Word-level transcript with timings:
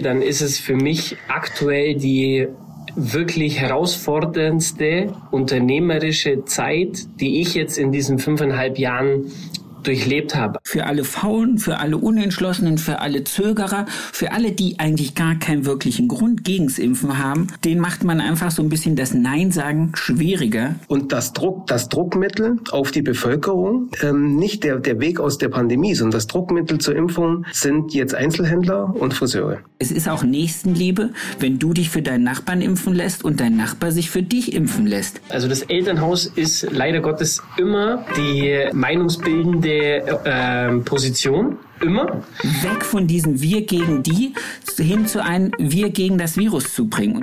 dann 0.00 0.22
ist 0.22 0.40
es 0.40 0.58
für 0.58 0.74
mich 0.74 1.16
aktuell 1.28 1.94
die 1.94 2.48
wirklich 2.94 3.58
herausforderndste 3.60 5.14
unternehmerische 5.30 6.44
Zeit, 6.44 7.06
die 7.20 7.40
ich 7.40 7.54
jetzt 7.54 7.78
in 7.78 7.92
diesen 7.92 8.18
fünfeinhalb 8.18 8.78
Jahren 8.78 9.30
durchlebt 9.82 10.34
habe. 10.34 10.58
Für 10.64 10.86
alle 10.86 11.04
Faulen, 11.04 11.58
für 11.58 11.78
alle 11.78 11.98
Unentschlossenen, 11.98 12.78
für 12.78 13.00
alle 13.00 13.24
Zögerer, 13.24 13.86
für 14.12 14.32
alle, 14.32 14.52
die 14.52 14.78
eigentlich 14.78 15.14
gar 15.14 15.34
keinen 15.36 15.66
wirklichen 15.66 16.08
Grund 16.08 16.44
gegens 16.44 16.78
Impfen 16.78 17.18
haben, 17.18 17.48
den 17.64 17.78
macht 17.78 18.04
man 18.04 18.20
einfach 18.20 18.50
so 18.50 18.62
ein 18.62 18.68
bisschen 18.68 18.96
das 18.96 19.14
Nein-Sagen 19.14 19.92
schwieriger. 19.94 20.76
Und 20.88 21.12
das 21.12 21.32
Druck, 21.32 21.66
das 21.66 21.88
Druckmittel 21.88 22.58
auf 22.70 22.90
die 22.90 23.02
Bevölkerung, 23.02 23.90
ähm, 24.02 24.36
nicht 24.36 24.64
der, 24.64 24.78
der 24.78 25.00
Weg 25.00 25.20
aus 25.20 25.38
der 25.38 25.48
Pandemie, 25.48 25.94
sondern 25.94 26.12
das 26.12 26.26
Druckmittel 26.26 26.78
zur 26.78 26.96
Impfung 26.96 27.44
sind 27.52 27.94
jetzt 27.94 28.14
Einzelhändler 28.14 28.94
und 28.94 29.14
Friseure. 29.14 29.58
Es 29.78 29.90
ist 29.90 30.08
auch 30.08 30.22
Nächstenliebe, 30.22 31.10
wenn 31.40 31.58
du 31.58 31.72
dich 31.72 31.90
für 31.90 32.02
deinen 32.02 32.24
Nachbarn 32.24 32.60
impfen 32.60 32.94
lässt 32.94 33.24
und 33.24 33.40
dein 33.40 33.56
Nachbar 33.56 33.90
sich 33.90 34.10
für 34.10 34.22
dich 34.22 34.52
impfen 34.54 34.86
lässt. 34.86 35.20
Also 35.28 35.48
das 35.48 35.62
Elternhaus 35.62 36.26
ist 36.26 36.68
leider 36.70 37.00
Gottes 37.00 37.42
immer 37.56 38.04
die 38.16 38.68
meinungsbildende 38.72 39.71
äh, 39.72 40.78
Position. 40.84 41.58
Immer. 41.80 42.22
Weg 42.42 42.84
von 42.84 43.06
diesem 43.06 43.40
Wir 43.40 43.62
gegen 43.66 44.02
die 44.02 44.34
hin 44.78 45.06
zu 45.06 45.22
einem 45.22 45.52
Wir 45.58 45.90
gegen 45.90 46.18
das 46.18 46.36
Virus 46.36 46.72
zu 46.74 46.86
bringen. 46.86 47.22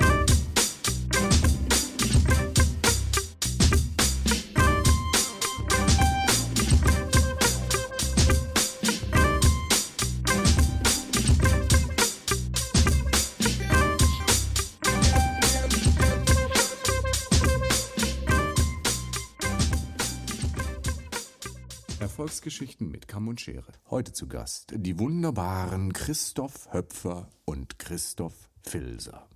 Erfolgsgeschichten 22.49 22.89
mit 22.89 23.07
Kamm 23.07 23.27
und 23.27 23.39
Schere. 23.39 23.71
Heute 23.91 24.11
zu 24.11 24.27
Gast 24.27 24.73
die 24.75 24.97
wunderbaren 24.97 25.93
Christoph 25.93 26.67
Höpfer 26.71 27.27
und 27.45 27.77
Christoph 27.77 28.49
Filser. 28.63 29.27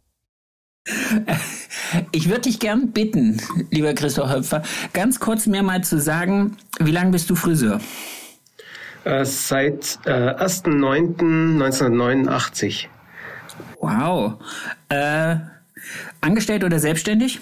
Ich 2.12 2.28
würde 2.28 2.42
dich 2.42 2.60
gern 2.60 2.92
bitten, 2.92 3.40
lieber 3.70 3.94
Christoph 3.94 4.32
Höpfer, 4.32 4.64
ganz 4.94 5.20
kurz 5.20 5.46
mir 5.46 5.62
mal 5.62 5.84
zu 5.84 6.00
sagen, 6.00 6.58
wie 6.80 6.90
lange 6.90 7.12
bist 7.12 7.30
du 7.30 7.36
Friseur? 7.36 7.80
Äh, 9.04 9.26
seit 9.26 10.00
äh, 10.06 10.34
1.9.1989. 10.34 12.88
Wow. 13.80 14.40
Äh, 14.90 15.36
angestellt 16.20 16.64
oder 16.64 16.80
selbstständig? 16.80 17.42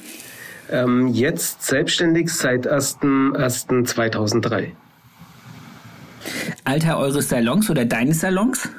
Ähm, 0.70 1.08
jetzt 1.08 1.64
selbstständig 1.64 2.30
seit 2.30 2.70
1.1.2003. 2.70 4.74
Alter 6.64 6.98
eures 6.98 7.30
Salons 7.30 7.70
oder 7.70 7.86
deines 7.86 8.22
Salons? 8.22 8.70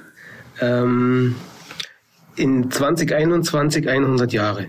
Ähm, 0.60 1.34
in 2.36 2.70
2021 2.70 3.88
100 3.88 4.32
Jahre. 4.32 4.66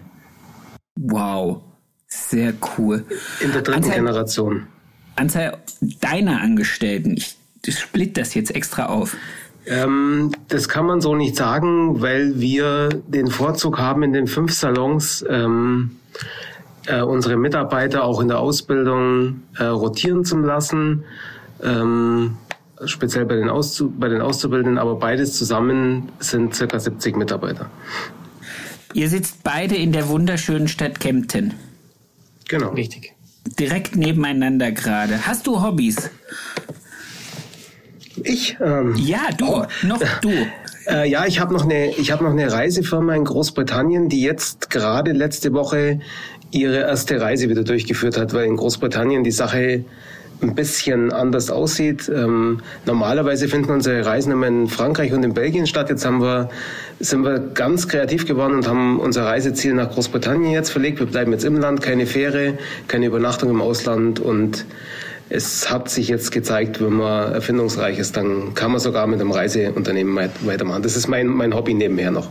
Wow, 0.95 1.61
sehr 2.07 2.53
cool. 2.77 3.05
In 3.39 3.51
der 3.51 3.61
dritten 3.61 3.83
Anzahl, 3.83 3.95
Generation. 3.95 4.67
Anzahl 5.15 5.57
deiner 6.01 6.41
Angestellten, 6.41 7.15
ich 7.17 7.37
split 7.67 8.17
das 8.17 8.33
jetzt 8.33 8.53
extra 8.55 8.87
auf. 8.87 9.15
Ähm, 9.65 10.31
das 10.49 10.67
kann 10.67 10.85
man 10.85 10.99
so 10.99 11.15
nicht 11.15 11.35
sagen, 11.35 12.01
weil 12.01 12.39
wir 12.39 12.89
den 13.07 13.27
Vorzug 13.27 13.79
haben, 13.79 14.03
in 14.03 14.11
den 14.11 14.27
fünf 14.27 14.51
Salons 14.51 15.23
ähm, 15.29 15.97
äh, 16.87 17.01
unsere 17.01 17.37
Mitarbeiter 17.37 18.03
auch 18.03 18.19
in 18.19 18.27
der 18.27 18.39
Ausbildung 18.39 19.43
äh, 19.57 19.63
rotieren 19.65 20.25
zu 20.25 20.37
lassen. 20.37 21.05
Ähm, 21.63 22.37
speziell 22.85 23.25
bei 23.25 23.35
den, 23.35 23.49
Auszu 23.49 23.91
bei 23.91 24.09
den 24.09 24.21
Auszubildenden, 24.21 24.77
aber 24.77 24.95
beides 24.95 25.37
zusammen 25.37 26.11
sind 26.19 26.55
circa 26.55 26.79
70 26.79 27.15
Mitarbeiter. 27.15 27.69
Ihr 28.93 29.09
sitzt 29.09 29.43
beide 29.43 29.75
in 29.75 29.91
der 29.91 30.07
wunderschönen 30.07 30.67
Stadt 30.67 30.99
Kempten. 30.99 31.53
Genau. 32.47 32.69
Richtig. 32.69 33.13
Direkt 33.59 33.95
nebeneinander 33.95 34.71
gerade. 34.71 35.25
Hast 35.25 35.47
du 35.47 35.61
Hobbys? 35.61 36.09
Ich? 38.23 38.57
Ähm, 38.61 38.95
ja, 38.95 39.29
du. 39.37 39.45
Oh. 39.45 39.65
Noch 39.83 40.01
du. 40.21 40.31
Äh, 40.85 41.09
ja, 41.09 41.25
ich 41.25 41.39
habe 41.39 41.53
noch 41.53 41.63
eine, 41.63 41.95
ich 41.95 42.11
habe 42.11 42.25
noch 42.25 42.31
eine 42.31 42.51
Reisefirma 42.51 43.15
in 43.15 43.23
Großbritannien, 43.23 44.09
die 44.09 44.21
jetzt 44.21 44.69
gerade 44.69 45.13
letzte 45.13 45.53
Woche 45.53 46.01
ihre 46.51 46.79
erste 46.79 47.21
Reise 47.21 47.47
wieder 47.47 47.63
durchgeführt 47.63 48.17
hat, 48.17 48.33
weil 48.33 48.47
in 48.47 48.57
Großbritannien 48.57 49.23
die 49.23 49.31
Sache 49.31 49.85
ein 50.43 50.55
bisschen 50.55 51.11
anders 51.11 51.49
aussieht. 51.49 52.11
Ähm, 52.13 52.61
normalerweise 52.85 53.47
finden 53.47 53.71
unsere 53.71 54.05
Reisen 54.05 54.31
immer 54.31 54.47
in 54.47 54.67
Frankreich 54.67 55.13
und 55.13 55.23
in 55.23 55.33
Belgien 55.33 55.65
statt. 55.65 55.89
Jetzt 55.89 56.05
haben 56.05 56.21
wir, 56.21 56.49
sind 56.99 57.23
wir 57.23 57.39
ganz 57.39 57.87
kreativ 57.87 58.27
geworden 58.27 58.55
und 58.55 58.67
haben 58.67 58.99
unser 58.99 59.25
Reiseziel 59.25 59.73
nach 59.73 59.91
Großbritannien 59.91 60.51
jetzt 60.51 60.69
verlegt. 60.69 60.99
Wir 60.99 61.07
bleiben 61.07 61.31
jetzt 61.31 61.45
im 61.45 61.57
Land, 61.57 61.81
keine 61.81 62.05
Fähre, 62.05 62.57
keine 62.87 63.07
Übernachtung 63.07 63.49
im 63.49 63.61
Ausland 63.61 64.19
und 64.19 64.65
es 65.29 65.71
hat 65.71 65.89
sich 65.89 66.09
jetzt 66.09 66.31
gezeigt, 66.31 66.79
wenn 66.83 66.93
man 66.93 67.33
erfindungsreich 67.33 67.97
ist, 67.97 68.17
dann 68.17 68.53
kann 68.53 68.71
man 68.71 68.79
sogar 68.79 69.07
mit 69.07 69.19
einem 69.19 69.31
Reiseunternehmen 69.31 70.29
weitermachen. 70.41 70.83
Das 70.83 70.95
ist 70.95 71.07
mein, 71.07 71.27
mein 71.27 71.55
Hobby 71.55 71.73
nebenher 71.73 72.11
noch. 72.11 72.29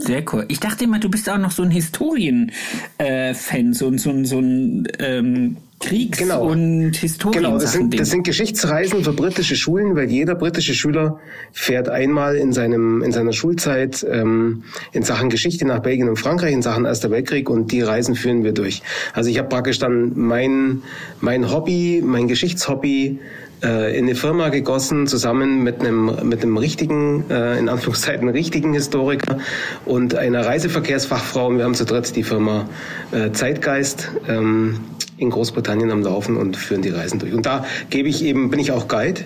Sehr 0.00 0.22
cool. 0.32 0.44
Ich 0.46 0.60
dachte 0.60 0.84
immer, 0.84 1.00
du 1.00 1.08
bist 1.08 1.28
auch 1.28 1.38
noch 1.38 1.50
so 1.50 1.64
ein 1.64 1.72
Historien-Fan, 1.72 3.70
äh, 3.70 3.74
so, 3.74 3.96
so, 3.98 4.24
so 4.24 4.38
ein 4.38 4.86
ähm, 5.00 5.56
Kriegs- 5.80 6.18
genau. 6.18 6.46
und 6.46 6.94
Historien. 6.94 7.42
Genau, 7.42 7.58
das 7.58 7.72
sind, 7.72 7.98
das 7.98 8.10
sind 8.10 8.22
Geschichtsreisen 8.22 9.02
für 9.02 9.12
britische 9.12 9.56
Schulen, 9.56 9.96
weil 9.96 10.08
jeder 10.08 10.36
britische 10.36 10.72
Schüler 10.74 11.18
fährt 11.52 11.88
einmal 11.88 12.36
in 12.36 12.52
seinem 12.52 13.02
in 13.02 13.10
seiner 13.10 13.32
Schulzeit 13.32 14.06
ähm, 14.08 14.62
in 14.92 15.02
Sachen 15.02 15.30
Geschichte 15.30 15.64
nach 15.64 15.80
Belgien 15.80 16.08
und 16.08 16.16
Frankreich, 16.16 16.52
in 16.52 16.62
Sachen 16.62 16.84
Erster 16.84 17.10
Weltkrieg 17.10 17.50
und 17.50 17.72
die 17.72 17.82
Reisen 17.82 18.14
führen 18.14 18.44
wir 18.44 18.52
durch. 18.52 18.82
Also 19.14 19.30
ich 19.30 19.38
habe 19.38 19.48
praktisch 19.48 19.80
dann 19.80 20.12
mein 20.14 20.82
mein 21.20 21.50
Hobby, 21.50 22.02
mein 22.04 22.28
Geschichtshobby 22.28 23.18
äh, 23.62 23.96
in 23.96 24.04
eine 24.04 24.14
Firma 24.14 24.48
gegossen, 24.48 25.06
zusammen 25.06 25.62
mit 25.62 25.80
einem, 25.80 26.28
mit 26.28 26.42
einem 26.42 26.56
richtigen, 26.56 27.28
äh, 27.30 27.58
in 27.58 27.68
Anführungszeichen 27.68 28.28
richtigen 28.28 28.72
Historiker 28.72 29.38
und 29.84 30.14
einer 30.14 30.46
Reiseverkehrsfachfrau. 30.46 31.48
Und 31.48 31.58
wir 31.58 31.64
haben 31.64 31.74
zu 31.74 31.84
dritt 31.84 32.16
die 32.16 32.22
Firma 32.22 32.68
äh, 33.12 33.32
Zeitgeist. 33.32 34.10
Ähm, 34.28 34.80
in 35.18 35.30
Großbritannien 35.30 35.90
am 35.90 36.02
Laufen 36.02 36.36
und 36.36 36.56
führen 36.56 36.82
die 36.82 36.90
Reisen 36.90 37.18
durch. 37.18 37.34
Und 37.34 37.44
da 37.44 37.64
gebe 37.90 38.08
ich 38.08 38.22
eben, 38.22 38.50
bin 38.50 38.60
ich 38.60 38.72
auch 38.72 38.88
Guide 38.88 39.22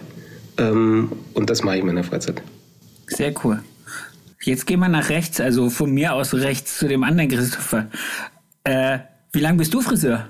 ähm, 0.59 1.13
und 1.35 1.51
das 1.51 1.63
mache 1.63 1.77
ich 1.77 1.81
in 1.83 1.87
meiner 1.87 2.05
Freizeit. 2.05 2.43
Sehr 3.07 3.35
cool. 3.45 3.63
Jetzt 4.43 4.67
gehen 4.67 4.81
wir 4.81 4.89
nach 4.89 5.09
rechts, 5.09 5.41
also 5.41 5.71
von 5.71 5.93
mir 5.93 6.15
aus 6.15 6.35
rechts 6.35 6.79
zu 6.79 6.89
dem 6.89 7.05
anderen 7.05 7.31
Christopher. 7.31 7.89
Äh, 8.65 8.99
wie 9.33 9.41
lange 9.41 9.59
bist 9.59 9.73
du 9.73 9.81
Friseur? 9.81 10.27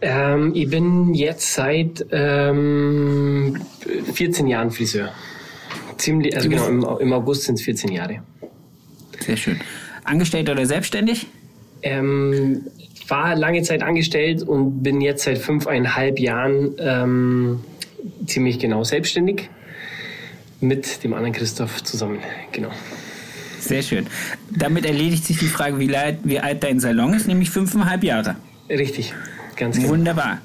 Ähm, 0.00 0.52
ich 0.54 0.68
bin 0.68 1.14
jetzt 1.14 1.54
seit 1.54 2.06
ähm, 2.10 3.60
14 4.12 4.46
Jahren 4.46 4.70
Friseur. 4.70 5.10
Ziemlich, 5.96 6.36
also 6.36 6.48
genau, 6.48 6.66
im, 6.68 6.84
im 7.00 7.12
August 7.12 7.44
sind 7.44 7.54
es 7.54 7.62
14 7.62 7.92
Jahre. 7.92 8.22
Sehr 9.20 9.36
schön. 9.36 9.60
Angestellt 10.04 10.48
oder 10.50 10.66
selbstständig? 10.66 11.26
Ähm, 11.82 12.66
war 13.08 13.34
lange 13.34 13.62
Zeit 13.62 13.82
angestellt 13.82 14.42
und 14.42 14.82
bin 14.82 15.00
jetzt 15.00 15.24
seit 15.24 15.38
fünfeinhalb 15.38 16.18
Jahren 16.18 16.74
ähm, 16.78 17.64
ziemlich 18.26 18.58
genau 18.58 18.84
selbstständig 18.84 19.48
mit 20.60 21.02
dem 21.04 21.14
anderen 21.14 21.32
Christoph 21.32 21.82
zusammen. 21.84 22.18
Genau. 22.52 22.70
Sehr 23.58 23.82
schön. 23.82 24.06
Damit 24.50 24.86
erledigt 24.86 25.24
sich 25.24 25.38
die 25.38 25.46
Frage, 25.46 25.78
wie 25.78 25.94
alt, 25.96 26.18
wie 26.24 26.38
alt 26.38 26.62
dein 26.62 26.80
Salon 26.80 27.14
ist, 27.14 27.26
nämlich 27.26 27.50
fünfeinhalb 27.50 28.04
Jahre. 28.04 28.36
Richtig, 28.68 29.12
ganz 29.56 29.76
genau. 29.76 29.90
Wunderbar. 29.90 30.38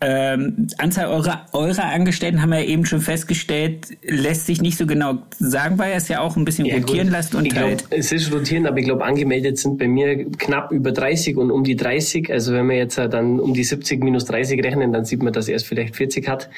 Ähm, 0.00 0.66
Anzahl 0.76 1.06
eurer, 1.06 1.46
eurer 1.52 1.84
Angestellten 1.84 2.42
haben 2.42 2.50
wir 2.50 2.58
ja 2.60 2.66
eben 2.66 2.84
schon 2.84 3.00
festgestellt, 3.00 3.96
lässt 4.02 4.44
sich 4.44 4.60
nicht 4.60 4.76
so 4.76 4.86
genau 4.86 5.18
sagen, 5.38 5.78
weil 5.78 5.92
er 5.92 5.96
es 5.96 6.08
ja 6.08 6.20
auch 6.20 6.36
ein 6.36 6.44
bisschen 6.44 6.66
ja, 6.66 6.76
rotieren 6.76 7.06
gut. 7.06 7.16
lässt 7.16 7.34
und 7.34 7.46
ich 7.46 7.54
halt. 7.54 7.88
Glaub, 7.88 7.98
es 7.98 8.12
ist 8.12 8.30
rotieren, 8.30 8.66
aber 8.66 8.78
ich 8.78 8.84
glaube, 8.84 9.04
angemeldet 9.04 9.56
sind 9.56 9.78
bei 9.78 9.88
mir 9.88 10.30
knapp 10.32 10.72
über 10.72 10.92
30 10.92 11.36
und 11.36 11.50
um 11.50 11.64
die 11.64 11.76
30. 11.76 12.30
Also 12.30 12.52
wenn 12.52 12.68
wir 12.68 12.76
jetzt 12.76 12.98
dann 12.98 13.40
um 13.40 13.54
die 13.54 13.64
70 13.64 14.04
minus 14.04 14.26
30 14.26 14.62
rechnen, 14.62 14.92
dann 14.92 15.06
sieht 15.06 15.22
man, 15.22 15.32
dass 15.32 15.48
er 15.48 15.56
es 15.56 15.62
vielleicht 15.62 15.96
40 15.96 16.28
hat. 16.28 16.50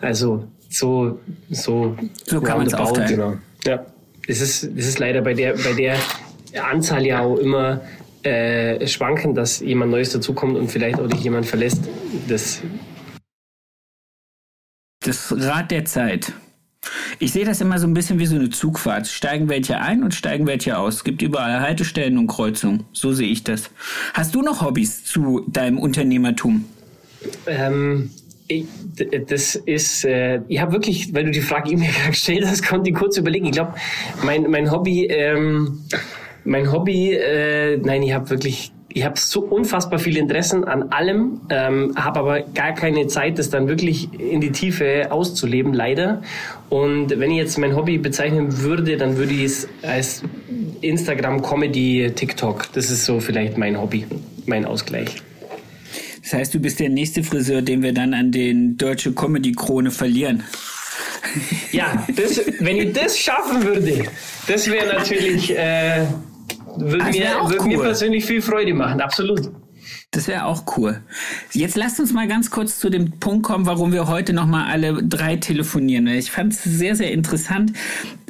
Also 0.00 0.44
so, 0.70 1.18
so, 1.50 1.98
so 2.24 2.40
kann 2.40 2.58
man 2.58 2.66
es 2.68 2.74
aufteilen. 2.74 3.10
Genau. 3.10 3.34
Ja, 3.66 3.84
das 4.26 4.40
ist, 4.40 4.64
das 4.76 4.86
ist 4.86 4.98
leider 4.98 5.20
bei 5.20 5.34
der, 5.34 5.54
bei 5.54 5.74
der 5.74 5.96
Anzahl 6.70 7.04
ja 7.04 7.20
auch 7.20 7.36
immer 7.36 7.82
äh, 8.24 8.86
schwanken, 8.86 9.34
dass 9.34 9.60
jemand 9.60 9.90
Neues 9.90 10.10
dazukommt 10.10 10.56
und 10.56 10.70
vielleicht 10.70 10.98
auch 10.98 11.08
dich 11.08 11.22
jemand 11.22 11.46
verlässt. 11.46 11.82
Das 12.28 12.62
das 15.04 15.34
Rad 15.36 15.70
der 15.70 15.84
Zeit. 15.84 16.32
Ich 17.18 17.32
sehe 17.32 17.44
das 17.44 17.60
immer 17.60 17.78
so 17.78 17.86
ein 17.86 17.94
bisschen 17.94 18.18
wie 18.18 18.26
so 18.26 18.36
eine 18.36 18.50
Zugfahrt. 18.50 19.06
Steigen 19.06 19.48
welche 19.48 19.80
ein 19.80 20.02
und 20.02 20.14
steigen 20.14 20.46
welche 20.46 20.78
aus. 20.78 20.96
Es 20.96 21.04
gibt 21.04 21.22
überall 21.22 21.60
Haltestellen 21.60 22.18
und 22.18 22.26
Kreuzungen. 22.26 22.84
So 22.92 23.12
sehe 23.12 23.28
ich 23.28 23.44
das. 23.44 23.70
Hast 24.12 24.34
du 24.34 24.42
noch 24.42 24.62
Hobbys 24.62 25.04
zu 25.04 25.44
deinem 25.48 25.78
Unternehmertum? 25.78 26.64
Ähm, 27.46 28.10
ich, 28.48 28.66
das 29.28 29.56
ist, 29.56 30.04
äh, 30.04 30.40
ich 30.48 30.60
habe 30.60 30.72
wirklich, 30.72 31.14
weil 31.14 31.24
du 31.24 31.30
die 31.30 31.40
Frage 31.40 31.76
mir 31.76 31.90
gestellt 32.08 32.44
hast, 32.46 32.66
konnte 32.66 32.90
ich 32.90 32.96
kurz 32.96 33.16
überlegen. 33.16 33.46
Ich 33.46 33.52
glaube, 33.52 33.74
mein, 34.22 34.50
mein 34.50 34.70
Hobby, 34.70 35.06
ähm, 35.06 35.84
mein 36.44 36.72
Hobby, 36.72 37.12
äh, 37.12 37.76
nein, 37.78 38.02
ich 38.02 38.12
habe 38.12 38.30
wirklich 38.30 38.72
ich 38.96 39.04
habe 39.04 39.18
so 39.18 39.40
unfassbar 39.40 39.98
viele 39.98 40.20
Interessen 40.20 40.62
an 40.64 40.92
allem, 40.92 41.40
ähm, 41.50 41.92
habe 41.96 42.20
aber 42.20 42.40
gar 42.42 42.74
keine 42.74 43.08
Zeit, 43.08 43.40
das 43.40 43.50
dann 43.50 43.66
wirklich 43.66 44.08
in 44.20 44.40
die 44.40 44.52
Tiefe 44.52 45.10
auszuleben, 45.10 45.74
leider. 45.74 46.22
Und 46.70 47.10
wenn 47.10 47.32
ich 47.32 47.38
jetzt 47.38 47.58
mein 47.58 47.74
Hobby 47.74 47.98
bezeichnen 47.98 48.60
würde, 48.60 48.96
dann 48.96 49.16
würde 49.16 49.34
ich 49.34 49.42
es 49.42 49.68
als 49.82 50.22
Instagram, 50.80 51.42
Comedy, 51.42 52.12
TikTok. 52.14 52.72
Das 52.72 52.88
ist 52.88 53.04
so 53.04 53.18
vielleicht 53.18 53.58
mein 53.58 53.80
Hobby, 53.80 54.06
mein 54.46 54.64
Ausgleich. 54.64 55.16
Das 56.22 56.32
heißt, 56.32 56.54
du 56.54 56.60
bist 56.60 56.78
der 56.78 56.88
nächste 56.88 57.24
Friseur, 57.24 57.62
den 57.62 57.82
wir 57.82 57.92
dann 57.92 58.14
an 58.14 58.30
den 58.30 58.76
Deutsche 58.76 59.12
Comedy 59.12 59.52
Krone 59.52 59.90
verlieren. 59.90 60.44
Ja, 61.72 62.06
das, 62.14 62.40
wenn 62.60 62.76
ich 62.76 62.92
das 62.92 63.18
schaffen 63.18 63.64
würde, 63.64 64.04
das 64.46 64.70
wäre 64.70 64.86
natürlich. 64.86 65.50
Äh, 65.56 66.04
würde 66.76 67.04
mir, 67.04 67.28
würde 67.42 67.60
cool. 67.60 67.68
mir 67.68 67.78
persönlich 67.80 68.24
viel 68.24 68.42
Freude 68.42 68.74
machen, 68.74 69.00
absolut. 69.00 69.50
Das 70.10 70.28
wäre 70.28 70.46
auch 70.46 70.64
cool. 70.76 71.02
Jetzt 71.52 71.76
lasst 71.76 72.00
uns 72.00 72.12
mal 72.12 72.28
ganz 72.28 72.50
kurz 72.50 72.78
zu 72.78 72.88
dem 72.88 73.18
Punkt 73.18 73.44
kommen, 73.44 73.66
warum 73.66 73.92
wir 73.92 74.06
heute 74.06 74.32
noch 74.32 74.46
mal 74.46 74.66
alle 74.70 75.02
drei 75.02 75.36
telefonieren. 75.36 76.06
Ich 76.06 76.30
fand 76.30 76.52
es 76.52 76.62
sehr, 76.62 76.96
sehr 76.96 77.12
interessant, 77.12 77.72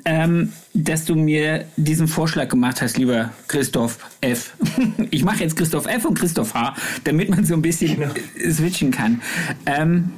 ähm, 0.05 0.53
dass 0.73 1.05
du 1.05 1.15
mir 1.15 1.65
diesen 1.77 2.09
Vorschlag 2.09 2.49
gemacht 2.49 2.83
hast, 2.83 2.99
lieber 2.99 3.31
Christoph 3.49 3.99
F. 4.21 4.55
Ich 5.11 5.25
mache 5.25 5.41
jetzt 5.45 5.57
Christoph 5.57 5.87
F 5.87 6.05
und 6.05 6.19
Christoph 6.19 6.55
H, 6.55 6.75
damit 7.05 7.29
man 7.29 7.45
so 7.45 7.55
ein 7.55 7.63
bisschen 7.63 7.99
genau. 7.99 8.15
switchen 8.51 8.91
kann. 8.91 9.23
Ähm, 9.67 10.13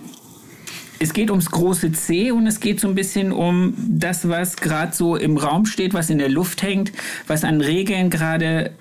es 0.98 1.12
geht 1.12 1.30
ums 1.30 1.50
große 1.50 1.92
C 1.92 2.30
und 2.30 2.46
es 2.46 2.60
geht 2.60 2.80
so 2.80 2.88
ein 2.88 2.94
bisschen 2.94 3.32
um 3.32 3.74
das, 3.76 4.28
was 4.28 4.56
gerade 4.56 4.94
so 4.94 5.16
im 5.16 5.36
Raum 5.36 5.66
steht, 5.66 5.94
was 5.94 6.10
in 6.10 6.18
der 6.18 6.28
Luft 6.28 6.62
hängt, 6.62 6.92
was 7.26 7.44
an 7.44 7.60
Regeln 7.60 8.10
gerade 8.10 8.72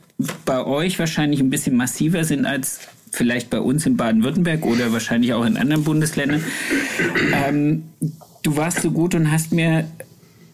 bei 0.45 0.63
euch 0.65 0.97
wahrscheinlich 0.97 1.41
ein 1.41 1.49
bisschen 1.49 1.75
massiver 1.75 2.23
sind 2.23 2.45
als 2.45 2.79
vielleicht 3.11 3.49
bei 3.49 3.59
uns 3.59 3.85
in 3.85 3.97
Baden-Württemberg 3.97 4.65
oder 4.65 4.91
wahrscheinlich 4.91 5.33
auch 5.33 5.45
in 5.45 5.57
anderen 5.57 5.83
Bundesländern. 5.83 6.43
Ähm, 7.33 7.83
du 8.43 8.57
warst 8.57 8.81
so 8.81 8.91
gut 8.91 9.15
und 9.15 9.31
hast 9.31 9.51
mir 9.51 9.85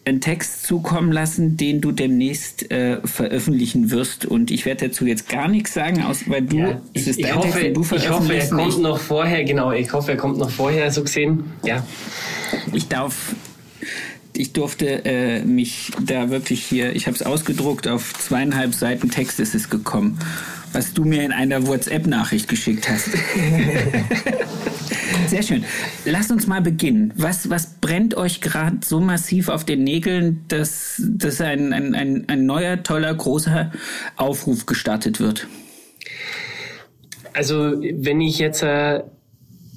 einen 0.04 0.20
Text 0.20 0.64
zukommen 0.64 1.12
lassen, 1.12 1.58
den 1.58 1.80
du 1.80 1.92
demnächst 1.92 2.72
äh, 2.72 3.00
veröffentlichen 3.06 3.92
wirst. 3.92 4.26
Und 4.26 4.50
ich 4.50 4.66
werde 4.66 4.88
dazu 4.88 5.06
jetzt 5.06 5.30
gar 5.30 5.48
nichts 5.48 5.74
sagen, 5.74 6.04
aus, 6.04 6.28
weil 6.28 6.42
du, 6.42 6.58
ja, 6.58 6.82
ich, 6.94 7.04
es 7.04 7.08
ist 7.10 7.24
dein 7.24 7.36
hoffe, 7.36 7.60
Text, 7.60 7.78
du 7.78 7.84
veröffentlichst. 7.84 8.48
Ich 8.48 8.52
hoffe, 8.52 8.62
er 8.62 8.70
kommt 8.70 8.82
noch 8.82 9.00
vorher, 9.00 9.44
genau, 9.44 9.72
ich 9.72 9.94
hoffe, 9.94 10.12
er 10.12 10.18
kommt 10.18 10.38
noch 10.38 10.50
vorher, 10.50 10.92
so 10.92 11.04
gesehen. 11.04 11.44
Ja. 11.64 11.86
Ich 12.74 12.88
darf 12.88 13.36
ich 14.34 14.54
durfte 14.54 15.04
äh, 15.06 15.44
mich 15.44 15.92
da 16.02 16.30
wirklich 16.30 16.64
hier, 16.64 16.96
ich 16.96 17.08
habe 17.08 17.16
es 17.16 17.22
ausgedruckt, 17.22 17.88
auf 17.88 18.14
zweieinhalb 18.14 18.74
Seiten 18.74 19.12
Text 19.12 19.40
ist 19.40 19.54
es 19.54 19.70
gekommen, 19.70 20.18
was 20.74 20.94
du 20.94 21.04
mir 21.04 21.24
in 21.24 21.32
einer 21.32 21.68
WhatsApp-Nachricht 21.68 22.48
geschickt 22.48 22.90
hast. 22.90 23.10
Sehr 25.28 25.44
schön. 25.44 25.64
Lass 26.06 26.32
uns 26.32 26.48
mal 26.48 26.62
beginnen. 26.62 27.14
Was, 27.16 27.50
was 27.50 27.76
brennt 27.80 28.16
euch 28.16 28.42
gerade 28.42 28.78
so 28.84 29.00
massiv 29.00 29.50
auf 29.50 29.66
den 29.66 29.84
Nägeln, 29.84 30.44
dass, 30.48 31.02
dass 31.06 31.42
ein, 31.42 31.74
ein, 31.74 31.96
ein, 31.96 32.26
ein 32.28 32.46
neuer, 32.46 32.84
toller, 32.84 33.14
großer 33.14 33.72
Aufruf 34.16 34.66
gestartet 34.66 35.20
wird? 35.20 35.48
Also, 37.34 37.82
wenn 37.82 38.20
ich 38.20 38.40
jetzt 38.40 38.62
äh, 38.62 39.02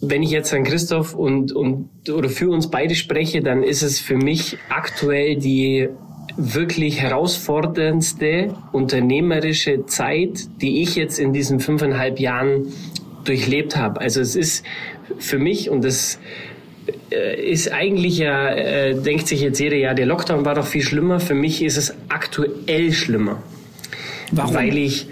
wenn 0.08 0.23
ich 0.23 0.31
jetzt 0.31 0.52
an 0.52 0.64
Christoph 0.64 1.14
und, 1.14 1.52
und 1.52 1.88
oder 2.11 2.29
für 2.29 2.50
uns 2.50 2.70
beide 2.70 2.94
spreche, 2.94 3.40
dann 3.40 3.62
ist 3.62 3.82
es 3.82 4.00
für 4.00 4.17
mich 4.17 4.58
aktuell 4.69 5.37
die 5.37 5.88
wirklich 6.36 7.00
herausforderndste 7.00 8.54
unternehmerische 8.72 9.86
Zeit, 9.86 10.48
die 10.60 10.82
ich 10.82 10.96
jetzt 10.96 11.19
in 11.19 11.32
diesen 11.32 11.60
fünfeinhalb 11.60 12.19
Jahren 12.19 12.72
durchlebt 13.25 13.76
habe. 13.76 14.00
Also 14.00 14.20
es 14.20 14.36
ist 14.36 14.64
für 15.19 15.38
mich 15.38 15.70
und 15.70 15.84
das 15.84 16.19
äh, 17.10 17.40
ist 17.50 17.72
eigentlich 17.72 18.19
ja, 18.19 18.48
äh, 18.50 18.94
denkt 18.94 19.28
sich 19.28 19.40
jetzt 19.40 19.58
jeder, 19.60 19.76
ja, 19.76 19.94
der 19.94 20.06
Lockdown 20.06 20.44
war 20.44 20.54
doch 20.54 20.66
viel 20.66 20.82
schlimmer. 20.82 21.20
Für 21.20 21.34
mich 21.34 21.62
ist 21.62 21.76
es 21.76 21.94
aktuell 22.08 22.92
schlimmer. 22.92 23.42
Warum? 24.32 24.54
Weil 24.54 24.76
ich, 24.76 25.06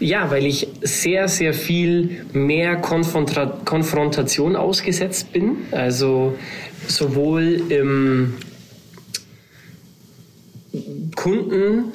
ja, 0.00 0.30
weil 0.30 0.44
ich 0.44 0.68
sehr, 0.82 1.28
sehr 1.28 1.54
viel 1.54 2.26
mehr 2.32 2.76
Konfronta 2.76 3.58
Konfrontation 3.64 4.56
ausgesetzt 4.56 5.32
bin. 5.32 5.56
Also 5.70 6.34
sowohl 6.86 7.62
im 7.70 8.34
Kunden, 11.14 11.92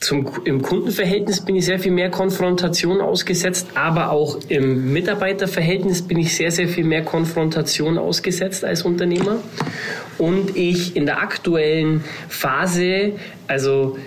zum, 0.00 0.30
im 0.44 0.62
Kundenverhältnis 0.62 1.44
bin 1.44 1.56
ich 1.56 1.64
sehr 1.64 1.80
viel 1.80 1.90
mehr 1.90 2.10
Konfrontation 2.10 3.00
ausgesetzt, 3.00 3.68
aber 3.74 4.10
auch 4.12 4.38
im 4.48 4.92
Mitarbeiterverhältnis 4.92 6.02
bin 6.02 6.18
ich 6.18 6.36
sehr, 6.36 6.52
sehr 6.52 6.68
viel 6.68 6.84
mehr 6.84 7.02
Konfrontation 7.02 7.98
ausgesetzt 7.98 8.64
als 8.64 8.82
Unternehmer. 8.82 9.38
Und 10.16 10.56
ich 10.56 10.94
in 10.94 11.04
der 11.04 11.20
aktuellen 11.20 12.04
Phase, 12.28 13.14
also 13.48 13.98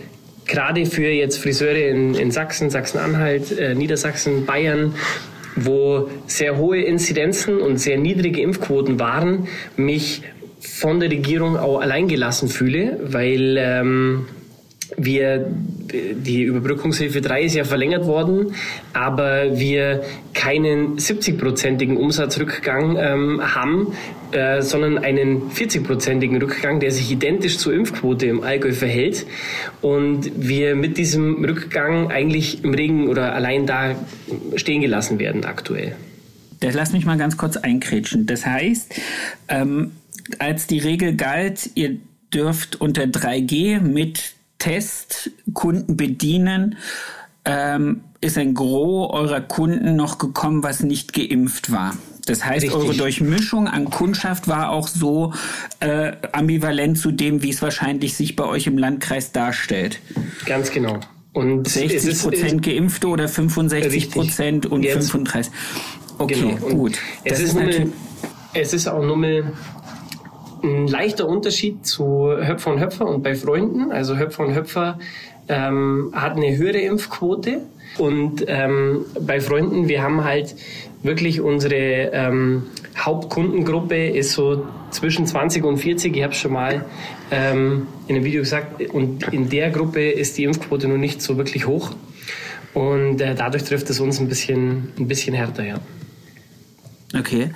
gerade 0.45 0.85
für 0.85 1.09
jetzt 1.09 1.37
Friseure 1.37 1.89
in, 1.89 2.15
in 2.15 2.31
Sachsen, 2.31 2.69
Sachsen-Anhalt, 2.69 3.57
äh, 3.57 3.75
Niedersachsen, 3.75 4.45
Bayern, 4.45 4.95
wo 5.57 6.09
sehr 6.25 6.57
hohe 6.57 6.81
Inzidenzen 6.81 7.59
und 7.59 7.77
sehr 7.77 7.97
niedrige 7.97 8.41
Impfquoten 8.41 8.97
waren, 8.99 9.49
mich 9.75 10.23
von 10.61 10.99
der 10.99 11.09
Regierung 11.09 11.57
auch 11.57 11.79
alleingelassen 11.79 12.47
fühle, 12.47 12.99
weil 13.03 13.57
ähm, 13.57 14.25
wir, 14.97 15.47
die 15.89 16.43
Überbrückungshilfe 16.43 17.21
3 17.21 17.43
ist 17.43 17.55
ja 17.55 17.63
verlängert 17.63 18.05
worden, 18.05 18.53
aber 18.93 19.57
wir 19.57 20.03
keinen 20.33 20.97
70-prozentigen 20.97 21.95
Umsatzrückgang 21.97 22.97
ähm, 22.97 23.41
haben, 23.55 23.93
äh, 24.31 24.61
sondern 24.61 24.97
einen 24.97 25.49
40-prozentigen 25.51 26.41
Rückgang, 26.41 26.79
der 26.79 26.91
sich 26.91 27.11
identisch 27.11 27.57
zur 27.57 27.73
Impfquote 27.73 28.25
im 28.25 28.43
Allgäu 28.43 28.73
verhält. 28.73 29.25
Und 29.81 30.31
wir 30.35 30.75
mit 30.75 30.97
diesem 30.97 31.43
Rückgang 31.43 32.11
eigentlich 32.11 32.63
im 32.63 32.73
Regen 32.73 33.07
oder 33.07 33.33
allein 33.33 33.65
da 33.65 33.95
stehen 34.56 34.81
gelassen 34.81 35.19
werden 35.19 35.45
aktuell. 35.45 35.95
Das 36.59 36.75
lass 36.75 36.94
mich 36.94 37.06
mal 37.06 37.18
ganz 37.18 37.37
kurz 37.37 37.57
einkrätschen. 37.57 38.27
Das 38.27 38.45
heißt, 38.45 38.94
ähm, 39.47 39.91
als 40.40 40.68
die 40.68 40.80
Regel 40.80 41.16
galt, 41.16 41.71
ihr 41.75 41.97
dürft 42.33 42.80
unter 42.80 43.04
3G 43.04 43.80
mit 43.80 44.33
Test 44.59 45.31
Kunden 45.54 45.97
bedienen, 45.97 46.78
ähm, 47.45 48.01
ist 48.21 48.37
ein 48.37 48.54
Gros 48.54 49.11
eurer 49.11 49.42
Kunden 49.42 49.95
noch 49.95 50.19
gekommen, 50.19 50.63
was 50.63 50.83
nicht 50.83 51.13
geimpft 51.13 51.71
war. 51.71 51.97
Das 52.28 52.45
heißt, 52.45 52.66
Richtig. 52.66 52.80
eure 52.80 52.95
Durchmischung 52.95 53.68
an 53.68 53.85
Kundschaft 53.85 54.47
war 54.47 54.69
auch 54.69 54.87
so 54.87 55.33
äh, 55.80 56.11
ambivalent 56.31 56.99
zu 56.99 57.11
dem, 57.11 57.42
wie 57.42 57.49
es 57.49 57.61
wahrscheinlich 57.63 58.16
sich 58.16 58.35
bei 58.35 58.45
euch 58.45 58.68
im 58.68 58.78
Landkreis 58.78 59.31
darstellt. 59.31 59.99
Ganz 60.45 60.71
genau. 60.71 60.99
Und 61.33 61.68
60 61.68 62.21
Prozent 62.21 62.63
Geimpfte 62.63 63.07
oder 63.07 63.28
65 63.28 64.11
Prozent 64.11 64.66
und 64.66 64.83
Jetzt. 64.83 65.09
35. 65.09 65.51
Okay, 66.19 66.35
genau. 66.35 66.75
gut. 66.75 66.99
Es 67.23 67.40
ist, 67.40 67.56
ist, 67.56 67.56
nur, 67.56 67.94
es 68.54 68.73
ist 68.73 68.87
auch 68.87 69.04
nur 69.04 69.18
mal 69.18 69.54
ein 70.63 70.87
leichter 70.87 71.27
Unterschied 71.27 71.85
zu 71.85 72.30
Höpfer 72.30 72.71
und 72.71 72.80
Höpfer 72.80 73.07
und 73.07 73.23
bei 73.23 73.35
Freunden. 73.35 73.91
Also 73.91 74.18
Höpfer 74.18 74.45
und 74.45 74.56
Höpfer 74.56 74.99
ähm, 75.47 76.11
hat 76.13 76.35
eine 76.35 76.56
höhere 76.56 76.80
Impfquote. 76.80 77.61
Und 77.97 78.45
ähm, 78.47 79.06
bei 79.19 79.41
Freunden, 79.41 79.87
wir 79.87 80.01
haben 80.01 80.23
halt 80.23 80.56
wirklich 81.03 81.41
unsere 81.41 82.11
ähm, 82.13 82.63
Hauptkundengruppe 82.97 84.09
ist 84.09 84.33
so 84.33 84.65
zwischen 84.91 85.25
20 85.25 85.63
und 85.63 85.77
40. 85.77 86.15
Ich 86.15 86.23
habe 86.23 86.33
schon 86.33 86.53
mal 86.53 86.85
ähm, 87.31 87.87
in 88.07 88.15
einem 88.15 88.25
Video 88.25 88.41
gesagt. 88.41 88.81
Und 88.89 89.31
in 89.33 89.49
der 89.49 89.71
Gruppe 89.71 90.09
ist 90.09 90.37
die 90.37 90.44
Impfquote 90.44 90.87
noch 90.87 90.97
nicht 90.97 91.21
so 91.21 91.37
wirklich 91.37 91.68
hoch. 91.68 91.91
Und 92.73 93.19
äh, 93.19 93.35
dadurch 93.35 93.63
trifft 93.63 93.89
es 93.89 93.99
uns 93.99 94.19
ein 94.19 94.30
bisschen, 94.30 94.89
ein 94.97 95.07
bisschen 95.07 95.33
härter, 95.33 95.65
ja. 95.65 95.80
Okay. 97.18 97.51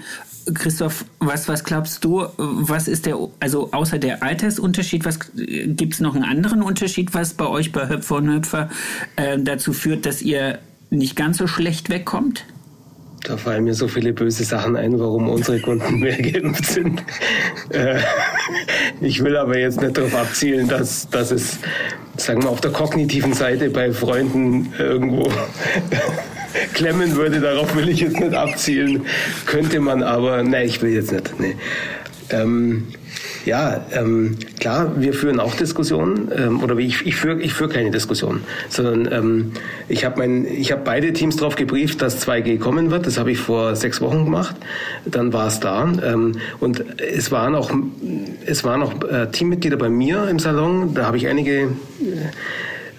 Christoph, 0.53 1.05
was, 1.19 1.47
was 1.47 1.63
glaubst 1.63 2.03
du, 2.03 2.27
was 2.37 2.87
ist 2.87 3.07
der, 3.07 3.17
also 3.39 3.71
außer 3.71 3.97
der 3.97 4.21
Altersunterschied, 4.21 5.03
was 5.03 5.19
gibt 5.33 5.95
es 5.95 5.99
noch 5.99 6.13
einen 6.13 6.23
anderen 6.23 6.61
Unterschied, 6.61 7.15
was 7.15 7.33
bei 7.33 7.47
euch 7.47 7.71
bei 7.71 7.89
Höpfer 7.89 8.17
und 8.17 8.29
Höpfer 8.29 8.69
äh, 9.15 9.39
dazu 9.39 9.73
führt, 9.73 10.05
dass 10.05 10.21
ihr 10.21 10.59
nicht 10.91 11.15
ganz 11.15 11.39
so 11.39 11.47
schlecht 11.47 11.89
wegkommt? 11.89 12.45
da 13.27 13.37
fallen 13.37 13.63
mir 13.63 13.73
so 13.73 13.87
viele 13.87 14.13
böse 14.13 14.43
Sachen 14.43 14.75
ein, 14.75 14.99
warum 14.99 15.29
unsere 15.29 15.59
Kunden 15.59 15.99
mehr 15.99 16.21
geimpft 16.21 16.65
sind. 16.65 17.03
Äh, 17.69 17.99
ich 19.01 19.23
will 19.23 19.35
aber 19.35 19.57
jetzt 19.57 19.81
nicht 19.81 19.97
darauf 19.97 20.15
abzielen, 20.15 20.67
dass, 20.67 21.09
dass 21.09 21.31
es, 21.31 21.59
sagen 22.17 22.43
wir, 22.43 22.49
auf 22.49 22.61
der 22.61 22.71
kognitiven 22.71 23.33
Seite 23.33 23.69
bei 23.69 23.91
Freunden 23.91 24.73
irgendwo 24.77 25.31
klemmen 26.73 27.15
würde. 27.15 27.39
Darauf 27.39 27.75
will 27.75 27.89
ich 27.89 28.01
jetzt 28.01 28.19
nicht 28.19 28.33
abzielen. 28.33 29.05
Könnte 29.45 29.79
man 29.79 30.03
aber, 30.03 30.43
nein, 30.43 30.67
ich 30.67 30.81
will 30.81 30.91
jetzt 30.91 31.11
nicht. 31.11 31.39
Nee. 31.39 31.55
Ähm, 32.29 32.87
ja, 33.45 33.85
ähm, 33.91 34.37
klar, 34.59 34.93
wir 34.97 35.13
führen 35.13 35.39
auch 35.39 35.53
Diskussionen, 35.53 36.31
ähm, 36.35 36.63
oder 36.63 36.75
ich, 36.77 37.05
ich 37.05 37.15
führe 37.15 37.39
ich 37.39 37.53
führ 37.53 37.69
keine 37.69 37.91
Diskussionen, 37.91 38.43
sondern 38.69 39.13
ähm, 39.13 39.51
ich 39.87 40.03
habe 40.03 40.17
mein, 40.17 40.45
ich 40.45 40.71
habe 40.71 40.81
beide 40.83 41.13
Teams 41.13 41.35
darauf 41.35 41.55
gebrieft, 41.55 42.01
dass 42.01 42.27
2G 42.27 42.57
kommen 42.57 42.89
wird. 42.89 43.05
Das 43.05 43.19
habe 43.19 43.31
ich 43.31 43.37
vor 43.37 43.75
sechs 43.75 44.01
Wochen 44.01 44.25
gemacht. 44.25 44.55
Dann 45.05 45.31
war 45.31 45.47
es 45.47 45.59
da 45.59 45.83
ähm, 46.03 46.33
und 46.59 46.83
es 46.99 47.31
waren 47.31 47.53
auch 47.53 47.71
es 48.47 48.63
waren 48.63 48.81
auch 48.81 48.93
äh, 49.03 49.27
Teammitglieder 49.31 49.77
bei 49.77 49.89
mir 49.89 50.27
im 50.27 50.39
Salon. 50.39 50.95
Da 50.95 51.05
habe 51.05 51.17
ich 51.17 51.27
einige 51.27 51.53
äh, 51.61 51.67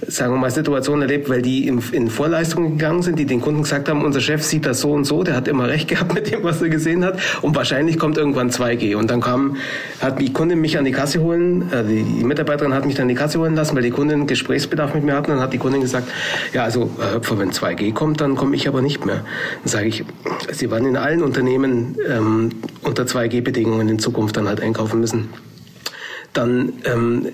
sagen 0.08 0.34
wir 0.34 0.38
mal, 0.38 0.50
Situationen 0.50 1.02
erlebt, 1.02 1.28
weil 1.28 1.42
die 1.42 1.66
in, 1.66 1.82
in 1.92 2.08
Vorleistungen 2.08 2.78
gegangen 2.78 3.02
sind, 3.02 3.18
die 3.18 3.26
den 3.26 3.40
Kunden 3.40 3.62
gesagt 3.62 3.88
haben, 3.88 4.04
unser 4.04 4.20
Chef 4.20 4.42
sieht 4.42 4.66
das 4.66 4.80
so 4.80 4.92
und 4.92 5.04
so, 5.04 5.22
der 5.22 5.34
hat 5.34 5.48
immer 5.48 5.68
recht 5.68 5.88
gehabt 5.88 6.14
mit 6.14 6.30
dem, 6.30 6.42
was 6.42 6.62
er 6.62 6.68
gesehen 6.68 7.04
hat 7.04 7.18
und 7.42 7.56
wahrscheinlich 7.56 7.98
kommt 7.98 8.16
irgendwann 8.16 8.50
2G. 8.50 8.96
Und 8.96 9.10
dann 9.10 9.20
kam, 9.20 9.56
hat 10.00 10.20
die 10.20 10.32
Kundin 10.32 10.60
mich 10.60 10.78
an 10.78 10.84
die 10.84 10.92
Kasse 10.92 11.20
holen, 11.20 11.70
äh, 11.72 11.84
die 11.84 12.24
Mitarbeiterin 12.24 12.74
hat 12.74 12.86
mich 12.86 12.94
dann 12.94 13.04
an 13.04 13.08
die 13.08 13.14
Kasse 13.14 13.38
holen 13.38 13.54
lassen, 13.54 13.74
weil 13.76 13.82
die 13.82 13.90
Kundin 13.90 14.26
Gesprächsbedarf 14.26 14.94
mit 14.94 15.04
mir 15.04 15.14
hatten. 15.14 15.30
Dann 15.30 15.40
hat 15.40 15.52
die 15.52 15.58
Kundin 15.58 15.80
gesagt, 15.80 16.08
ja, 16.52 16.64
also 16.64 16.90
Herr 16.98 17.14
Höpfer, 17.14 17.38
wenn 17.38 17.50
2G 17.50 17.92
kommt, 17.92 18.20
dann 18.20 18.36
komme 18.36 18.56
ich 18.56 18.68
aber 18.68 18.82
nicht 18.82 19.04
mehr. 19.04 19.24
Dann 19.62 19.68
sage 19.68 19.88
ich, 19.88 20.04
Sie 20.52 20.70
werden 20.70 20.86
in 20.86 20.96
allen 20.96 21.22
Unternehmen 21.22 21.96
ähm, 22.08 22.50
unter 22.82 23.04
2G-Bedingungen 23.04 23.88
in 23.88 23.98
Zukunft 23.98 24.36
dann 24.36 24.48
halt 24.48 24.60
einkaufen 24.60 25.00
müssen 25.00 25.28
dann 26.36 26.72
ähm, 26.84 27.28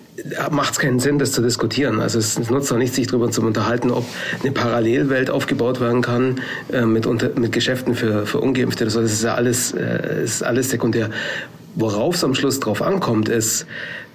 macht 0.50 0.72
es 0.74 0.78
keinen 0.78 1.00
Sinn, 1.00 1.18
das 1.18 1.32
zu 1.32 1.42
diskutieren. 1.42 2.00
Also 2.00 2.18
es 2.18 2.38
nutzt 2.50 2.72
auch 2.72 2.78
nicht, 2.78 2.94
sich 2.94 3.08
darüber 3.08 3.30
zu 3.30 3.42
unterhalten, 3.42 3.90
ob 3.90 4.04
eine 4.42 4.52
Parallelwelt 4.52 5.30
aufgebaut 5.30 5.80
werden 5.80 6.02
kann 6.02 6.40
äh, 6.72 6.84
mit, 6.84 7.06
unter, 7.06 7.30
mit 7.38 7.52
Geschäften 7.52 7.94
für, 7.94 8.26
für 8.26 8.40
Ungeimpfte. 8.40 8.84
Das 8.84 8.94
ist 8.94 9.22
ja 9.22 9.34
alles, 9.34 9.72
äh, 9.72 10.24
ist 10.24 10.42
alles 10.42 10.70
sekundär. 10.70 11.10
Worauf 11.74 12.16
es 12.16 12.24
am 12.24 12.34
Schluss 12.34 12.60
drauf 12.60 12.82
ankommt, 12.82 13.28
ist, 13.28 13.66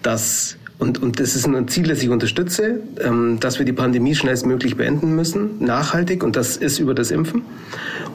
dass 0.03 0.57
und, 0.79 1.01
und 1.01 1.19
das 1.19 1.35
ist 1.35 1.47
ein 1.47 1.67
Ziel, 1.67 1.87
das 1.87 2.03
ich 2.03 2.09
unterstütze, 2.09 2.81
ähm, 2.99 3.39
dass 3.39 3.57
wir 3.57 3.65
die 3.65 3.73
Pandemie 3.73 4.13
schnellstmöglich 4.13 4.77
beenden 4.77 5.15
müssen, 5.15 5.57
nachhaltig, 5.59 6.23
und 6.23 6.35
das 6.35 6.55
ist 6.55 6.77
über 6.77 6.93
das 6.93 7.09
Impfen. 7.09 7.41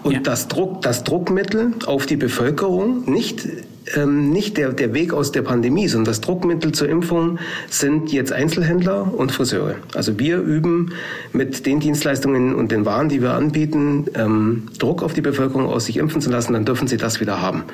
Und 0.05 0.13
ja. 0.13 0.21
das, 0.21 0.47
Druck, 0.47 0.81
das 0.83 1.03
Druckmittel 1.03 1.73
auf 1.87 2.07
die 2.07 2.17
Bevölkerung, 2.17 3.11
nicht 3.11 3.49
ähm, 3.95 4.31
nicht 4.31 4.57
der, 4.57 4.73
der 4.73 4.95
Weg 4.95 5.13
aus 5.13 5.33
der 5.33 5.43
Pandemie, 5.43 5.89
sondern 5.89 6.07
das 6.07 6.21
Druckmittel 6.21 6.73
zur 6.73 6.89
Impfung 6.89 7.39
sind 7.69 8.13
jetzt 8.13 8.33
Einzelhändler 8.33 9.13
und 9.15 9.33
Friseure. 9.33 9.77
Also 9.95 10.19
wir 10.19 10.39
üben 10.39 10.93
mit 11.33 11.67
den 11.67 11.81
Dienstleistungen 11.81 12.55
und 12.55 12.73
den 12.73 12.85
Waren, 12.85 13.09
die 13.09 13.23
wir 13.23 13.33
anbieten, 13.33 14.07
ähm, 14.15 14.69
Druck 14.79 15.03
auf 15.03 15.15
die 15.15 15.21
Bevölkerung 15.21 15.67
aus, 15.67 15.87
sich 15.87 15.97
impfen 15.97 16.21
zu 16.21 16.31
lassen, 16.31 16.53
dann 16.53 16.65
dürfen 16.65 16.89
sie 16.89 16.97
das 16.97 17.21
wieder 17.21 17.41
haben. 17.41 17.65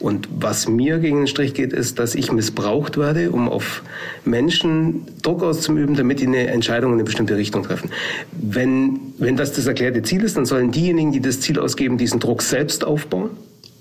Und 0.00 0.28
was 0.38 0.68
mir 0.68 0.98
gegen 0.98 1.18
den 1.18 1.26
Strich 1.28 1.54
geht, 1.54 1.72
ist, 1.72 1.98
dass 1.98 2.14
ich 2.14 2.30
missbraucht 2.32 2.98
werde, 2.98 3.30
um 3.30 3.48
auf 3.48 3.82
Menschen 4.24 5.06
Druck 5.22 5.42
auszuüben, 5.42 5.94
damit 5.94 6.20
die 6.20 6.26
eine 6.26 6.48
Entscheidung 6.48 6.90
in 6.90 6.96
eine 6.96 7.04
bestimmte 7.04 7.36
Richtung 7.36 7.62
treffen. 7.62 7.90
Wenn, 8.32 9.00
wenn 9.18 9.36
das 9.36 9.52
das 9.52 9.66
erklärte 9.66 10.02
Ziel 10.02 10.22
ist, 10.24 10.36
dann 10.36 10.46
sollen 10.46 10.72
diejenigen, 10.72 11.12
die 11.12 11.20
das 11.20 11.40
Ziel 11.40 11.58
ausgeben, 11.58 11.96
diesen 11.96 12.20
Druck 12.20 12.42
selbst 12.42 12.84
aufbauen 12.84 13.30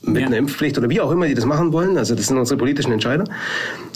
mit 0.05 0.21
ja. 0.21 0.27
einer 0.27 0.37
Impfpflicht 0.37 0.77
oder 0.77 0.89
wie 0.89 1.01
auch 1.01 1.11
immer 1.11 1.27
die 1.27 1.33
das 1.33 1.45
machen 1.45 1.71
wollen. 1.73 1.97
Also 1.97 2.13
das 2.15 2.27
sind 2.27 2.37
unsere 2.37 2.57
politischen 2.57 2.91
Entscheider. 2.91 3.23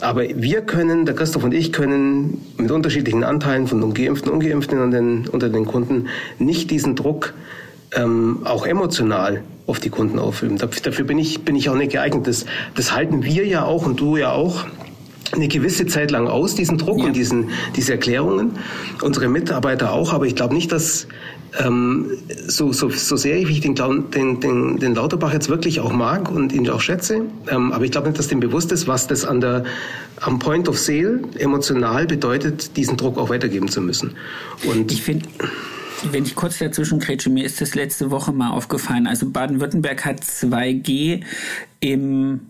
Aber 0.00 0.22
wir 0.22 0.62
können, 0.62 1.04
der 1.04 1.14
Christoph 1.14 1.44
und 1.44 1.52
ich 1.52 1.72
können 1.72 2.40
mit 2.56 2.70
unterschiedlichen 2.70 3.24
Anteilen 3.24 3.66
von 3.66 3.82
Ungeimpften, 3.82 4.30
Ungeimpften 4.32 4.80
und 4.80 4.90
den, 4.90 5.28
unter 5.28 5.48
den 5.48 5.66
Kunden 5.66 6.08
nicht 6.38 6.70
diesen 6.70 6.96
Druck 6.96 7.34
ähm, 7.94 8.40
auch 8.44 8.66
emotional 8.66 9.42
auf 9.66 9.80
die 9.80 9.90
Kunden 9.90 10.18
aufüben. 10.18 10.56
Dafür 10.56 11.04
bin 11.04 11.18
ich, 11.18 11.44
bin 11.44 11.56
ich 11.56 11.68
auch 11.68 11.76
nicht 11.76 11.92
geeignet. 11.92 12.26
Das, 12.26 12.46
das 12.74 12.94
halten 12.94 13.22
wir 13.22 13.46
ja 13.46 13.64
auch 13.64 13.86
und 13.86 14.00
du 14.00 14.16
ja 14.16 14.32
auch 14.32 14.64
eine 15.32 15.48
gewisse 15.48 15.86
Zeit 15.86 16.10
lang 16.10 16.26
aus, 16.26 16.54
diesen 16.54 16.78
Druck 16.78 17.00
ja. 17.00 17.06
und 17.06 17.16
diesen, 17.16 17.50
diese 17.76 17.92
Erklärungen. 17.92 18.52
Unsere 19.02 19.28
Mitarbeiter 19.28 19.92
auch, 19.92 20.12
aber 20.14 20.26
ich 20.26 20.34
glaube 20.34 20.54
nicht, 20.54 20.72
dass 20.72 21.06
ähm, 21.64 22.10
so, 22.46 22.72
so, 22.72 22.90
so 22.90 23.16
sehr 23.16 23.36
ich 23.38 23.60
den, 23.60 23.74
den, 23.74 24.40
den, 24.40 24.78
den 24.78 24.94
Lauterbach 24.94 25.32
jetzt 25.32 25.48
wirklich 25.48 25.80
auch 25.80 25.92
mag 25.92 26.30
und 26.30 26.52
ihn 26.52 26.68
auch 26.68 26.80
schätze, 26.80 27.22
ähm, 27.50 27.72
aber 27.72 27.84
ich 27.84 27.90
glaube 27.90 28.08
nicht, 28.08 28.18
dass 28.18 28.28
dem 28.28 28.40
bewusst 28.40 28.72
ist, 28.72 28.86
was 28.86 29.06
das 29.06 29.24
an 29.24 29.40
der, 29.40 29.64
am 30.20 30.38
Point 30.38 30.68
of 30.68 30.78
Sale 30.78 31.20
emotional 31.38 32.06
bedeutet, 32.06 32.76
diesen 32.76 32.96
Druck 32.96 33.18
auch 33.18 33.30
weitergeben 33.30 33.68
zu 33.68 33.80
müssen. 33.80 34.14
Und 34.64 34.92
ich 34.92 35.02
finde, 35.02 35.26
wenn 36.12 36.24
ich 36.24 36.34
kurz 36.34 36.58
dazwischen 36.58 37.00
kretsche, 37.00 37.30
mir 37.30 37.44
ist 37.44 37.60
das 37.60 37.74
letzte 37.74 38.10
Woche 38.10 38.32
mal 38.32 38.50
aufgefallen. 38.50 39.06
Also 39.06 39.30
Baden-Württemberg 39.30 40.04
hat 40.04 40.22
2G 40.22 41.22
im 41.80 42.40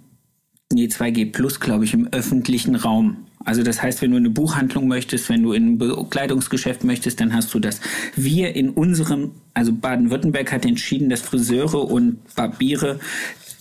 nee, 0.72 0.86
2G 0.86 1.32
Plus, 1.32 1.60
glaube 1.60 1.84
ich, 1.84 1.94
im 1.94 2.08
öffentlichen 2.12 2.74
Raum. 2.74 3.27
Also 3.48 3.62
das 3.62 3.82
heißt, 3.82 4.02
wenn 4.02 4.10
du 4.10 4.18
eine 4.18 4.28
Buchhandlung 4.28 4.88
möchtest, 4.88 5.30
wenn 5.30 5.42
du 5.42 5.54
in 5.54 5.68
ein 5.68 5.78
Bekleidungsgeschäft 5.78 6.84
möchtest, 6.84 7.18
dann 7.18 7.32
hast 7.32 7.54
du 7.54 7.58
das. 7.58 7.80
Wir 8.14 8.54
in 8.54 8.68
unserem, 8.68 9.30
also 9.54 9.72
Baden-Württemberg 9.72 10.52
hat 10.52 10.66
entschieden, 10.66 11.08
dass 11.08 11.22
Friseure 11.22 11.90
und 11.90 12.18
Barbiere 12.34 13.00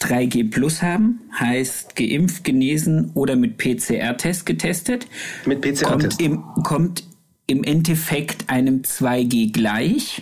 3G 0.01 0.51
Plus 0.51 0.82
haben, 0.82 1.22
heißt 1.39 1.96
geimpft, 1.96 2.44
genesen 2.44 3.12
oder 3.13 3.38
mit 3.38 3.58
PCR-Test 3.58 4.46
getestet. 4.46 5.08
Mit 5.46 5.62
PCR-Test. 5.62 5.86
Kommt 5.86 6.22
im, 6.22 6.44
kommt 6.63 7.03
im 7.48 7.63
Endeffekt 7.63 8.50
einem 8.50 8.82
2G 8.82 9.53
gleich. 9.53 10.22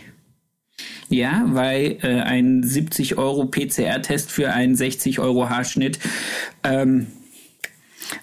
Ja, 1.10 1.44
weil 1.48 1.98
äh, 2.04 2.22
ein 2.22 2.62
70 2.62 3.18
Euro 3.18 3.46
PCR-Test 3.48 4.32
für 4.32 4.54
einen 4.54 4.76
60 4.76 5.20
Euro 5.20 5.50
Haarschnitt 5.50 5.98
ähm, 6.64 7.08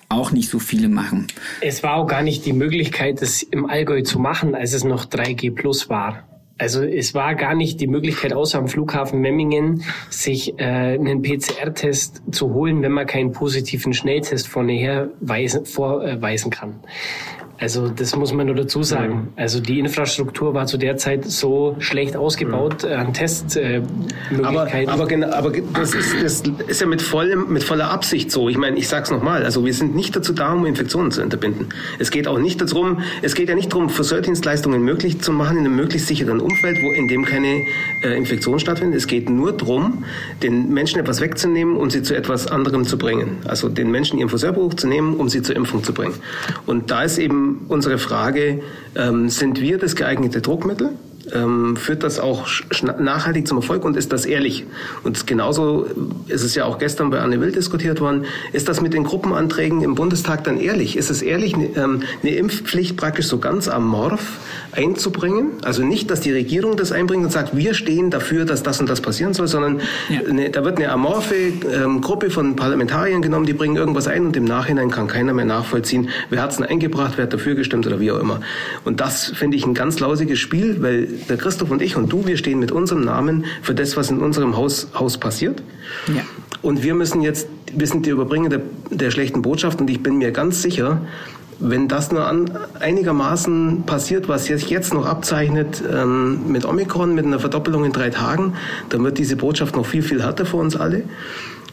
auch 0.09 0.33
nicht 0.33 0.49
so 0.49 0.59
viele 0.59 0.89
machen. 0.89 1.27
Es 1.61 1.83
war 1.83 1.97
auch 1.97 2.07
gar 2.07 2.23
nicht 2.23 2.47
die 2.47 2.53
Möglichkeit, 2.53 3.23
das 3.23 3.43
im 3.43 3.67
Allgäu 3.67 4.03
zu 4.03 4.19
machen, 4.19 4.55
als 4.55 4.73
es 4.73 4.85
noch 4.85 5.05
3G 5.07 5.55
Plus 5.55 5.89
war. 5.89 6.29
Also 6.59 6.85
es 6.85 7.13
war 7.13 7.35
gar 7.35 7.55
nicht 7.55 7.81
die 7.81 7.89
Möglichkeit, 7.89 8.33
außer 8.33 8.59
am 8.59 8.69
Flughafen 8.69 9.21
Memmingen, 9.21 9.83
sich 10.11 10.59
äh, 10.61 10.63
einen 10.63 11.23
PCR-Test 11.23 12.23
zu 12.31 12.55
holen, 12.55 12.83
wenn 12.83 12.93
man 12.93 13.07
keinen 13.07 13.33
positiven 13.33 13.93
Schnelltest 13.93 14.47
vorher 14.47 15.11
weisen, 15.21 15.65
vorweisen 15.65 16.51
kann. 16.53 16.81
Also 17.63 17.89
das 17.89 18.17
muss 18.17 18.33
man 18.33 18.47
nur 18.47 18.57
dazu 18.57 18.83
sagen. 18.83 19.29
Also 19.37 19.61
die 19.61 19.79
Infrastruktur 19.79 20.53
war 20.53 20.67
zu 20.67 20.79
der 20.79 20.97
Zeit 20.97 21.31
so 21.31 21.77
schlecht 21.79 22.17
ausgebaut 22.17 22.83
äh, 22.83 22.95
an 22.95 23.15
Testmöglichkeiten. 23.15 24.45
Aber, 24.45 24.69
aber, 24.93 25.07
genau, 25.07 25.31
aber 25.31 25.53
das, 25.75 25.95
ist, 25.95 26.21
das 26.21 26.43
ist 26.67 26.81
ja 26.81 26.89
mit, 26.89 27.01
vollem, 27.01 27.53
mit 27.53 27.63
voller 27.63 27.89
Absicht 27.93 28.33
so. 28.33 28.49
Ich 28.49 28.59
meine, 28.59 28.77
ich 28.77 28.89
sage 28.89 29.05
es 29.05 29.11
nochmal, 29.13 29.45
also 29.45 29.65
wir 29.65 29.73
sind 29.73 29.95
nicht 29.95 30.17
dazu 30.17 30.33
da, 30.33 30.55
um 30.55 30.67
Infektionen 30.67 31.13
zu 31.13 31.23
unterbinden. 31.23 31.69
Es 32.01 32.11
geht 32.11 32.27
auch 32.27 32.39
nicht 32.39 32.61
darum, 32.61 32.99
es 33.23 33.37
geht 33.37 33.49
ja 33.49 33.55
nicht 33.55 33.73
darum, 33.73 33.91
Friseurdienstleistungen 33.91 34.83
möglich 34.83 35.21
zu 35.21 35.31
machen 35.31 35.59
in 35.59 35.67
einem 35.67 35.77
möglichst 35.77 36.09
sicheren 36.09 36.41
Umfeld, 36.41 36.79
wo 36.83 36.91
in 36.91 37.07
dem 37.07 37.25
keine 37.25 37.63
äh, 38.03 38.17
Infektion 38.17 38.59
stattfindet. 38.59 38.99
Es 38.99 39.07
geht 39.07 39.31
nur 39.31 39.53
darum, 39.53 40.03
den 40.43 40.75
Menschen 40.75 40.99
etwas 40.99 41.21
wegzunehmen 41.21 41.77
und 41.77 41.93
sie 41.93 42.03
zu 42.03 42.17
etwas 42.17 42.49
anderem 42.49 42.87
zu 42.87 42.99
bringen. 42.99 43.37
Also 43.45 43.69
den 43.69 43.93
Menschen 43.93 44.19
ihren 44.19 44.31
Friseurberuf 44.31 44.75
zu 44.75 44.89
nehmen, 44.89 45.15
um 45.15 45.29
sie 45.29 45.43
zur 45.43 45.55
Impfung 45.55 45.85
zu 45.85 45.95
bringen. 45.95 46.15
Und 46.67 46.91
da 46.91 47.05
ist 47.05 47.19
eben 47.19 47.52
unsere 47.69 47.99
Frage, 47.99 48.63
ähm, 48.95 49.29
sind 49.29 49.61
wir 49.61 49.79
das 49.79 49.97
geeignete 49.97 50.41
Druckmittel? 50.41 50.91
Ähm, 51.33 51.77
führt 51.77 52.03
das 52.03 52.19
auch 52.19 52.49
nachhaltig 52.99 53.47
zum 53.47 53.59
Erfolg 53.59 53.85
und 53.85 53.97
ist 53.97 54.13
das 54.13 54.27
ehrlich? 54.27 54.65
Und 55.05 55.27
genauso 55.27 55.87
ist 56.27 56.43
es 56.43 56.55
ja 56.55 56.65
auch 56.65 56.79
gestern 56.79 57.11
bei 57.11 57.21
Anne 57.21 57.41
Will 57.41 57.53
diskutiert 57.53 58.01
worden. 58.01 58.25
Ist 58.53 58.69
das 58.69 58.81
mit 58.81 58.93
den 58.93 59.05
Gruppenanträgen 59.05 59.83
im 59.83 59.95
Bundestag 59.95 60.43
dann 60.45 60.59
ehrlich? 60.59 60.97
Ist 60.97 61.11
es 61.11 61.23
ehrlich, 61.23 61.57
ne, 61.57 61.71
ähm, 61.77 62.03
eine 62.23 62.35
Impfpflicht 62.35 62.97
praktisch 62.97 63.27
so 63.27 63.39
ganz 63.39 63.69
amorph 63.69 64.41
einzubringen? 64.73 65.51
Also 65.63 65.85
nicht, 65.85 66.11
dass 66.11 66.21
die 66.21 66.33
Regierung 66.33 66.77
das 66.77 66.91
einbringt 66.91 67.25
und 67.25 67.31
sagt, 67.31 67.57
wir 67.57 67.75
stehen 67.75 68.11
dafür, 68.11 68.45
dass 68.45 68.65
das 68.65 68.81
und 68.81 68.89
das 68.89 69.01
passieren 69.01 69.33
soll, 69.33 69.47
sondern 69.47 69.81
ja. 70.09 70.21
eine, 70.29 70.51
da 70.51 70.65
wird 70.65 70.79
eine 70.79 70.91
amorphe 70.91 71.35
ähm, 71.35 72.01
Gruppe 72.01 72.31
von 72.31 72.57
Parlamentariern 72.57 73.23
genommen, 73.23 73.47
die 73.47 73.53
bringen 73.53 73.77
irgendwas 73.77 74.09
ein 74.09 74.27
und 74.27 74.37
im 74.37 74.45
Nachhinein 74.45 74.91
kann 74.91 75.07
keiner 75.07 75.35
mehr 75.35 75.45
nachvollziehen, 75.45 76.09
wer 76.31 76.43
hat 76.43 76.51
es 76.51 76.57
denn 76.57 76.67
eingebracht, 76.67 77.13
wer 77.17 77.25
hat 77.25 77.33
dafür 77.33 77.55
gestimmt 77.55 77.87
oder 77.87 78.01
wie 78.01 78.11
auch 78.11 78.19
immer. 78.19 78.41
Und 78.85 79.01
das 79.01 79.27
finde 79.27 79.57
ich 79.57 79.65
ein 79.65 79.75
ganz 79.75 80.01
lausiges 80.01 80.39
Spiel, 80.41 80.83
weil 80.83 81.12
der 81.29 81.37
Christoph 81.37 81.71
und 81.71 81.83
ich 81.83 81.97
und 81.97 82.13
du, 82.13 82.27
wir 82.27 82.37
stehen 82.37 82.59
mit 82.59 82.73
unserem 82.73 83.03
Namen 83.03 83.45
für 83.63 83.75
das, 83.75 83.97
was 83.97 84.11
in 84.11 84.19
unserem 84.19 84.57
Haus, 84.57 84.89
Haus 84.95 85.19
passiert. 85.19 85.63
Ja. 86.09 86.23
Und 86.63 86.83
wir 86.83 86.95
müssen 86.95 87.23
jetzt, 87.23 87.49
wir 87.75 87.87
sind 87.87 88.07
die 88.07 88.11
Überbringer 88.11 88.49
der, 88.49 88.61
der 88.91 89.11
schlechten 89.11 89.43
Botschaft 89.43 89.81
und 89.81 89.91
ich 89.91 90.03
bin 90.03 90.19
mir 90.19 90.31
ganz 90.31 90.63
sicher, 90.63 91.03
wenn 91.59 91.87
das 91.87 92.11
nur 92.11 92.27
an, 92.27 92.51
einigermaßen 92.81 93.85
passiert, 93.87 94.29
was 94.29 94.47
sich 94.47 94.69
jetzt 94.69 94.93
noch 94.93 95.07
abzeichnet 95.07 95.83
ähm, 95.91 96.51
mit 96.51 96.65
Omikron, 96.65 97.15
mit 97.15 97.25
einer 97.25 97.39
Verdoppelung 97.39 97.85
in 97.85 97.93
drei 97.93 98.11
Tagen, 98.11 98.55
dann 98.89 99.05
wird 99.05 99.19
diese 99.19 99.37
Botschaft 99.37 99.77
noch 99.77 99.87
viel, 99.87 100.03
viel 100.03 100.23
härter 100.23 100.45
für 100.45 100.57
uns 100.57 100.77
alle. 100.77 101.05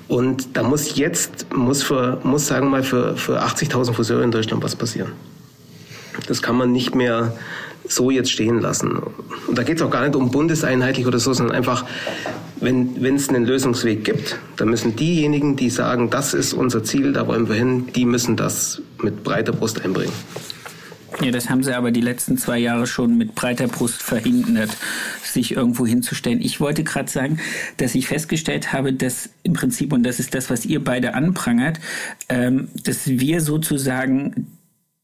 Und 0.08 0.58
da 0.58 0.63
muss 0.63 0.96
jetzt, 0.96 1.48
muss, 1.55 1.84
für, 1.84 2.19
muss 2.24 2.48
sagen 2.48 2.67
wir 2.67 2.72
mal, 2.72 2.84
für, 2.84 3.15
für 3.15 3.43
80.000 3.43 3.93
Friseure 3.93 4.24
in 4.24 4.31
Deutschland 4.31 4.63
was 4.63 4.75
passieren. 4.75 5.12
Das 6.27 6.41
kann 6.41 6.55
man 6.55 6.72
nicht 6.72 6.96
mehr 6.96 7.34
so 7.89 8.12
jetzt 8.12 8.31
stehen 8.31 8.62
lassen. 8.62 9.00
Und 9.48 9.58
da 9.58 9.63
geht 9.63 9.77
es 9.77 9.81
auch 9.81 9.89
gar 9.89 10.05
nicht 10.05 10.15
um 10.15 10.31
bundeseinheitlich 10.31 11.05
oder 11.05 11.19
so, 11.19 11.34
sondern 11.34 11.55
einfach, 11.55 11.86
wenn 12.62 13.15
es 13.15 13.29
einen 13.29 13.46
Lösungsweg 13.46 14.03
gibt, 14.03 14.39
dann 14.58 14.69
müssen 14.69 14.96
diejenigen, 14.96 15.55
die 15.55 15.69
sagen, 15.69 16.10
das 16.10 16.34
ist 16.34 16.53
unser 16.53 16.84
Ziel, 16.84 17.13
da 17.13 17.27
wollen 17.27 17.50
wir 17.50 17.55
hin, 17.55 17.88
die 17.96 18.05
müssen 18.05 18.36
das 18.36 18.81
mit 19.01 19.24
breiter 19.24 19.51
Brust 19.51 19.84
einbringen. 19.84 20.13
Ja, 21.22 21.31
das 21.31 21.50
haben 21.50 21.63
sie 21.63 21.75
aber 21.75 21.91
die 21.91 22.01
letzten 22.01 22.38
zwei 22.38 22.60
Jahre 22.60 22.88
schon 22.88 23.17
mit 23.17 23.36
breiter 23.36 23.67
Brust 23.67 24.01
verhindert, 24.01 24.69
sich 25.22 25.55
irgendwo 25.55 25.86
hinzustellen. 25.86 26.39
Ich 26.39 26.62
wollte 26.62 26.84
gerade 26.84 27.12
sagen, 27.12 27.39
dass 27.77 27.96
ich 27.96 28.08
festgestellt 28.08 28.72
habe, 28.72 28.93
dass 28.93 29.29
im 29.43 29.53
Prinzip, 29.53 29.91
und 29.91 30.03
das 30.03 30.19
ist 30.19 30.34
das, 30.34 30.50
was 30.50 30.65
ihr 30.65 30.81
beide 30.81 31.15
anprangert, 31.15 31.79
ähm, 32.29 32.69
dass 32.86 33.08
wir 33.08 33.41
sozusagen 33.41 34.58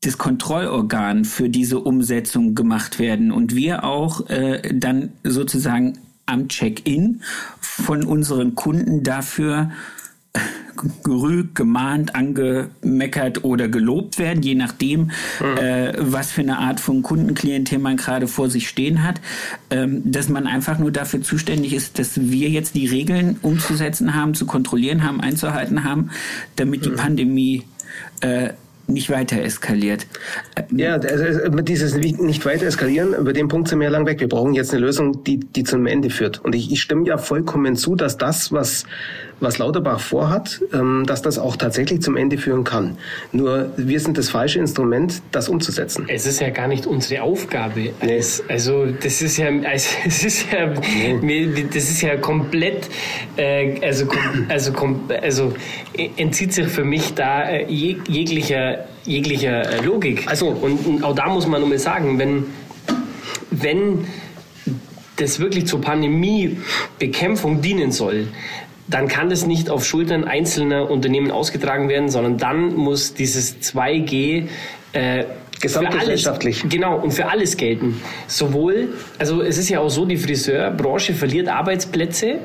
das 0.05 0.17
Kontrollorgan 0.17 1.25
für 1.25 1.50
diese 1.50 1.79
Umsetzung 1.79 2.55
gemacht 2.55 3.00
werden 3.00 3.31
und 3.31 3.55
wir 3.55 3.83
auch 3.83 4.29
äh, 4.29 4.62
dann 4.74 5.13
sozusagen 5.24 5.97
am 6.25 6.47
Check-in 6.47 7.21
von 7.59 8.03
unseren 8.03 8.55
Kunden 8.55 9.03
dafür 9.03 9.71
gerügt, 11.03 11.55
gemahnt, 11.55 12.15
angemeckert 12.15 13.43
oder 13.43 13.67
gelobt 13.67 14.19
werden, 14.19 14.43
je 14.43 14.55
nachdem, 14.55 15.12
mhm. 15.39 15.57
äh, 15.57 15.93
was 15.97 16.31
für 16.31 16.41
eine 16.41 16.59
Art 16.59 16.79
von 16.79 17.01
Kundenklientel 17.01 17.79
man 17.79 17.97
gerade 17.97 18.27
vor 18.27 18.50
sich 18.50 18.67
stehen 18.67 19.03
hat, 19.03 19.21
ähm, 19.69 20.01
dass 20.03 20.29
man 20.29 20.47
einfach 20.47 20.77
nur 20.77 20.91
dafür 20.91 21.21
zuständig 21.21 21.74
ist, 21.74 21.97
dass 21.97 22.19
wir 22.19 22.50
jetzt 22.50 22.75
die 22.75 22.88
Regeln 22.88 23.38
umzusetzen 23.41 24.13
haben, 24.13 24.35
zu 24.35 24.45
kontrollieren 24.45 25.03
haben, 25.03 25.21
einzuhalten 25.21 25.83
haben, 25.83 26.09
damit 26.57 26.85
die 26.85 26.89
mhm. 26.89 26.95
Pandemie 26.95 27.63
äh, 28.19 28.50
nicht 28.88 29.10
weiter 29.10 29.42
eskaliert. 29.42 30.06
Ja, 30.72 30.94
also 30.94 31.50
dieses 31.62 31.96
nicht 31.96 32.46
weiter 32.46 32.65
eskalieren, 32.65 33.13
über 33.13 33.34
den 33.34 33.48
Punkt 33.48 33.68
sind 33.68 33.80
wir 33.80 33.86
ja 33.86 33.92
lang 33.92 34.06
weg. 34.06 34.20
Wir 34.20 34.30
brauchen 34.30 34.54
jetzt 34.54 34.72
eine 34.72 34.82
Lösung, 34.82 35.24
die, 35.24 35.39
die 35.39 35.63
zum 35.63 35.86
Ende 35.86 36.10
führt. 36.10 36.44
Und 36.44 36.56
ich, 36.56 36.72
ich 36.72 36.82
stimme 36.82 37.08
ja 37.08 37.18
vollkommen 37.18 37.75
zu, 37.75 37.96
dass 37.96 38.18
das, 38.18 38.51
was, 38.51 38.86
was 39.39 39.58
Lauterbach 39.58 40.00
vorhat, 40.00 40.62
ähm, 40.74 41.04
dass 41.06 41.22
das 41.22 41.38
auch 41.38 41.58
tatsächlich 41.58 42.01
zum 42.01 42.15
Ende 42.15 42.38
führen 42.38 42.63
kann. 42.63 42.98
Nur 43.32 43.72
wir 43.77 44.00
sind 44.00 44.18
das 44.18 44.30
falsche 44.30 44.60
Instrument, 44.60 45.22
das 45.32 45.50
umzusetzen. 45.50 46.06
Es 46.08 46.25
ist 46.25 46.39
ja 46.39 46.50
gar 46.50 46.68
nicht 46.68 46.86
unsere 46.86 47.22
Aufgabe. 47.22 47.92
Nee. 48.01 48.22
Also 48.48 48.86
das 48.86 49.22
ist 49.22 49.38
ja, 49.38 49.48
also, 49.48 49.89
es 50.06 50.24
ist 50.24 50.46
ja, 50.51 50.68
das 50.68 51.84
ist 51.84 52.01
ja 52.01 52.18
komplett, 52.18 52.89
äh, 53.38 53.80
also, 53.86 54.08
also, 54.50 54.72
also 55.22 55.54
entzieht 56.18 56.54
sich 56.54 56.68
für 56.68 56.84
mich 56.84 57.13
da 57.13 57.50
äh, 57.50 57.65
jeglicher, 57.65 58.86
jeglicher 59.04 59.70
äh, 59.70 59.86
Logik. 59.86 60.27
Also 60.27 60.48
und, 60.48 61.04
auch 61.04 61.15
da 61.15 61.27
muss 61.27 61.48
man 61.48 61.62
nur 61.62 61.70
mal 61.70 61.80
sagen, 61.80 62.18
wenn, 62.20 62.46
wenn 63.51 64.08
das 65.18 65.39
wirklich 65.39 65.68
zur 65.68 65.82
Pandemiebekämpfung 65.82 67.62
dienen 67.62 67.92
soll, 67.92 68.27
dann 68.88 69.08
kann 69.08 69.30
das 69.30 69.46
nicht 69.46 69.70
auf 69.70 69.86
Schultern 69.86 70.25
einzelner 70.25 70.89
Unternehmen 70.89 71.32
ausgetragen 71.32 71.89
werden, 71.89 72.10
sondern 72.10 72.38
dann 72.38 72.75
muss 72.75 73.13
dieses 73.13 73.58
2G 73.62 74.48
äh, 74.94 75.24
Gesamtgesellschaftlich. 75.60 76.62
Alles, 76.62 76.74
genau, 76.74 76.98
und 77.00 77.12
für 77.12 77.27
alles 77.27 77.58
gelten. 77.58 78.01
Sowohl, 78.27 78.89
also 79.18 79.42
es 79.42 79.58
ist 79.58 79.70
ja 79.70 79.80
auch 79.80 79.89
so, 79.89 80.06
die 80.06 80.18
Friseurbranche 80.18 81.13
verliert 81.13 81.48
Arbeitsplätze, 81.48 82.39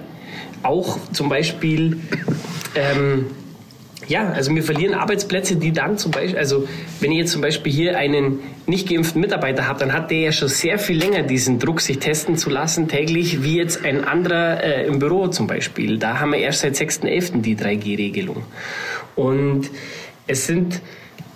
auch 0.62 0.98
zum 1.12 1.28
Beispiel 1.28 2.00
ähm, 2.74 3.26
ja, 4.10 4.28
also 4.30 4.52
wir 4.52 4.64
verlieren 4.64 4.94
Arbeitsplätze, 4.94 5.54
die 5.54 5.70
dann 5.70 5.96
zum 5.96 6.10
Beispiel, 6.10 6.36
also 6.36 6.66
wenn 6.98 7.12
ihr 7.12 7.20
jetzt 7.20 7.30
zum 7.30 7.42
Beispiel 7.42 7.72
hier 7.72 7.96
einen 7.96 8.40
nicht 8.66 8.88
geimpften 8.88 9.20
Mitarbeiter 9.20 9.68
habt, 9.68 9.80
dann 9.80 9.92
hat 9.92 10.10
der 10.10 10.18
ja 10.18 10.32
schon 10.32 10.48
sehr 10.48 10.80
viel 10.80 10.98
länger 10.98 11.22
diesen 11.22 11.60
Druck, 11.60 11.80
sich 11.80 12.00
testen 12.00 12.36
zu 12.36 12.50
lassen 12.50 12.88
täglich, 12.88 13.44
wie 13.44 13.56
jetzt 13.56 13.84
ein 13.84 14.04
anderer 14.04 14.64
äh, 14.64 14.86
im 14.86 14.98
Büro 14.98 15.28
zum 15.28 15.46
Beispiel. 15.46 15.96
Da 15.98 16.18
haben 16.18 16.32
wir 16.32 16.40
erst 16.40 16.62
seit 16.62 16.74
6.11. 16.74 17.40
die 17.40 17.56
3G-Regelung. 17.56 18.42
Und 19.14 19.70
es 20.26 20.44
sind 20.44 20.82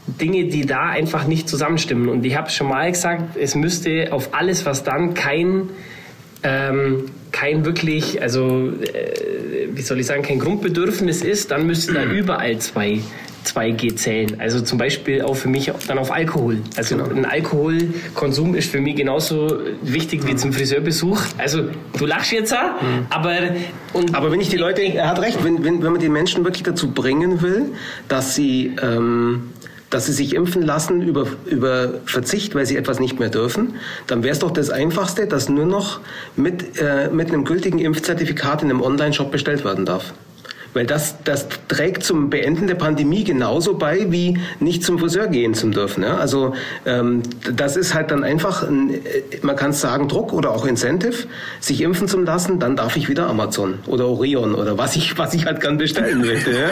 Dinge, 0.09 0.47
die 0.47 0.67
da 0.67 0.89
einfach 0.89 1.29
nicht 1.29 1.49
zusammenstimmen. 1.49 2.09
Und 2.09 2.27
ich 2.27 2.37
habe 2.37 2.51
schon 2.51 2.69
mal 2.69 2.91
gesagt, 2.91 3.37
es 3.37 3.55
müsste 3.55 4.09
auf 4.11 4.35
alles, 4.35 4.67
was 4.67 4.83
dann 4.83 5.15
kein 5.15 5.71
ähm, 6.43 7.05
kein 7.35 7.65
wirklich, 7.65 8.23
also 8.23 8.71
äh, 8.71 9.69
wie 9.73 9.83
soll 9.83 9.99
ich 9.99 10.07
sagen, 10.07 10.23
kein 10.23 10.39
Grundbedürfnis 10.39 11.23
ist, 11.23 11.51
dann 11.51 11.67
müsste 11.67 11.93
da 11.93 12.05
überall 12.21 12.59
zwei 12.59 13.01
2G 13.45 13.97
zählen. 13.97 14.41
Also 14.41 14.61
zum 14.61 14.79
Beispiel 14.79 15.21
auch 15.21 15.35
für 15.35 15.49
mich 15.49 15.71
dann 15.87 15.99
auf 15.99 16.11
Alkohol. 16.11 16.61
Also 16.77 16.97
genau. 16.97 17.11
ein 17.11 17.27
Alkoholkonsum 17.27 18.55
ist 18.55 18.71
für 18.71 18.81
mich 18.81 18.97
genauso 18.97 19.61
wichtig 19.83 20.27
wie 20.27 20.35
zum 20.37 20.53
Friseurbesuch. 20.53 21.21
Also 21.37 21.65
du 21.99 22.07
lachst 22.07 22.33
jetzt, 22.33 22.53
mhm. 22.53 23.07
aber 23.11 23.35
und 23.93 24.15
aber 24.15 24.33
wenn 24.33 24.41
ich 24.41 24.49
die 24.49 24.57
Leute, 24.57 24.83
er 24.83 25.09
hat 25.09 25.21
recht, 25.21 25.45
wenn, 25.45 25.63
wenn, 25.65 25.83
wenn 25.83 25.93
man 25.93 26.01
die 26.01 26.09
Menschen 26.09 26.45
wirklich 26.45 26.63
dazu 26.63 26.93
bringen 26.93 27.43
will, 27.43 27.73
dass 28.09 28.35
sie 28.35 28.75
ähm, 28.83 29.51
dass 29.95 30.07
sie 30.07 30.13
sich 30.13 30.35
impfen 30.35 30.63
lassen 30.63 31.03
über, 31.03 31.29
über 31.47 31.95
Verzicht, 32.05 32.57
weil 32.57 32.67
sie 32.67 32.77
etwas 32.77 32.99
nicht 32.99 33.21
mehr 33.21 33.29
dürfen, 33.29 33.75
dann 34.09 34.25
wäre 34.25 34.33
es 34.33 34.41
doch 34.41 34.51
das 34.51 34.71
Einfachste, 34.71 35.29
dass 35.29 35.49
nur 35.49 35.67
noch 35.67 36.01
mit, 36.35 36.81
äh, 36.81 37.11
mit 37.11 37.29
einem 37.29 37.45
gültigen 37.45 37.79
Impfzertifikat 37.79 38.65
in 38.65 38.71
einem 38.71 38.83
Online-Shop 38.83 39.31
bestellt 39.31 39.65
werden 39.65 39.85
darf. 39.85 40.13
Weil 40.75 40.87
das, 40.87 41.17
das 41.23 41.47
trägt 41.69 42.03
zum 42.03 42.31
Beenden 42.31 42.67
der 42.67 42.75
Pandemie 42.75 43.23
genauso 43.23 43.75
bei, 43.75 44.11
wie 44.11 44.39
nicht 44.59 44.83
zum 44.83 44.99
Friseur 44.99 45.29
gehen 45.29 45.55
zu 45.55 45.69
dürfen. 45.71 46.03
Ja? 46.03 46.17
Also 46.17 46.55
ähm, 46.85 47.23
das 47.55 47.77
ist 47.77 47.95
halt 47.95 48.11
dann 48.11 48.25
einfach, 48.25 48.65
ein, 48.65 48.91
äh, 48.91 48.99
man 49.43 49.55
kann 49.55 49.71
es 49.71 49.81
sagen, 49.81 50.09
Druck 50.09 50.33
oder 50.33 50.51
auch 50.51 50.67
Incentive, 50.67 51.27
sich 51.61 51.81
impfen 51.81 52.09
zu 52.09 52.21
lassen, 52.21 52.59
dann 52.59 52.77
darf 52.77 52.97
ich 52.97 53.09
wieder 53.09 53.29
Amazon 53.29 53.79
oder 53.87 54.09
Orion 54.09 54.55
oder 54.55 54.77
was 54.77 54.97
ich, 54.97 55.17
was 55.17 55.33
ich 55.33 55.47
halt 55.47 55.61
gern 55.61 55.79
bestellen 55.79 56.21
möchte. 56.21 56.51
Ja? 56.51 56.71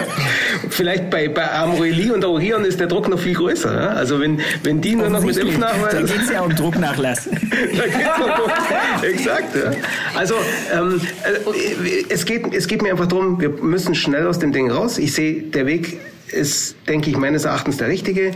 Vielleicht 0.68 1.08
bei, 1.10 1.28
bei 1.28 1.50
Amorelie 1.52 2.12
und 2.12 2.24
Orion 2.24 2.64
ist 2.64 2.80
der 2.80 2.88
Druck 2.88 3.08
noch 3.08 3.20
viel 3.20 3.34
größer. 3.34 3.72
Ja? 3.72 3.88
Also 3.90 4.20
wenn, 4.20 4.40
wenn 4.64 4.80
die 4.80 4.96
nur 4.96 5.10
noch 5.10 5.22
mit 5.22 5.36
Impfnachweis... 5.36 5.92
Da 5.92 6.02
geht 6.02 6.22
es 6.22 6.30
ja 6.30 6.40
um 6.40 6.54
Drucknachlass. 6.54 7.28
da 7.30 7.84
geht's 7.84 8.18
um 8.18 8.30
Druck. 8.30 8.52
Exakt. 9.02 9.54
Ja? 9.54 9.70
Also 10.16 10.34
ähm, 10.74 11.00
äh, 11.24 12.04
es, 12.08 12.24
geht, 12.24 12.52
es 12.52 12.66
geht 12.66 12.82
mir 12.82 12.90
einfach 12.90 13.06
darum, 13.06 13.40
wir 13.40 13.50
müssen 13.50 13.91
müssen 13.92 13.94
schnell 13.94 14.26
aus 14.26 14.38
dem 14.38 14.52
Ding 14.52 14.70
raus. 14.70 14.98
Ich 14.98 15.12
sehe, 15.12 15.42
der 15.42 15.66
Weg 15.66 16.00
ist, 16.28 16.76
denke 16.88 17.10
ich, 17.10 17.16
meines 17.18 17.44
Erachtens 17.44 17.76
der 17.76 17.88
richtige. 17.88 18.32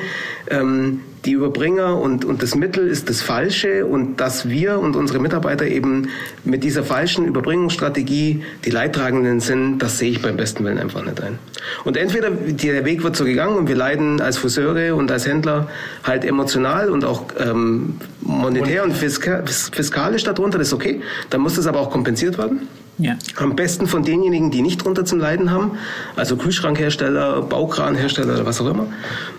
Ähm, 0.50 1.00
die 1.24 1.32
Überbringer 1.32 1.98
und, 1.98 2.24
und 2.24 2.42
das 2.42 2.54
Mittel 2.54 2.86
ist 2.86 3.08
das 3.08 3.22
Falsche 3.22 3.86
und 3.86 4.20
dass 4.20 4.48
wir 4.48 4.78
und 4.78 4.94
unsere 4.96 5.18
Mitarbeiter 5.18 5.66
eben 5.66 6.10
mit 6.44 6.62
dieser 6.62 6.84
falschen 6.84 7.24
Überbringungsstrategie 7.24 8.44
die 8.64 8.70
Leidtragenden 8.70 9.40
sind, 9.40 9.78
das 9.78 9.98
sehe 9.98 10.10
ich 10.10 10.22
beim 10.22 10.36
besten 10.36 10.62
Willen 10.64 10.78
einfach 10.78 11.04
nicht 11.04 11.20
ein. 11.22 11.38
Und 11.84 11.96
entweder 11.96 12.30
der 12.30 12.84
Weg 12.84 13.02
wird 13.02 13.16
so 13.16 13.24
gegangen 13.24 13.56
und 13.56 13.66
wir 13.66 13.76
leiden 13.76 14.20
als 14.20 14.36
Friseure 14.36 14.94
und 14.94 15.10
als 15.10 15.26
Händler 15.26 15.68
halt 16.04 16.24
emotional 16.24 16.90
und 16.90 17.04
auch 17.04 17.24
ähm, 17.40 17.94
monetär 18.20 18.84
und 18.84 18.92
fiskalisch 18.92 20.22
darunter, 20.22 20.58
das 20.58 20.68
ist 20.68 20.74
okay. 20.74 21.00
Dann 21.30 21.40
muss 21.40 21.54
das 21.54 21.66
aber 21.66 21.80
auch 21.80 21.90
kompensiert 21.90 22.36
werden. 22.36 22.68
Ja. 22.98 23.18
Am 23.36 23.54
besten 23.56 23.86
von 23.86 24.04
denjenigen, 24.04 24.50
die 24.50 24.62
nicht 24.62 24.82
drunter 24.82 25.04
zum 25.04 25.18
Leiden 25.18 25.50
haben, 25.50 25.72
also 26.16 26.36
Kühlschrankhersteller, 26.36 27.42
Baukranhersteller 27.42 28.34
oder 28.34 28.46
was 28.46 28.60
auch 28.60 28.70
immer. 28.70 28.86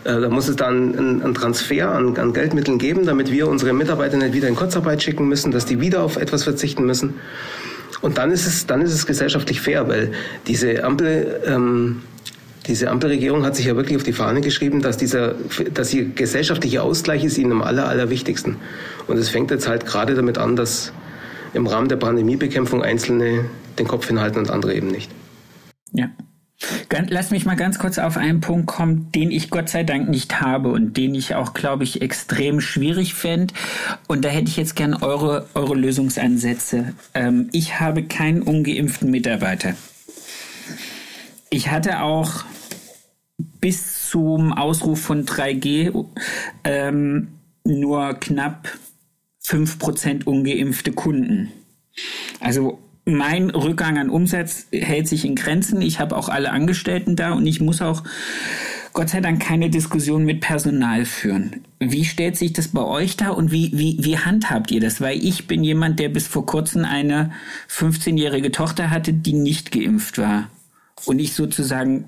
Äh, 0.03 0.21
da 0.21 0.29
muss 0.29 0.47
es 0.47 0.55
dann 0.55 0.97
einen, 0.97 1.33
Transfer 1.33 1.91
an, 1.91 2.33
Geldmitteln 2.33 2.77
geben, 2.77 3.07
damit 3.07 3.31
wir 3.31 3.47
unsere 3.47 3.73
Mitarbeiter 3.73 4.17
nicht 4.17 4.33
wieder 4.33 4.47
in 4.47 4.55
Kurzarbeit 4.55 5.01
schicken 5.01 5.27
müssen, 5.27 5.51
dass 5.51 5.65
die 5.65 5.81
wieder 5.81 6.03
auf 6.03 6.17
etwas 6.17 6.43
verzichten 6.43 6.85
müssen. 6.85 7.15
Und 8.01 8.19
dann 8.19 8.31
ist 8.31 8.45
es, 8.45 8.67
dann 8.67 8.81
ist 8.81 8.93
es 8.93 9.07
gesellschaftlich 9.07 9.59
fair, 9.59 9.87
weil 9.87 10.11
diese 10.45 10.83
Ampel, 10.83 11.41
ähm, 11.47 12.03
diese 12.67 12.91
Ampelregierung 12.91 13.43
hat 13.43 13.55
sich 13.55 13.65
ja 13.65 13.75
wirklich 13.75 13.97
auf 13.97 14.03
die 14.03 14.13
Fahne 14.13 14.41
geschrieben, 14.41 14.83
dass 14.83 14.97
dieser, 14.97 15.33
dass 15.73 15.91
ihr 15.93 16.05
gesellschaftliche 16.09 16.83
Ausgleich 16.83 17.23
ist 17.23 17.39
ihnen 17.39 17.53
am 17.53 17.63
aller, 17.63 17.87
allerwichtigsten. 17.87 18.57
Und 19.07 19.17
es 19.17 19.29
fängt 19.29 19.49
jetzt 19.49 19.67
halt 19.67 19.87
gerade 19.87 20.13
damit 20.13 20.37
an, 20.37 20.55
dass 20.55 20.91
im 21.53 21.67
Rahmen 21.67 21.89
der 21.89 21.97
Pandemiebekämpfung 21.97 22.83
Einzelne 22.83 23.45
den 23.79 23.87
Kopf 23.87 24.07
hinhalten 24.07 24.39
und 24.39 24.49
andere 24.49 24.73
eben 24.73 24.87
nicht. 24.87 25.11
Ja. 25.91 26.09
Lass 27.09 27.29
mich 27.29 27.45
mal 27.45 27.55
ganz 27.55 27.77
kurz 27.77 27.99
auf 27.99 28.17
einen 28.17 28.41
Punkt 28.41 28.65
kommen, 28.65 29.11
den 29.13 29.29
ich 29.29 29.51
Gott 29.51 29.69
sei 29.69 29.83
Dank 29.83 30.09
nicht 30.09 30.41
habe 30.41 30.69
und 30.69 30.97
den 30.97 31.13
ich 31.13 31.35
auch, 31.35 31.53
glaube 31.53 31.83
ich, 31.83 32.01
extrem 32.01 32.61
schwierig 32.61 33.13
fände. 33.13 33.53
Und 34.07 34.25
da 34.25 34.29
hätte 34.29 34.49
ich 34.49 34.57
jetzt 34.57 34.75
gern 34.75 34.95
eure, 34.95 35.47
eure 35.53 35.75
Lösungsansätze. 35.75 36.93
Ähm, 37.13 37.49
ich 37.51 37.79
habe 37.79 38.03
keinen 38.03 38.41
ungeimpften 38.41 39.11
Mitarbeiter. 39.11 39.75
Ich 41.51 41.69
hatte 41.69 42.01
auch 42.01 42.43
bis 43.37 44.09
zum 44.09 44.51
Ausruf 44.51 44.99
von 44.99 45.25
3G 45.25 46.05
ähm, 46.63 47.27
nur 47.63 48.15
knapp 48.15 48.69
5% 49.47 50.25
ungeimpfte 50.25 50.91
Kunden. 50.91 51.51
Also 52.39 52.79
mein 53.05 53.49
Rückgang 53.49 53.97
an 53.97 54.09
Umsatz 54.09 54.67
hält 54.71 55.07
sich 55.07 55.23
in 55.23 55.35
Grenzen. 55.35 55.81
Ich 55.81 55.99
habe 55.99 56.15
auch 56.17 56.27
alle 56.27 56.51
Angestellten 56.51 57.15
da 57.15 57.33
und 57.33 57.47
ich 57.47 57.61
muss 57.61 57.81
auch 57.81 58.03
Gott 58.91 59.09
sei 59.09 59.21
Dank 59.21 59.41
keine 59.41 59.69
Diskussion 59.69 60.25
mit 60.25 60.41
Personal 60.41 61.05
führen. 61.05 61.63
Wie 61.79 62.03
stellt 62.03 62.35
sich 62.35 62.51
das 62.53 62.69
bei 62.69 62.83
euch 62.83 63.15
da 63.15 63.29
und 63.29 63.51
wie, 63.51 63.71
wie, 63.73 63.97
wie 64.01 64.17
handhabt 64.17 64.71
ihr 64.71 64.81
das? 64.81 64.99
Weil 64.99 65.23
ich 65.23 65.47
bin 65.47 65.63
jemand, 65.63 65.99
der 65.99 66.09
bis 66.09 66.27
vor 66.27 66.45
kurzem 66.45 66.83
eine 66.83 67.31
15-jährige 67.69 68.51
Tochter 68.51 68.89
hatte, 68.89 69.13
die 69.13 69.33
nicht 69.33 69.71
geimpft 69.71 70.17
war. 70.17 70.49
Und 71.05 71.19
ich 71.19 71.33
sozusagen 71.33 72.05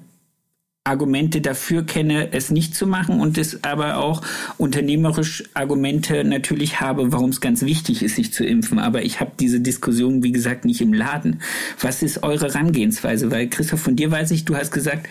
Argumente 0.90 1.40
dafür 1.40 1.86
kenne, 1.86 2.34
es 2.34 2.50
nicht 2.50 2.76
zu 2.76 2.88
machen 2.88 3.20
und 3.22 3.38
es 3.38 3.64
aber 3.64 3.98
auch 3.98 4.22
unternehmerisch 4.58 5.44
Argumente 5.54 6.24
natürlich 6.24 6.82
habe, 6.82 7.12
warum 7.12 7.30
es 7.30 7.42
ganz 7.42 7.62
wichtig 7.62 8.02
ist, 8.02 8.16
sich 8.16 8.34
zu 8.34 8.44
impfen. 8.44 8.80
Aber 8.80 9.04
ich 9.04 9.20
habe 9.20 9.32
diese 9.40 9.60
Diskussion, 9.60 10.24
wie 10.24 10.32
gesagt, 10.32 10.66
nicht 10.66 10.82
im 10.82 10.94
Laden. 10.94 11.42
Was 11.80 12.02
ist 12.02 12.24
eure 12.24 12.48
Herangehensweise? 12.48 13.32
Weil 13.32 13.48
Christoph, 13.50 13.82
von 13.82 13.96
dir 13.96 14.10
weiß 14.12 14.32
ich, 14.32 14.46
du 14.46 14.56
hast 14.56 14.72
gesagt, 14.72 15.08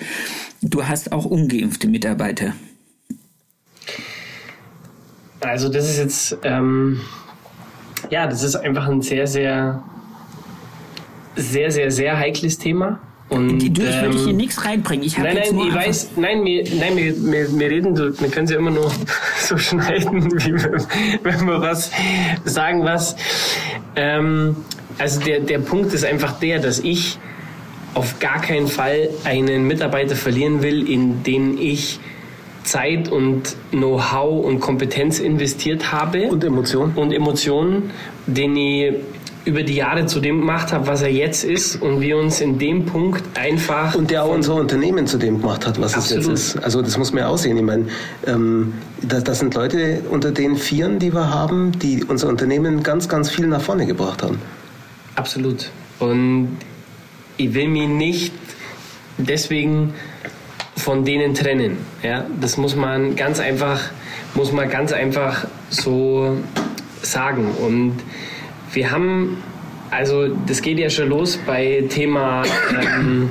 du 0.60 0.84
hast 0.86 1.12
auch 1.12 1.24
ungeimpfte 1.24 1.86
Mitarbeiter. 1.86 2.54
Also 5.40 5.68
das 5.68 5.88
ist 5.88 5.98
jetzt, 5.98 6.38
ähm, 6.42 7.00
ja, 8.10 8.26
das 8.26 8.42
ist 8.42 8.56
einfach 8.56 8.88
ein 8.88 9.02
sehr, 9.02 9.28
sehr, 9.28 9.84
sehr, 11.36 11.70
sehr, 11.70 11.92
sehr 11.92 12.18
heikles 12.18 12.58
Thema. 12.58 13.00
Und, 13.28 13.62
ich 13.62 13.76
will 13.76 13.86
ähm, 13.86 14.12
hier 14.12 14.32
nichts 14.32 14.64
reinbringen. 14.64 15.04
Ich 15.04 15.18
nein, 15.18 15.36
nein, 15.36 15.68
ich 15.68 15.74
weiß, 15.74 16.10
nein, 16.16 16.44
wir, 16.44 16.64
nein, 16.78 16.96
wir, 16.96 17.14
wir, 17.14 17.58
wir 17.58 17.70
reden, 17.70 17.94
so, 17.94 18.18
wir 18.18 18.28
können 18.30 18.46
sie 18.46 18.54
immer 18.54 18.70
nur 18.70 18.90
so 19.40 19.58
schneiden, 19.58 20.32
wie 20.32 20.54
wir, 20.54 20.86
wenn 21.22 21.46
wir 21.46 21.60
was 21.60 21.90
sagen, 22.44 22.84
was. 22.84 23.16
Ähm, 23.96 24.56
also 24.98 25.20
der, 25.20 25.40
der 25.40 25.58
Punkt 25.58 25.92
ist 25.92 26.04
einfach 26.04 26.38
der, 26.40 26.58
dass 26.58 26.78
ich 26.78 27.18
auf 27.94 28.18
gar 28.18 28.40
keinen 28.40 28.68
Fall 28.68 29.10
einen 29.24 29.66
Mitarbeiter 29.66 30.16
verlieren 30.16 30.62
will, 30.62 30.88
in 30.88 31.22
den 31.22 31.58
ich 31.58 32.00
Zeit 32.62 33.08
und 33.08 33.56
Know-how 33.70 34.44
und 34.44 34.60
Kompetenz 34.60 35.18
investiert 35.18 35.90
habe. 35.90 36.28
Und 36.28 36.44
Emotionen. 36.44 36.92
Und 36.96 37.12
Emotionen, 37.12 37.90
den 38.26 38.56
ich 38.56 38.94
über 39.48 39.62
die 39.62 39.76
Jahre 39.76 40.04
zu 40.04 40.20
dem 40.20 40.40
gemacht 40.40 40.74
habe, 40.74 40.86
was 40.86 41.00
er 41.00 41.10
jetzt 41.10 41.42
ist 41.42 41.80
und 41.80 42.02
wir 42.02 42.18
uns 42.18 42.42
in 42.42 42.58
dem 42.58 42.84
Punkt 42.84 43.24
einfach... 43.34 43.94
Und 43.94 44.10
der 44.10 44.22
auch 44.24 44.34
unser 44.34 44.56
Unternehmen 44.56 45.06
zu 45.06 45.16
dem 45.16 45.40
gemacht 45.40 45.66
hat, 45.66 45.80
was 45.80 45.94
Absolut. 45.94 46.24
es 46.24 46.28
jetzt 46.28 46.54
ist. 46.56 46.62
Also 46.62 46.82
das 46.82 46.98
muss 46.98 47.14
man 47.14 47.22
ja 47.22 47.28
aussehen. 47.28 47.56
Ich 47.56 47.62
meine, 47.62 47.86
ähm, 48.26 48.74
das, 49.00 49.24
das 49.24 49.38
sind 49.38 49.54
Leute 49.54 50.02
unter 50.10 50.32
den 50.32 50.56
Vieren, 50.56 50.98
die 50.98 51.14
wir 51.14 51.30
haben, 51.30 51.72
die 51.78 52.04
unser 52.04 52.28
Unternehmen 52.28 52.82
ganz, 52.82 53.08
ganz 53.08 53.30
viel 53.30 53.46
nach 53.46 53.62
vorne 53.62 53.86
gebracht 53.86 54.22
haben. 54.22 54.38
Absolut. 55.14 55.70
Und 55.98 56.58
ich 57.38 57.54
will 57.54 57.68
mich 57.68 57.88
nicht 57.88 58.34
deswegen 59.16 59.94
von 60.76 61.06
denen 61.06 61.32
trennen. 61.32 61.78
Ja, 62.02 62.26
das 62.38 62.58
muss 62.58 62.76
man 62.76 63.16
ganz 63.16 63.40
einfach, 63.40 63.80
muss 64.34 64.52
man 64.52 64.68
ganz 64.68 64.92
einfach 64.92 65.46
so 65.70 66.36
sagen. 67.00 67.46
Und 67.52 67.94
wir 68.72 68.90
haben, 68.90 69.42
also 69.90 70.28
das 70.28 70.62
geht 70.62 70.78
ja 70.78 70.90
schon 70.90 71.08
los 71.08 71.38
bei 71.46 71.84
Thema 71.88 72.42
ähm, 72.80 73.30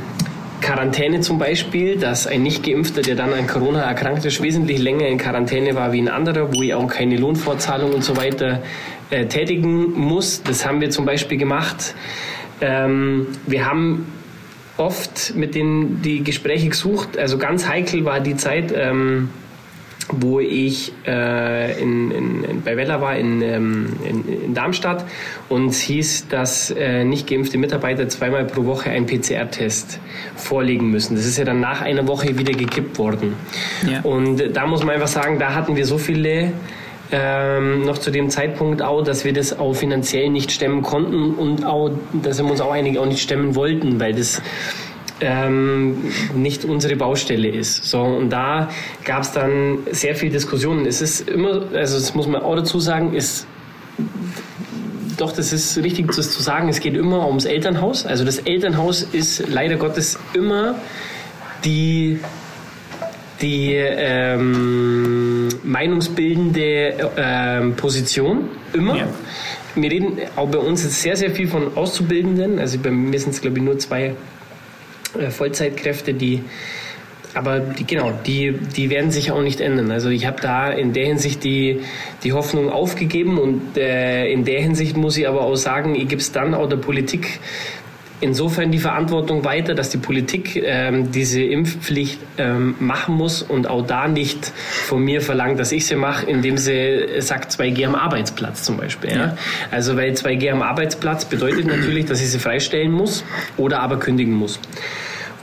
Quarantäne 0.62 1.22
zum 1.22 1.38
Beispiel, 1.38 1.98
dass 1.98 2.26
ein 2.28 2.44
Nicht-Geimpfter, 2.44 3.02
der 3.02 3.16
dann 3.16 3.32
an 3.34 3.48
Corona 3.48 3.82
erkrankt 3.82 4.26
ist, 4.26 4.42
wesentlich 4.42 4.80
länger 4.80 5.08
in 5.08 5.18
Quarantäne 5.18 5.76
war 5.76 5.92
wie 5.92 6.02
ein 6.02 6.10
anderer, 6.10 6.54
wo 6.54 6.62
ich 6.62 6.74
auch 6.74 6.88
keine 6.88 7.18
Lohnfortzahlung 7.18 7.94
und 7.94 8.04
so 8.04 8.18
weiter 8.18 8.62
äh, 9.10 9.28
tätigen 9.28 9.94
muss. 9.94 10.42
Das 10.44 10.66
haben 10.66 10.82
wir 10.82 10.90
zum 10.90 11.06
Beispiel 11.06 11.38
gemacht. 11.38 11.96
Ähm, 12.60 13.28
wir 13.46 13.66
haben 13.66 14.12
oft 14.78 15.36
mit 15.36 15.56
denen 15.56 16.02
die 16.02 16.24
Gespräche 16.24 16.70
gesucht. 16.70 17.18
Also 17.18 17.38
ganz 17.38 17.68
heikel 17.68 18.06
war 18.06 18.20
die 18.20 18.36
Zeit. 18.36 18.74
Ähm, 18.76 19.30
wo 20.10 20.40
ich 20.40 20.94
äh, 21.06 21.82
in, 21.82 22.12
in, 22.12 22.44
in, 22.44 22.62
bei 22.62 22.78
Weller 22.78 23.02
war 23.02 23.16
in, 23.18 23.42
ähm, 23.42 23.94
in, 24.08 24.44
in, 24.44 24.54
Darmstadt 24.54 25.06
und 25.50 25.68
es 25.68 25.82
hieß, 25.82 26.28
dass 26.30 26.72
äh, 26.72 27.04
nicht 27.04 27.28
geimpfte 27.28 27.58
Mitarbeiter 27.58 28.08
zweimal 28.08 28.46
pro 28.46 28.66
Woche 28.66 28.90
einen 28.90 29.06
PCR-Test 29.06 30.00
vorlegen 30.36 30.90
müssen. 30.90 31.16
Das 31.16 31.26
ist 31.26 31.38
ja 31.38 31.46
dann 31.46 31.60
nach 31.60 31.82
einer 31.82 32.08
Woche 32.08 32.38
wieder 32.38 32.54
gekippt 32.54 32.98
worden. 32.98 33.36
Ja. 33.86 34.02
Und 34.02 34.56
da 34.56 34.66
muss 34.66 34.84
man 34.84 34.96
einfach 34.96 35.08
sagen, 35.08 35.40
da 35.40 35.54
hatten 35.54 35.76
wir 35.76 35.86
so 35.86 35.98
viele 35.98 36.54
ähm, 37.12 37.86
noch 37.86 37.98
zu 37.98 38.12
dem 38.12 38.30
Zeitpunkt 38.30 38.82
auch, 38.82 39.04
dass 39.04 39.24
wir 39.26 39.34
das 39.34 39.58
auch 39.58 39.74
finanziell 39.74 40.30
nicht 40.30 40.52
stemmen 40.52 40.82
konnten 40.82 41.36
und 41.36 41.66
auch, 41.66 41.92
dass 42.22 42.38
wir 42.38 42.50
uns 42.50 42.62
auch 42.62 42.72
einige 42.72 43.00
auch 43.02 43.06
nicht 43.06 43.22
stemmen 43.22 43.56
wollten, 43.56 44.00
weil 44.00 44.14
das 44.14 44.42
ähm, 45.22 46.12
nicht 46.36 46.66
unsere 46.66 46.96
Baustelle 46.96 47.50
ist. 47.50 47.86
So, 47.86 48.02
und 48.02 48.30
da 48.30 48.70
gab 49.04 49.24
es 49.24 49.32
dann 49.32 49.80
sehr 49.92 50.16
viel 50.16 50.30
Diskussionen. 50.30 50.86
Es 50.86 51.02
ist 51.02 51.30
immer, 51.30 51.64
also 51.74 51.98
das 51.98 52.14
muss 52.16 52.28
man 52.28 52.42
auch 52.42 52.56
dazu 52.56 52.80
sagen, 52.80 53.14
ist 53.14 53.48
doch, 55.18 55.32
das 55.32 55.52
ist 55.52 55.78
richtig 55.80 56.08
das 56.16 56.32
zu 56.32 56.42
sagen, 56.42 56.70
es 56.70 56.80
geht 56.80 56.96
immer 56.96 57.28
ums 57.28 57.46
Elternhaus. 57.46 58.06
Also 58.06 58.24
das 58.24 58.38
Elternhaus 58.40 59.02
ist 59.02 59.48
leider 59.50 59.76
Gottes 59.76 60.20
immer 60.34 60.76
die, 61.66 62.20
die 63.42 63.74
ähm, 63.74 65.50
meinungsbildende 65.64 67.12
ähm, 67.18 67.76
Position. 67.76 68.50
Immer. 68.74 68.98
Ja. 68.98 69.08
Wir 69.76 69.92
reden 69.92 70.20
auch 70.36 70.50
bei 70.50 70.60
uns 70.60 70.84
jetzt 70.84 71.02
sehr, 71.02 71.16
sehr 71.16 71.32
viel 71.32 71.48
von 71.48 71.76
Auszubildenden. 71.76 72.60
Also 72.60 72.78
bei 72.80 72.92
mir 72.92 73.20
sind 73.20 73.34
es, 73.34 73.42
glaube 73.42 73.58
ich, 73.58 73.64
nur 73.64 73.78
zwei 73.80 74.16
Vollzeitkräfte, 75.30 76.14
die 76.14 76.44
aber 77.38 77.60
die, 77.60 77.86
genau, 77.86 78.12
die, 78.26 78.54
die 78.54 78.90
werden 78.90 79.12
sich 79.12 79.32
auch 79.32 79.42
nicht 79.42 79.62
ändern. 79.62 79.92
Also 79.92 80.10
ich 80.10 80.26
habe 80.26 80.42
da 80.42 80.72
in 80.72 80.94
der 80.94 81.06
Hinsicht 81.06 81.44
die, 81.44 81.82
die 82.24 82.34
Hoffnung 82.34 82.72
aufgegeben 82.72 83.38
und 83.38 83.78
äh, 83.78 84.28
in 84.32 84.44
der 84.44 84.60
Hinsicht 84.60 84.98
muss 84.98 85.18
ich 85.18 85.28
aber 85.28 85.42
auch 85.42 85.56
sagen, 85.56 85.94
ich 85.94 86.08
gebe 86.08 86.22
es 86.22 86.32
dann 86.32 86.56
auch 86.56 86.68
der 86.68 86.78
Politik 86.78 87.40
insofern 88.20 88.72
die 88.72 88.80
Verantwortung 88.80 89.44
weiter, 89.44 89.76
dass 89.76 89.90
die 89.90 89.98
Politik 89.98 90.62
ähm, 90.64 91.12
diese 91.12 91.42
Impfpflicht 91.42 92.20
ähm, 92.38 92.76
machen 92.80 93.16
muss 93.16 93.42
und 93.42 93.68
auch 93.68 93.86
da 93.86 94.08
nicht 94.08 94.52
von 94.86 95.04
mir 95.04 95.22
verlangt, 95.22 95.60
dass 95.60 95.72
ich 95.72 95.86
sie 95.86 95.96
mache, 95.96 96.26
indem 96.26 96.58
sie 96.58 97.08
sagt 97.20 97.52
2G 97.52 97.86
am 97.86 97.96
Arbeitsplatz 97.96 98.64
zum 98.64 98.78
Beispiel. 98.78 99.12
Ja? 99.12 99.18
ja. 99.18 99.38
Also 99.72 99.96
weil 99.96 100.12
2G 100.12 100.52
am 100.52 100.62
Arbeitsplatz 100.62 101.26
bedeutet 101.26 101.68
natürlich, 101.68 102.06
dass 102.06 102.22
ich 102.22 102.30
sie 102.30 102.40
freistellen 102.40 102.92
muss 102.92 103.24
oder 103.58 103.82
aber 103.82 104.00
kündigen 104.00 104.34
muss. 104.34 104.60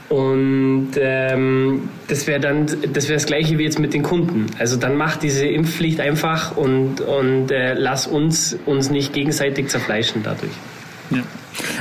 Und 0.07 0.91
ähm, 0.97 1.89
das 2.07 2.27
wäre 2.27 2.39
dann 2.39 2.67
das 2.67 3.07
wäre 3.07 3.15
das 3.15 3.25
gleiche 3.25 3.57
wie 3.57 3.63
jetzt 3.63 3.79
mit 3.79 3.93
den 3.93 4.03
Kunden. 4.03 4.45
Also 4.59 4.77
dann 4.77 4.95
macht 4.95 5.23
diese 5.23 5.47
Impfpflicht 5.47 5.99
einfach 5.99 6.55
und, 6.55 7.01
und 7.01 7.51
äh, 7.51 7.73
lass 7.73 8.05
uns 8.05 8.55
uns 8.65 8.91
nicht 8.91 9.13
gegenseitig 9.13 9.69
zerfleischen 9.69 10.21
dadurch. 10.23 10.51
Ja. 11.11 11.23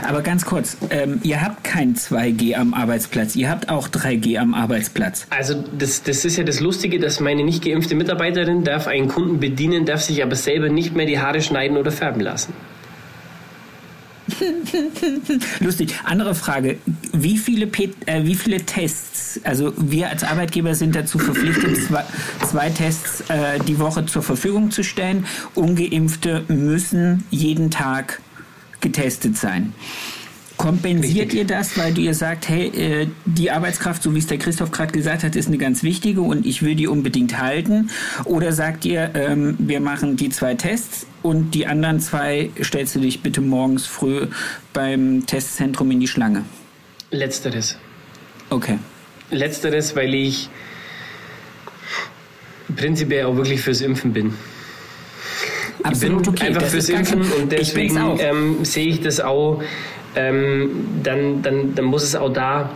Aber 0.07 0.23
ganz 0.23 0.45
kurz, 0.45 0.77
ähm, 0.91 1.21
ihr 1.23 1.43
habt 1.43 1.65
kein 1.65 1.97
2G 1.97 2.55
am 2.55 2.75
Arbeitsplatz, 2.75 3.35
ihr 3.37 3.51
habt 3.51 3.69
auch 3.69 3.89
3G 3.89 4.39
am 4.39 4.55
Arbeitsplatz. 4.55 5.27
Also 5.31 5.65
das, 5.77 6.03
das 6.03 6.25
ist 6.25 6.37
ja 6.37 6.45
das 6.45 6.61
Lustige, 6.61 6.99
dass 6.99 7.21
meine 7.21 7.43
nicht 7.43 7.65
geimpfte 7.65 7.95
Mitarbeiterin 7.95 8.65
darf 8.65 8.87
einen 8.87 9.09
Kunden 9.09 9.41
bedienen, 9.41 9.87
darf 9.87 10.03
sich 10.03 10.23
aber 10.23 10.37
selber 10.37 10.69
nicht 10.69 10.95
mehr 10.95 11.07
die 11.07 11.19
Haare 11.19 11.41
schneiden 11.41 11.77
oder 11.77 11.91
färben 11.91 12.21
lassen. 12.21 12.53
Lustig. 15.61 15.95
Andere 16.05 16.35
Frage. 16.35 16.79
Wie 17.13 17.37
viele, 17.37 17.67
P 17.67 17.91
äh, 18.07 18.25
wie 18.25 18.35
viele 18.35 18.65
Tests, 18.65 19.41
also 19.45 19.73
wir 19.77 20.09
als 20.09 20.25
Arbeitgeber 20.25 20.75
sind 20.75 20.95
dazu 20.95 21.19
verpflichtet, 21.19 21.77
zwei, 21.77 22.05
zwei 22.47 22.71
Tests 22.71 23.25
äh, 23.29 23.59
die 23.67 23.79
Woche 23.79 24.07
zur 24.07 24.23
Verfügung 24.23 24.71
zu 24.71 24.83
stellen. 24.83 25.27
Ungeimpfte 25.55 26.45
müssen 26.49 27.25
jeden 27.31 27.71
Tag 27.71 28.21
getestet 28.85 29.37
sein. 29.37 29.73
Kompensiert 30.57 31.33
Richtig. 31.33 31.41
ihr 31.41 31.47
das, 31.47 31.77
weil 31.77 31.99
ihr 31.99 32.15
sagt, 32.15 32.49
hey, 32.49 32.69
äh, 32.69 33.09
die 33.25 33.51
Arbeitskraft, 33.51 34.05
so 34.05 34.15
wie 34.15 34.21
es 34.21 34.29
der 34.29 34.39
Christoph 34.39 34.71
gerade 34.71 34.93
gesagt 34.93 35.25
hat, 35.25 35.35
ist 35.35 35.49
eine 35.49 35.59
ganz 35.59 35.83
wichtige 35.83 36.21
und 36.21 36.47
ich 36.47 36.63
will 36.63 36.77
die 36.77 36.87
unbedingt 36.87 37.41
halten? 37.41 37.91
Oder 38.25 38.53
sagt 38.53 38.85
ihr, 38.85 39.11
ähm, 39.15 39.57
wir 39.59 39.81
machen 39.81 40.17
die 40.17 40.29
zwei 40.29 40.55
Tests 40.55 41.09
und 41.23 41.57
die 41.57 41.67
anderen 41.67 41.99
zwei 41.99 42.51
stellst 42.63 42.95
du 42.95 43.01
dich 43.01 43.21
bitte 43.21 43.41
morgens 43.41 43.87
früh 43.87 44.29
beim 44.73 45.27
Testzentrum 45.27 45.91
in 45.91 45.99
die 45.99 46.09
Schlange? 46.09 46.45
Letzteres. 47.11 47.77
Okay. 48.51 48.79
Letzteres, 49.33 49.97
weil 49.97 50.15
ich 50.15 50.49
prinzipiell 52.77 53.25
auch 53.25 53.35
wirklich 53.35 53.61
fürs 53.61 53.81
Impfen 53.81 54.13
bin. 54.13 54.35
Absolut 55.85 56.27
okay. 56.27 56.47
Einfach 56.47 56.63
das 56.63 56.73
fürs 56.73 56.89
Impfen 56.89 57.21
und 57.21 57.53
deswegen 57.53 58.19
ähm, 58.19 58.65
sehe 58.65 58.89
ich 58.89 59.03
das 59.03 59.21
auch, 59.21 59.63
ähm, 60.17 60.87
dann, 61.03 61.43
dann, 61.43 61.75
dann 61.75 61.85
muss 61.85 62.03
es 62.03 62.17
auch 62.17 62.33
da 62.33 62.71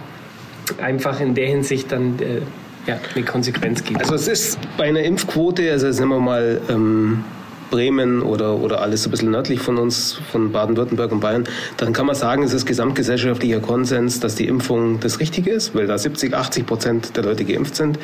einfach 0.81 1.21
in 1.21 1.35
der 1.35 1.47
Hinsicht 1.47 1.91
dann 1.91 2.19
äh, 2.19 2.41
ja, 2.87 2.99
eine 3.15 3.25
Konsequenz 3.25 3.83
gibt. 3.83 4.01
Also 4.01 4.15
es 4.15 4.29
ist 4.29 4.59
bei 4.77 4.85
einer 4.85 5.03
Impfquote, 5.03 5.71
also 5.71 5.89
nehmen 5.89 6.19
wir 6.19 6.21
mal 6.21 6.61
ähm, 6.69 7.25
Bremen 7.71 8.23
oder, 8.23 8.57
oder 8.57 8.81
alles 8.81 9.03
so 9.03 9.09
ein 9.09 9.11
bisschen 9.13 9.31
nördlich 9.31 9.61
von 9.61 9.79
uns, 9.79 10.19
von 10.31 10.53
Baden-Württemberg 10.53 11.13
und 11.13 11.21
Bayern, 11.21 11.45
dann 11.77 11.93
kann 11.93 12.07
man 12.07 12.15
sagen, 12.15 12.43
es 12.43 12.53
ist 12.53 12.67
gesamtgesellschaftlicher 12.67 13.61
Konsens, 13.61 14.21
dass 14.21 14.35
die 14.35 14.47
Impfung 14.47 15.01
das 15.01 15.21
Richtige 15.21 15.51
ist, 15.51 15.75
weil 15.75 15.87
da 15.87 15.99
70, 15.99 16.35
80 16.35 16.67
Prozent 16.67 17.17
der 17.17 17.25
Leute 17.25 17.45
geimpft 17.45 17.77
sind. 17.77 17.99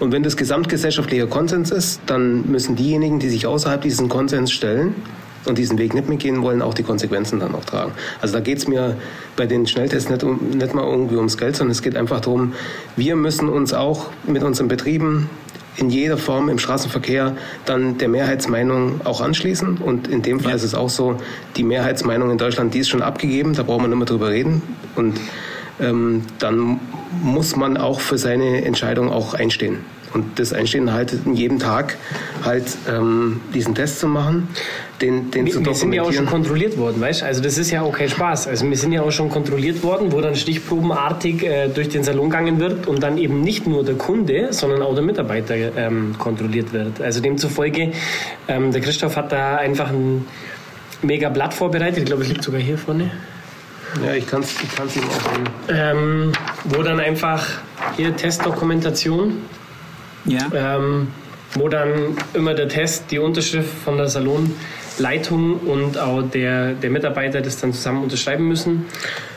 Und 0.00 0.12
wenn 0.12 0.22
das 0.22 0.36
gesamtgesellschaftlicher 0.36 1.26
Konsens 1.26 1.70
ist, 1.70 2.00
dann 2.06 2.50
müssen 2.50 2.76
diejenigen, 2.76 3.18
die 3.18 3.28
sich 3.28 3.46
außerhalb 3.46 3.80
diesen 3.80 4.08
Konsens 4.08 4.52
stellen, 4.52 4.94
und 5.46 5.58
diesen 5.58 5.78
Weg 5.78 5.94
nicht 5.94 6.08
mitgehen 6.08 6.42
wollen, 6.42 6.62
auch 6.62 6.74
die 6.74 6.82
Konsequenzen 6.82 7.40
dann 7.40 7.54
auch 7.54 7.64
tragen. 7.64 7.92
Also 8.20 8.34
da 8.34 8.40
geht 8.40 8.58
es 8.58 8.68
mir 8.68 8.96
bei 9.36 9.46
den 9.46 9.66
Schnelltests 9.66 10.08
nicht, 10.08 10.22
um, 10.24 10.38
nicht 10.50 10.74
mal 10.74 10.84
irgendwie 10.84 11.16
ums 11.16 11.36
Geld, 11.36 11.56
sondern 11.56 11.72
es 11.72 11.82
geht 11.82 11.96
einfach 11.96 12.20
darum, 12.20 12.54
wir 12.96 13.16
müssen 13.16 13.48
uns 13.48 13.74
auch 13.74 14.10
mit 14.26 14.42
unseren 14.42 14.68
Betrieben 14.68 15.28
in 15.76 15.90
jeder 15.90 16.16
Form 16.16 16.48
im 16.48 16.58
Straßenverkehr 16.58 17.36
dann 17.64 17.98
der 17.98 18.08
Mehrheitsmeinung 18.08 19.00
auch 19.04 19.20
anschließen. 19.20 19.78
Und 19.78 20.08
in 20.08 20.22
dem 20.22 20.40
Fall 20.40 20.50
ja. 20.50 20.56
ist 20.56 20.62
es 20.62 20.74
auch 20.74 20.90
so, 20.90 21.16
die 21.56 21.64
Mehrheitsmeinung 21.64 22.30
in 22.30 22.38
Deutschland, 22.38 22.74
die 22.74 22.80
ist 22.80 22.88
schon 22.88 23.02
abgegeben, 23.02 23.54
da 23.54 23.62
braucht 23.62 23.80
man 23.80 23.90
nicht 23.90 23.98
mehr 23.98 24.06
drüber 24.06 24.30
reden. 24.30 24.62
Und 24.94 25.18
ähm, 25.80 26.22
dann 26.38 26.80
muss 27.22 27.56
man 27.56 27.76
auch 27.76 28.00
für 28.00 28.18
seine 28.18 28.64
Entscheidung 28.64 29.10
auch 29.10 29.34
einstehen. 29.34 29.78
Und 30.14 30.38
das 30.38 30.52
Einstehen 30.52 30.92
halt 30.92 31.12
jeden 31.32 31.58
Tag 31.58 31.96
halt 32.44 32.64
ähm, 32.88 33.40
diesen 33.52 33.74
Test 33.74 33.98
zu 33.98 34.06
machen, 34.06 34.48
den, 35.02 35.32
den 35.32 35.46
wir, 35.46 35.52
zu 35.52 35.64
Wir 35.64 35.74
sind 35.74 35.92
ja 35.92 36.02
auch 36.02 36.12
schon 36.12 36.26
kontrolliert 36.26 36.78
worden, 36.78 37.00
weißt 37.00 37.22
du? 37.22 37.26
Also 37.26 37.42
das 37.42 37.58
ist 37.58 37.72
ja 37.72 37.82
auch 37.82 37.92
kein 37.92 38.08
Spaß. 38.08 38.46
Also 38.46 38.68
wir 38.68 38.76
sind 38.76 38.92
ja 38.92 39.02
auch 39.02 39.10
schon 39.10 39.28
kontrolliert 39.28 39.82
worden, 39.82 40.12
wo 40.12 40.20
dann 40.20 40.36
stichprobenartig 40.36 41.42
äh, 41.42 41.68
durch 41.68 41.88
den 41.88 42.04
Salon 42.04 42.30
gegangen 42.30 42.60
wird 42.60 42.86
und 42.86 43.02
dann 43.02 43.18
eben 43.18 43.40
nicht 43.40 43.66
nur 43.66 43.84
der 43.84 43.96
Kunde, 43.96 44.52
sondern 44.52 44.82
auch 44.82 44.94
der 44.94 45.02
Mitarbeiter 45.02 45.56
ähm, 45.76 46.14
kontrolliert 46.16 46.72
wird. 46.72 47.00
Also 47.00 47.20
demzufolge, 47.20 47.90
ähm, 48.46 48.70
der 48.70 48.80
Christoph 48.80 49.16
hat 49.16 49.32
da 49.32 49.56
einfach 49.56 49.90
ein 49.90 50.26
mega 51.02 51.28
Blatt 51.28 51.54
vorbereitet. 51.54 51.98
Ich 51.98 52.04
glaube, 52.04 52.22
es 52.22 52.28
liegt 52.28 52.44
sogar 52.44 52.60
hier 52.60 52.78
vorne. 52.78 53.10
Ja, 54.04 54.14
ich 54.14 54.26
kann 54.26 54.42
es 54.42 54.54
ich 54.62 54.74
kann's 54.74 54.96
ihm 54.96 55.02
auch 55.04 55.72
ähm, 55.72 56.32
Wo 56.64 56.82
dann 56.82 56.98
einfach 56.98 57.46
hier 57.96 58.16
Testdokumentation 58.16 59.42
ja. 60.24 60.40
Ähm, 60.54 61.08
wo 61.56 61.68
dann 61.68 62.16
immer 62.32 62.54
der 62.54 62.68
Test, 62.68 63.04
die 63.10 63.18
Unterschrift 63.18 63.70
von 63.84 63.96
der 63.96 64.08
Salonleitung 64.08 65.60
und 65.60 65.98
auch 65.98 66.22
der, 66.22 66.72
der 66.72 66.90
Mitarbeiter 66.90 67.40
das 67.40 67.60
dann 67.60 67.72
zusammen 67.72 68.02
unterschreiben 68.02 68.48
müssen. 68.48 68.86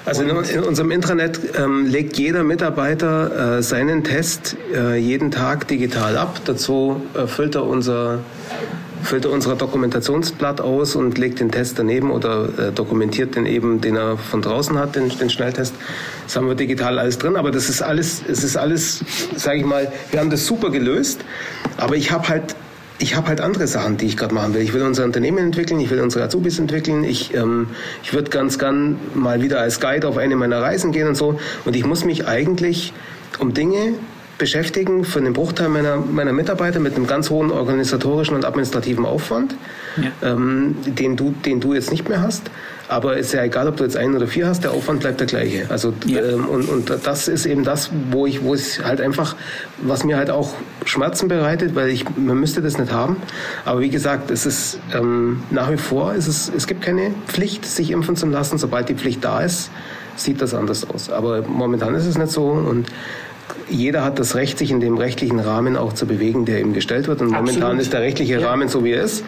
Also 0.06 0.24
in, 0.24 0.30
in, 0.30 0.64
unserem 0.64 0.92
Intranet 0.92 1.40
ähm, 1.58 1.86
legt 1.86 2.18
jeder 2.18 2.44
Mitarbeiter 2.44 3.58
äh, 3.58 3.62
seinen 3.62 4.04
Test 4.04 4.56
äh, 4.74 4.96
jeden 4.96 5.32
Tag 5.32 5.68
digital 5.68 6.18
ab. 6.18 6.42
Dazu 6.46 7.02
äh, 7.14 7.28
füllt 7.28 7.56
er 7.56 7.66
unser 7.66 8.20
füllt 9.04 9.26
er 9.26 9.32
unser 9.32 9.56
Dokumentationsblatt 9.56 10.62
aus 10.62 10.96
und 10.96 11.18
legt 11.18 11.40
den 11.40 11.52
Test 11.52 11.80
daneben 11.80 12.12
oder 12.12 12.50
äh, 12.58 12.72
dokumentiert 12.72 13.36
den 13.36 13.46
eben, 13.46 13.82
den 13.82 13.96
er 13.96 14.18
von 14.18 14.42
draußen 14.42 14.78
hat, 14.78 14.96
den, 14.96 15.10
den 15.10 15.30
Schnelltest. 15.30 15.76
Das 16.26 16.36
haben 16.36 16.48
wir 16.48 16.56
digital 16.56 17.00
alles 17.00 17.18
drin, 17.18 17.36
aber 17.36 17.52
das 17.52 17.70
ist 17.70 17.82
alles, 17.82 18.22
es 18.28 18.44
ist 18.44 18.58
alles, 18.58 19.04
sage 19.36 19.60
ich 19.60 19.66
mal, 19.66 19.92
wir 20.12 20.20
haben 20.20 20.30
das 20.30 20.46
super 20.46 20.70
gelöst, 20.70 21.22
aber 21.78 21.96
ich 21.96 22.12
habe 22.12 22.28
halt 22.28 22.56
ich 23.00 23.16
habe 23.16 23.28
halt 23.28 23.42
andere 23.42 23.68
Sachen, 23.68 23.98
die 23.98 24.08
ich 24.08 24.18
gerade 24.18 24.34
machen 24.34 24.56
will. 24.56 24.62
Ich 24.62 24.74
will 24.74 24.82
unser 24.82 25.04
Unternehmen 25.04 25.38
entwickeln, 25.38 25.80
ich 25.80 25.92
will 25.92 26.02
unsere 26.02 26.26
Azubis 26.26 26.58
entwickeln, 26.58 27.04
ich, 27.04 27.32
ähm, 27.36 27.68
ich 28.02 28.14
würde 28.14 28.32
ganz 28.32 28.58
gern 28.58 28.98
mal 29.14 29.42
wieder 29.44 29.60
als 29.60 29.80
Guide 29.80 30.08
auf 30.08 30.18
eine 30.18 30.36
meiner 30.36 30.62
Reisen 30.62 30.92
gehen 30.92 31.08
und 31.08 31.16
so. 31.16 31.40
Und 31.66 31.76
ich 31.76 31.86
muss 31.86 32.06
mich 32.06 32.28
eigentlich 32.28 32.94
um 33.38 33.54
Dinge 33.54 33.94
beschäftigen 34.38 35.04
für 35.04 35.20
einen 35.20 35.34
Bruchteil 35.34 35.70
meiner, 35.70 35.98
meiner 35.98 36.34
Mitarbeiter 36.34 36.80
mit 36.80 36.96
einem 36.96 37.08
ganz 37.08 37.30
hohen 37.30 37.52
organisatorischen 37.52 38.36
und 38.36 38.46
administrativen 38.46 39.06
Aufwand, 39.06 39.56
ja. 39.98 40.12
ähm, 40.32 40.76
den, 40.86 41.16
du, 41.16 41.32
den 41.32 41.60
du 41.60 41.74
jetzt 41.74 41.92
nicht 41.92 42.08
mehr 42.08 42.22
hast. 42.22 42.50
Aber 42.90 43.18
ist 43.18 43.34
ja 43.34 43.44
egal, 43.44 43.68
ob 43.68 43.78
du 43.78 43.84
jetzt 43.84 43.98
einen 43.98 44.16
oder 44.16 44.28
vier 44.28 44.48
hast, 44.48 44.64
der 44.64 44.72
Aufwand 44.72 45.02
bleibt 45.02 45.20
der 45.20 45.28
gleiche. 45.28 45.70
Also 45.70 45.94
ja. 46.06 46.22
ähm, 46.22 46.46
und, 46.46 46.70
und 46.70 46.92
das 47.04 47.28
ist 47.28 47.46
eben 47.46 47.64
das, 47.64 47.92
wo 48.12 48.26
ich, 48.26 48.44
wo 48.44 48.54
es 48.54 48.84
halt 48.84 49.02
einfach, 49.02 49.36
was 49.82 50.04
mir 50.06 50.18
halt 50.18 50.30
auch 50.30 50.54
Schmerzen 50.86 51.28
bereitet, 51.28 51.76
weil 51.76 51.90
ich, 51.90 52.06
man 52.16 52.40
müsste 52.40 52.62
das 52.62 52.78
nicht 52.78 52.92
haben. 52.92 53.18
Aber 53.66 53.82
wie 53.82 53.90
gesagt, 53.90 54.32
es 54.32 54.46
ist 54.46 54.80
ähm, 54.94 55.44
nach 55.50 55.70
wie 55.70 55.78
vor, 55.78 56.14
es, 56.14 56.28
ist, 56.28 56.54
es 56.56 56.66
gibt 56.66 56.82
keine 56.82 57.12
Pflicht, 57.28 57.66
sich 57.66 57.92
impfen 57.92 58.16
zu 58.16 58.26
lassen. 58.28 58.58
Sobald 58.58 58.88
die 58.88 58.96
Pflicht 58.96 59.24
da 59.26 59.42
ist, 59.42 59.70
sieht 60.16 60.42
das 60.42 60.54
anders 60.54 60.90
aus. 60.90 61.10
Aber 61.10 61.42
momentan 61.42 61.94
ist 61.96 62.06
es 62.06 62.18
nicht 62.18 62.32
so 62.32 62.46
und 62.46 62.88
jeder 63.70 64.04
hat 64.04 64.20
das 64.20 64.36
Recht, 64.36 64.58
sich 64.58 64.72
in 64.72 64.80
dem 64.80 64.98
rechtlichen 64.98 65.40
Rahmen 65.40 65.76
auch 65.78 65.94
zu 65.94 66.06
bewegen, 66.06 66.46
der 66.46 66.60
ihm 66.60 66.74
gestellt 66.74 67.08
wird. 67.08 67.22
Und 67.22 67.34
Absolut. 67.34 67.56
momentan 67.56 67.80
ist 67.80 67.94
der 67.94 68.02
rechtliche 68.02 68.40
ja. 68.40 68.48
Rahmen 68.48 68.68
so, 68.68 68.84
wie 68.84 68.92
er 68.92 69.04
ist. 69.04 69.24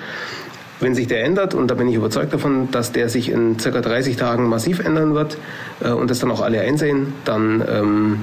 Wenn 0.79 0.95
sich 0.95 1.08
der 1.08 1.25
ändert, 1.25 1.53
und 1.53 1.69
da 1.69 1.75
bin 1.75 1.89
ich 1.89 1.95
überzeugt 1.95 2.34
davon, 2.34 2.71
dass 2.71 2.93
der 2.93 3.10
sich 3.10 3.29
in 3.29 3.60
circa 3.60 3.82
30 3.82 4.15
Tagen 4.15 4.47
massiv 4.47 4.79
ändern 4.79 5.13
wird 5.13 5.38
äh, 5.82 5.89
und 5.89 6.10
das 6.10 6.19
dann 6.19 6.32
auch 6.32 6.39
alle 6.39 6.62
einsehen, 6.62 7.13
dann, 7.25 7.62
ähm, 7.69 8.19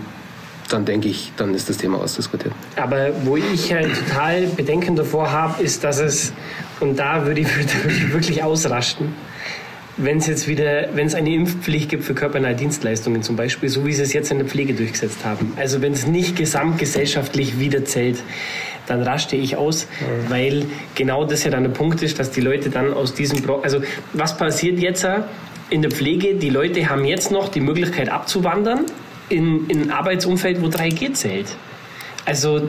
dann 0.71 0.87
denke 0.87 1.09
ich, 1.09 1.33
dann 1.37 1.55
ist 1.55 1.69
das 1.69 1.77
Thema 1.77 1.99
ausdiskutiert. 1.99 2.55
Aber 2.77 3.11
wo 3.25 3.37
ich 3.37 3.75
halt 3.75 3.91
total 3.95 4.47
Bedenken 4.47 4.97
davor 4.97 5.31
habe, 5.31 5.63
ist, 5.63 5.85
dass 5.85 6.01
es, 6.01 6.33
und 6.81 6.99
da 6.99 7.27
würde 7.27 7.43
ich, 7.43 7.57
würde 7.57 7.89
ich 7.89 8.13
wirklich 8.13 8.43
ausrasten, 8.43 9.09
wenn 9.97 10.19
es 10.19 10.27
jetzt 10.27 10.47
wieder, 10.47 10.89
wenn 10.95 11.07
es 11.07 11.15
eine 11.15 11.33
Impfpflicht 11.33 11.89
gibt 11.89 12.05
für 12.05 12.15
körpernahe 12.15 12.55
Dienstleistungen 12.55 13.23
zum 13.23 13.37
Beispiel, 13.37 13.69
so 13.69 13.87
wie 13.87 13.93
sie 13.93 14.03
es 14.03 14.13
jetzt 14.13 14.31
in 14.31 14.39
der 14.39 14.47
Pflege 14.47 14.75
durchgesetzt 14.75 15.25
haben, 15.25 15.55
also 15.57 15.81
wenn 15.81 15.93
es 15.93 16.07
nicht 16.07 16.37
gesamtgesellschaftlich 16.37 17.59
wieder 17.59 17.85
zählt, 17.85 18.23
dann 18.87 19.03
raschte 19.03 19.37
ich 19.37 19.57
aus, 19.57 19.87
mhm. 19.87 20.31
weil 20.31 20.67
genau 20.95 21.25
das 21.25 21.45
ja 21.45 21.51
dann 21.51 21.65
der 21.65 21.71
Punkt 21.71 22.03
ist, 22.03 22.19
dass 22.19 22.31
die 22.31 22.41
Leute 22.41 22.71
dann 22.71 22.93
aus 22.93 23.15
diesem, 23.15 23.43
Pro 23.43 23.57
also 23.61 23.81
was 24.13 24.37
passiert 24.37 24.79
jetzt 24.79 25.07
in 25.71 25.83
der 25.83 25.91
Pflege? 25.91 26.35
Die 26.35 26.51
Leute 26.51 26.89
haben 26.89 27.05
jetzt 27.05 27.31
noch 27.31 27.49
die 27.49 27.61
Möglichkeit 27.61 28.11
abzuwandern 28.11 28.85
in, 29.29 29.67
in 29.69 29.83
ein 29.83 29.91
Arbeitsumfeld, 29.91 30.63
wo 30.63 30.67
3G 30.67 31.15
zählt. 31.15 31.57
Also 32.25 32.69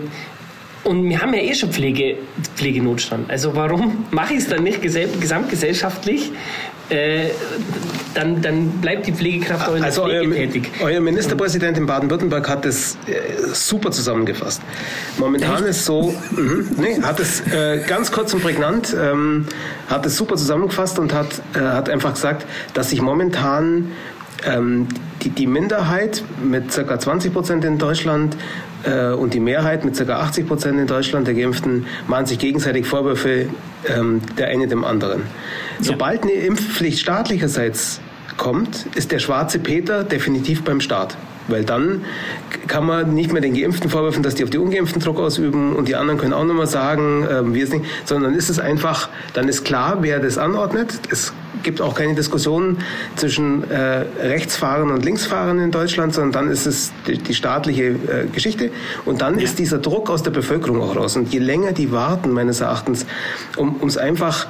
und 0.83 1.09
wir 1.09 1.21
haben 1.21 1.33
ja 1.33 1.41
eh 1.41 1.53
schon 1.53 1.73
Pflege, 1.73 2.17
Pflegenotstand. 2.55 3.29
Also 3.29 3.55
warum 3.55 4.05
mache 4.11 4.33
ich 4.33 4.39
es 4.39 4.47
dann 4.47 4.63
nicht 4.63 4.81
gesamtgesellschaftlich 4.81 6.31
äh, 6.89 7.29
dann, 8.13 8.41
dann 8.41 8.69
bleibt 8.81 9.05
die 9.07 9.11
Pflegekraft 9.11 9.67
auch 9.67 9.75
in 9.75 9.83
also 9.83 10.07
der 10.07 10.21
Pflege 10.21 10.35
euer, 10.35 10.41
tätig. 10.47 10.71
Euer 10.81 11.01
Ministerpräsident 11.01 11.77
in 11.77 11.85
Baden-Württemberg 11.85 12.49
hat 12.49 12.65
es 12.65 12.97
äh, 13.07 13.53
super 13.53 13.91
zusammengefasst. 13.91 14.61
Momentan 15.17 15.57
Echt? 15.57 15.69
ist 15.69 15.85
so, 15.85 16.15
mh, 16.31 16.63
nee, 16.77 17.01
hat 17.01 17.19
es 17.19 17.41
äh, 17.47 17.83
ganz 17.85 18.11
kurz 18.11 18.33
und 18.33 18.41
prägnant, 18.41 18.95
ähm, 18.99 19.45
hat 19.87 20.05
es 20.05 20.17
super 20.17 20.35
zusammengefasst 20.35 20.97
und 20.97 21.13
hat, 21.13 21.41
äh, 21.53 21.59
hat 21.59 21.89
einfach 21.89 22.13
gesagt, 22.13 22.45
dass 22.73 22.89
sich 22.89 23.01
momentan 23.01 23.91
ähm, 24.45 24.87
die, 25.23 25.29
die 25.29 25.47
Minderheit 25.47 26.23
mit 26.43 26.73
ca. 26.73 26.99
20 26.99 27.33
Prozent 27.33 27.65
in 27.65 27.77
Deutschland 27.77 28.37
äh, 28.83 29.09
und 29.09 29.33
die 29.33 29.39
Mehrheit 29.39 29.83
mit 29.85 29.97
ca. 29.97 30.19
80 30.19 30.47
Prozent 30.47 30.79
in 30.79 30.87
Deutschland 30.87 31.27
der 31.27 31.33
Geimpften 31.33 31.85
machen 32.07 32.25
sich 32.25 32.39
gegenseitig 32.39 32.85
Vorwürfe, 32.85 33.47
ähm, 33.85 34.21
der 34.37 34.47
eine 34.47 34.67
dem 34.67 34.83
anderen. 34.83 35.21
Ja. 35.79 35.85
Sobald 35.85 36.23
eine 36.23 36.33
Impfpflicht 36.33 36.99
staatlicherseits 36.99 38.01
kommt, 38.37 38.85
ist 38.95 39.11
der 39.11 39.19
schwarze 39.19 39.59
Peter 39.59 40.03
definitiv 40.03 40.63
beim 40.63 40.81
Staat. 40.81 41.17
Weil 41.47 41.63
dann 41.63 42.03
kann 42.67 42.85
man 42.85 43.13
nicht 43.13 43.31
mehr 43.31 43.41
den 43.41 43.53
Geimpften 43.53 43.89
vorwerfen, 43.89 44.23
dass 44.23 44.35
die 44.35 44.43
auf 44.43 44.49
die 44.49 44.57
Ungeimpften 44.57 45.01
Druck 45.01 45.19
ausüben 45.19 45.75
und 45.75 45.87
die 45.87 45.95
anderen 45.95 46.19
können 46.19 46.33
auch 46.33 46.43
nicht 46.43 46.55
mehr 46.55 46.67
sagen, 46.67 47.23
äh, 47.23 47.53
wir 47.53 47.63
es 47.63 47.71
nicht, 47.71 47.85
sondern 48.05 48.33
ist 48.33 48.49
es 48.49 48.59
einfach, 48.59 49.09
dann 49.33 49.47
ist 49.47 49.63
klar, 49.63 49.99
wer 50.01 50.19
das 50.19 50.37
anordnet. 50.37 50.99
Es 51.09 51.33
gibt 51.63 51.81
auch 51.81 51.95
keine 51.95 52.15
Diskussion 52.15 52.77
zwischen 53.15 53.69
äh, 53.69 54.05
Rechtsfahrern 54.21 54.91
und 54.91 55.03
Linksfahrern 55.03 55.59
in 55.59 55.71
Deutschland, 55.71 56.13
sondern 56.13 56.31
dann 56.31 56.51
ist 56.51 56.65
es 56.65 56.91
die, 57.07 57.17
die 57.17 57.33
staatliche 57.33 57.83
äh, 57.83 57.95
Geschichte 58.31 58.71
und 59.05 59.21
dann 59.21 59.37
ja. 59.37 59.45
ist 59.45 59.59
dieser 59.59 59.79
Druck 59.79 60.09
aus 60.09 60.23
der 60.23 60.31
Bevölkerung 60.31 60.81
auch 60.81 60.95
raus. 60.95 61.15
Und 61.15 61.33
je 61.33 61.39
länger 61.39 61.71
die 61.71 61.91
warten, 61.91 62.31
meines 62.31 62.61
Erachtens, 62.61 63.05
um 63.55 63.87
es 63.87 63.97
einfach 63.97 64.47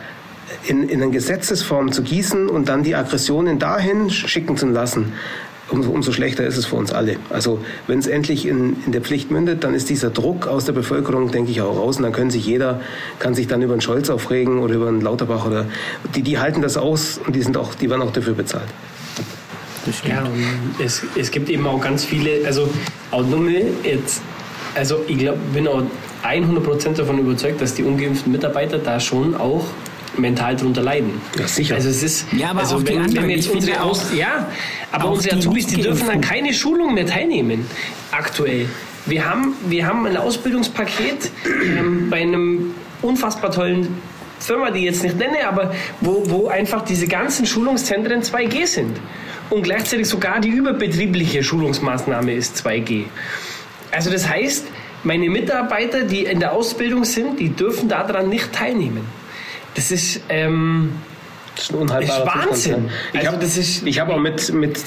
in, 0.66 0.90
in 0.90 1.02
eine 1.02 1.12
Gesetzesform 1.12 1.92
zu 1.92 2.04
gießen 2.04 2.50
und 2.50 2.70
dann 2.70 2.84
die 2.84 2.96
Aggressionen 2.96 3.60
dahin 3.60 4.10
schicken 4.10 4.58
zu 4.58 4.68
lassen, 4.68 5.14
umso, 5.70 5.92
umso 5.92 6.12
schlechter 6.12 6.46
ist 6.46 6.58
es 6.58 6.66
für 6.66 6.76
uns 6.76 6.92
alle. 6.92 7.18
Also 7.30 7.60
wenn 7.88 8.00
es 8.00 8.08
endlich 8.08 8.46
in, 8.46 8.78
in 8.86 8.92
der 8.92 9.02
Pflicht 9.02 9.32
mündet, 9.32 9.64
dann 9.64 9.74
ist 9.74 9.90
dieser 9.90 10.10
Druck 10.10 10.48
aus 10.48 10.66
der 10.66 10.74
Bevölkerung, 10.74 11.32
denke 11.32 11.52
ich, 11.52 11.62
auch 11.62 11.78
raus. 11.78 11.98
Und 11.98 12.04
dann 12.04 12.14
können 12.14 12.32
sich 12.32 12.46
jeder, 12.46 12.82
kann 13.20 13.36
sich 13.36 13.48
dann 13.48 13.62
über 13.62 13.74
einen 13.74 13.82
Scholz 13.82 14.10
aufregen 14.10 14.60
oder 14.60 14.76
über 14.76 14.88
einen 14.88 15.02
Lauterbach 15.02 15.46
oder 15.46 15.66
die, 16.16 16.22
die 16.22 16.40
halten 16.40 16.62
das 16.62 16.78
aus 16.78 17.20
und 17.26 17.36
die 17.36 17.42
sind 17.42 17.58
auch, 17.58 17.76
die 17.76 17.90
werden 17.90 18.02
auch 18.02 18.14
dafür 18.14 18.34
bezahlt. 18.34 18.68
Ja, 20.06 20.24
und 20.24 20.84
es, 20.84 21.02
es 21.16 21.32
gibt 21.32 21.50
eben 21.50 21.66
auch 21.66 21.80
ganz 21.80 22.04
viele, 22.04 22.46
also 22.46 22.70
auch 23.12 23.26
Nummel 23.26 23.68
jetzt, 23.84 24.22
also 24.76 25.04
ich 25.08 25.18
glaube, 25.18 25.40
bin 25.54 25.66
auch 25.68 25.84
100% 26.24 26.96
davon 26.96 27.20
überzeugt, 27.20 27.62
dass 27.62 27.74
die 27.74 27.84
ungeimpften 27.84 28.32
Mitarbeiter 28.32 28.80
da 28.80 29.00
schon 29.00 29.36
auch 29.36 29.64
mental 30.18 30.56
darunter 30.56 30.82
leiden. 30.82 31.22
Ja, 31.38 31.48
sicher. 31.48 31.76
Also 31.76 31.90
es 31.90 32.04
ist, 32.04 32.28
ja, 32.34 32.52
aber 32.52 32.62
also 32.62 32.78
auch 32.78 32.86
wenn, 32.86 33.16
wenn 33.16 33.30
jetzt 33.30 33.50
unsere 33.50 33.82
Aus, 33.82 34.08
ja, 34.16 34.48
aber 34.92 35.12
unsere 35.12 35.38
Azubis, 35.38 35.68
die 35.68 35.82
dürfen 35.82 36.10
an 36.10 36.22
keine 36.22 36.54
Schulung 36.54 36.94
mehr 36.94 37.06
teilnehmen, 37.06 37.66
aktuell. 38.12 38.68
Wir 39.06 39.30
haben, 39.30 39.56
wir 39.68 39.88
haben 39.88 40.06
ein 40.06 40.18
Ausbildungspaket 40.18 41.32
ähm, 41.46 42.10
bei 42.10 42.22
einem 42.22 42.74
unfassbar 43.02 43.52
tollen 43.52 43.98
Firma, 44.40 44.70
die 44.72 44.80
ich 44.80 44.86
jetzt 44.86 45.04
nicht 45.04 45.18
nenne, 45.18 45.48
aber 45.48 45.74
wo, 46.02 46.24
wo 46.30 46.48
einfach 46.48 46.84
diese 46.84 47.08
ganzen 47.08 47.46
Schulungszentren 47.46 48.22
2G 48.22 48.68
sind. 48.68 48.98
Und 49.50 49.64
gleichzeitig 49.64 50.08
sogar 50.08 50.42
die 50.42 50.50
überbetriebliche 50.50 51.42
Schulungsmaßnahme 51.42 52.34
ist 52.34 52.66
2G. 52.66 53.06
Also 53.92 54.12
das 54.12 54.28
heißt, 54.28 54.68
meine 55.04 55.30
Mitarbeiter, 55.30 56.04
die 56.04 56.26
in 56.26 56.40
der 56.40 56.52
Ausbildung 56.52 57.06
sind, 57.06 57.40
die 57.40 57.50
dürfen 57.50 57.88
daran 57.88 58.30
nicht 58.30 58.52
teilnehmen. 58.52 59.06
Das 59.78 59.92
ist, 59.92 60.20
ähm, 60.28 60.92
das 61.56 61.66
ist 61.66 61.72
ein 61.72 61.78
unhaltbarer 61.78 62.24
ist 62.24 62.36
Wahnsinn. 62.36 62.74
Zustand. 62.74 62.92
Ich 63.13 63.20
Also 63.20 63.32
habe 63.32 63.90
ich 63.90 64.00
hab 64.00 64.10
auch 64.10 64.20
mit, 64.20 64.54
mit, 64.54 64.80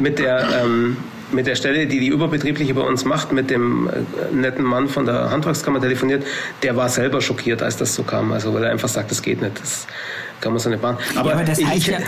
mit 0.00 0.18
der 0.18 0.46
ähm, 0.62 0.96
mit 1.32 1.46
der 1.46 1.54
Stelle, 1.54 1.86
die 1.86 1.98
die 1.98 2.08
überbetriebliche 2.08 2.74
bei 2.74 2.82
uns 2.82 3.06
macht, 3.06 3.32
mit 3.32 3.48
dem 3.48 3.88
äh, 3.88 4.34
netten 4.34 4.62
Mann 4.64 4.88
von 4.90 5.06
der 5.06 5.30
Handwerkskammer 5.30 5.80
telefoniert, 5.80 6.24
der 6.62 6.76
war 6.76 6.90
selber 6.90 7.22
schockiert, 7.22 7.62
als 7.62 7.78
das 7.78 7.94
so 7.94 8.02
kam. 8.02 8.32
Also 8.32 8.52
weil 8.52 8.64
er 8.64 8.70
einfach 8.70 8.90
sagt, 8.90 9.10
das 9.10 9.22
geht 9.22 9.40
nicht, 9.40 9.58
das 9.58 9.86
kann 10.42 10.52
man 10.52 10.58
so 10.60 10.68
nicht 10.68 10.82
machen. 10.82 10.98
Aber, 11.16 11.30
ja, 11.30 11.36
aber 11.36 11.44
das 11.44 11.58
ich- 11.58 11.66
heißt 11.66 11.86
ja. 11.86 11.98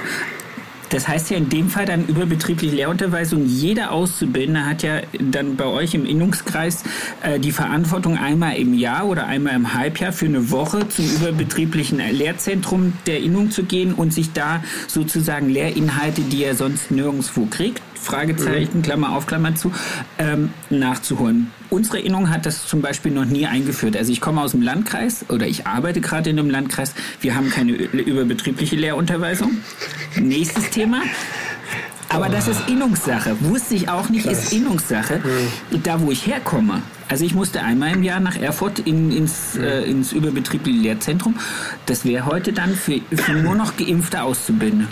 Das 0.95 1.09
heißt 1.09 1.31
ja 1.31 1.37
in 1.37 1.49
dem 1.49 1.71
Fall 1.71 1.87
dann 1.87 2.07
überbetriebliche 2.07 2.77
Lehrunterweisung. 2.77 3.47
Jeder 3.47 3.91
Auszubildende 3.91 4.65
hat 4.65 4.85
ja 4.85 5.01
dann 5.19 5.57
bei 5.57 5.65
euch 5.65 5.93
im 5.93 6.07
Innungskreis 6.07 6.85
äh, 7.21 7.41
die 7.41 7.51
Verantwortung 7.51 8.17
einmal 8.17 8.55
im 8.59 8.75
Jahr 8.75 9.09
oder 9.09 9.27
einmal 9.27 9.57
im 9.57 9.75
Halbjahr 9.75 10.13
für 10.13 10.27
eine 10.27 10.53
Woche 10.53 10.89
zum 10.89 11.05
überbetrieblichen 11.17 11.99
Lehrzentrum 11.99 12.93
der 13.09 13.19
Innung 13.19 13.51
zu 13.51 13.65
gehen 13.65 13.93
und 13.93 14.15
sich 14.15 14.35
da 14.35 14.63
sozusagen 14.87 15.49
Lehrinhalte, 15.49 16.23
die 16.23 16.45
er 16.45 16.55
sonst 16.55 16.93
nirgendwo 16.93 17.47
kriegt, 17.47 17.83
Fragezeichen, 18.05 18.83
Klammer 18.83 19.17
auf, 19.17 19.27
Klammer 19.27 19.55
zu, 19.55 19.73
ähm, 20.19 20.51
nachzuholen. 20.71 21.51
Unsere 21.71 21.99
Innung 21.99 22.31
hat 22.31 22.47
das 22.47 22.67
zum 22.67 22.83
Beispiel 22.83 23.11
noch 23.11 23.25
nie 23.25 23.47
eingeführt. 23.47 23.97
Also 23.97 24.13
ich 24.13 24.21
komme 24.21 24.41
aus 24.43 24.53
dem 24.53 24.63
Landkreis 24.63 25.25
oder 25.29 25.47
ich 25.47 25.67
arbeite 25.67 26.01
gerade 26.01 26.31
in 26.31 26.39
einem 26.39 26.51
Landkreis. 26.51 26.95
Wir 27.21 27.35
haben 27.35 27.51
keine 27.51 27.73
überbetriebliche 27.73 28.77
Lehrunterweisung. 28.77 29.51
Nächstes 30.21 30.71
Thema. 30.71 31.03
Aber 32.11 32.29
das 32.29 32.47
ist 32.47 32.69
Innungssache. 32.69 33.37
Wusste 33.41 33.75
ich 33.75 33.89
auch 33.89 34.09
nicht, 34.09 34.27
ist 34.27 34.53
Innungssache. 34.53 35.21
Da, 35.83 36.01
wo 36.01 36.13
ich 36.13 36.27
herkomme. 36.27 36.83
Also 37.09 37.25
ich 37.25 37.35
musste 37.35 37.63
einmal 37.63 37.93
im 37.93 38.03
Jahr 38.03 38.21
nach 38.21 38.37
Erfurt 38.37 38.79
in, 38.81 39.13
ins, 39.13 39.57
äh, 39.57 39.83
ins 39.83 40.13
überbetriebliche 40.13 40.79
Lehrzentrum. 40.79 41.37
Das 41.87 42.05
wäre 42.05 42.27
heute 42.27 42.53
dann 42.53 42.75
für, 42.75 43.01
für 43.13 43.33
nur 43.33 43.55
noch 43.55 43.77
geimpfte 43.77 44.23
Auszubildende. 44.23 44.87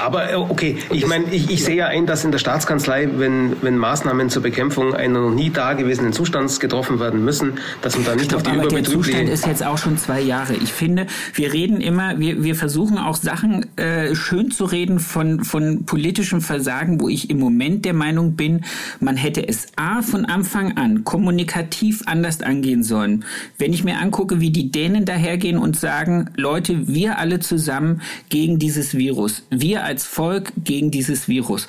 Aber 0.00 0.30
äh, 0.30 0.36
okay, 0.36 0.78
ich 0.92 1.06
meine, 1.06 1.32
ich, 1.32 1.50
ich 1.50 1.64
sehe 1.64 1.76
ja 1.76 1.86
ein, 1.86 2.06
dass 2.06 2.24
in 2.24 2.30
der 2.30 2.38
Staatskanzlei, 2.38 3.08
wenn, 3.16 3.56
wenn 3.62 3.76
Maßnahmen 3.76 4.30
zur 4.30 4.42
Bekämpfung 4.42 4.94
einer 4.94 5.20
noch 5.20 5.34
nie 5.34 5.50
dagewesenen 5.50 6.12
Zustands 6.12 6.60
getroffen 6.60 7.00
werden 7.00 7.24
müssen, 7.24 7.54
dass 7.82 7.96
man 7.96 8.04
da 8.04 8.14
nicht 8.14 8.34
auf 8.34 8.42
die 8.42 8.50
Aber 8.50 8.60
der 8.60 8.66
überbetriebliche... 8.66 9.10
Zustand 9.10 9.28
ist 9.28 9.46
jetzt 9.46 9.64
auch 9.64 9.78
schon 9.78 9.98
zwei 9.98 10.20
Jahre. 10.20 10.54
Ich 10.54 10.72
finde, 10.72 11.06
wir 11.34 11.52
reden 11.52 11.80
immer, 11.80 12.18
wir, 12.18 12.42
wir 12.42 12.54
versuchen 12.54 12.98
auch 12.98 13.16
Sachen 13.16 13.66
äh, 13.76 14.14
schön 14.14 14.50
zu 14.50 14.64
reden 14.64 15.00
von, 15.00 15.44
von 15.44 15.84
politischem 15.84 16.40
Versagen, 16.40 17.00
wo 17.00 17.08
ich 17.08 17.30
im 17.30 17.38
Moment 17.38 17.84
der 17.84 17.94
Meinung 17.94 18.36
bin, 18.36 18.64
man 19.00 19.16
hätte 19.16 19.46
es 19.46 19.66
A 19.76 20.02
von 20.02 20.24
Anfang 20.24 20.76
an 20.76 21.04
kommunikativ 21.48 22.02
anders 22.06 22.40
angehen 22.42 22.82
sollen. 22.82 23.24
Wenn 23.56 23.72
ich 23.72 23.84
mir 23.84 23.98
angucke, 23.98 24.40
wie 24.40 24.50
die 24.50 24.70
Dänen 24.70 25.04
dahergehen 25.04 25.58
und 25.58 25.76
sagen, 25.76 26.30
Leute, 26.36 26.86
wir 26.88 27.18
alle 27.18 27.40
zusammen 27.40 28.02
gegen 28.28 28.58
dieses 28.58 28.96
Virus, 28.96 29.42
wir 29.50 29.84
als 29.84 30.04
Volk 30.04 30.52
gegen 30.64 30.90
dieses 30.90 31.28
Virus 31.28 31.66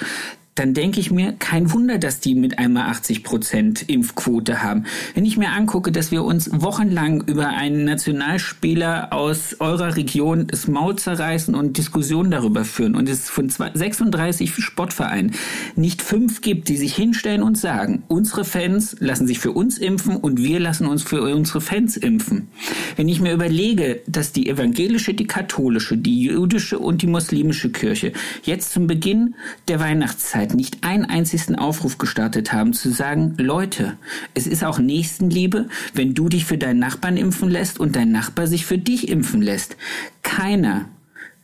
dann 0.59 0.73
denke 0.73 0.99
ich 0.99 1.09
mir, 1.09 1.31
kein 1.39 1.71
Wunder, 1.71 1.97
dass 1.97 2.19
die 2.19 2.35
mit 2.35 2.59
einmal 2.59 2.89
80 2.89 3.23
Prozent 3.23 3.87
Impfquote 3.87 4.61
haben. 4.61 4.83
Wenn 5.15 5.23
ich 5.23 5.37
mir 5.37 5.53
angucke, 5.53 5.93
dass 5.93 6.11
wir 6.11 6.25
uns 6.25 6.49
wochenlang 6.51 7.23
über 7.27 7.47
einen 7.47 7.85
Nationalspieler 7.85 9.13
aus 9.13 9.55
eurer 9.59 9.95
Region 9.95 10.47
das 10.47 10.67
Maul 10.67 10.97
zerreißen 10.97 11.55
und 11.55 11.77
Diskussionen 11.77 12.29
darüber 12.29 12.65
führen 12.65 12.95
und 12.95 13.07
es 13.07 13.29
von 13.29 13.49
zwei- 13.49 13.71
36 13.73 14.53
Sportvereinen 14.53 15.31
nicht 15.77 16.01
fünf 16.01 16.41
gibt, 16.41 16.67
die 16.67 16.75
sich 16.75 16.93
hinstellen 16.93 17.41
und 17.41 17.57
sagen, 17.57 18.03
unsere 18.09 18.43
Fans 18.43 18.97
lassen 18.99 19.27
sich 19.27 19.39
für 19.39 19.53
uns 19.53 19.77
impfen 19.77 20.17
und 20.17 20.43
wir 20.43 20.59
lassen 20.59 20.87
uns 20.87 21.03
für 21.03 21.21
unsere 21.21 21.61
Fans 21.61 21.95
impfen. 21.95 22.49
Wenn 22.97 23.07
ich 23.07 23.21
mir 23.21 23.31
überlege, 23.31 24.01
dass 24.07 24.33
die 24.33 24.49
evangelische, 24.49 25.13
die 25.13 25.27
katholische, 25.27 25.95
die 25.95 26.23
jüdische 26.23 26.79
und 26.79 27.01
die 27.01 27.07
muslimische 27.07 27.69
Kirche 27.69 28.11
jetzt 28.43 28.73
zum 28.73 28.87
Beginn 28.87 29.35
der 29.69 29.79
Weihnachtszeit 29.79 30.48
nicht 30.53 30.83
einen 30.83 31.05
einzigen 31.05 31.55
Aufruf 31.55 31.97
gestartet 31.97 32.53
haben, 32.53 32.73
zu 32.73 32.91
sagen, 32.91 33.35
Leute, 33.37 33.97
es 34.33 34.47
ist 34.47 34.63
auch 34.63 34.79
Nächstenliebe, 34.79 35.67
wenn 35.93 36.13
du 36.13 36.29
dich 36.29 36.45
für 36.45 36.57
deinen 36.57 36.79
Nachbarn 36.79 37.17
impfen 37.17 37.49
lässt 37.49 37.79
und 37.79 37.95
dein 37.95 38.11
Nachbar 38.11 38.47
sich 38.47 38.65
für 38.65 38.77
dich 38.77 39.09
impfen 39.09 39.41
lässt. 39.41 39.77
Keiner 40.23 40.85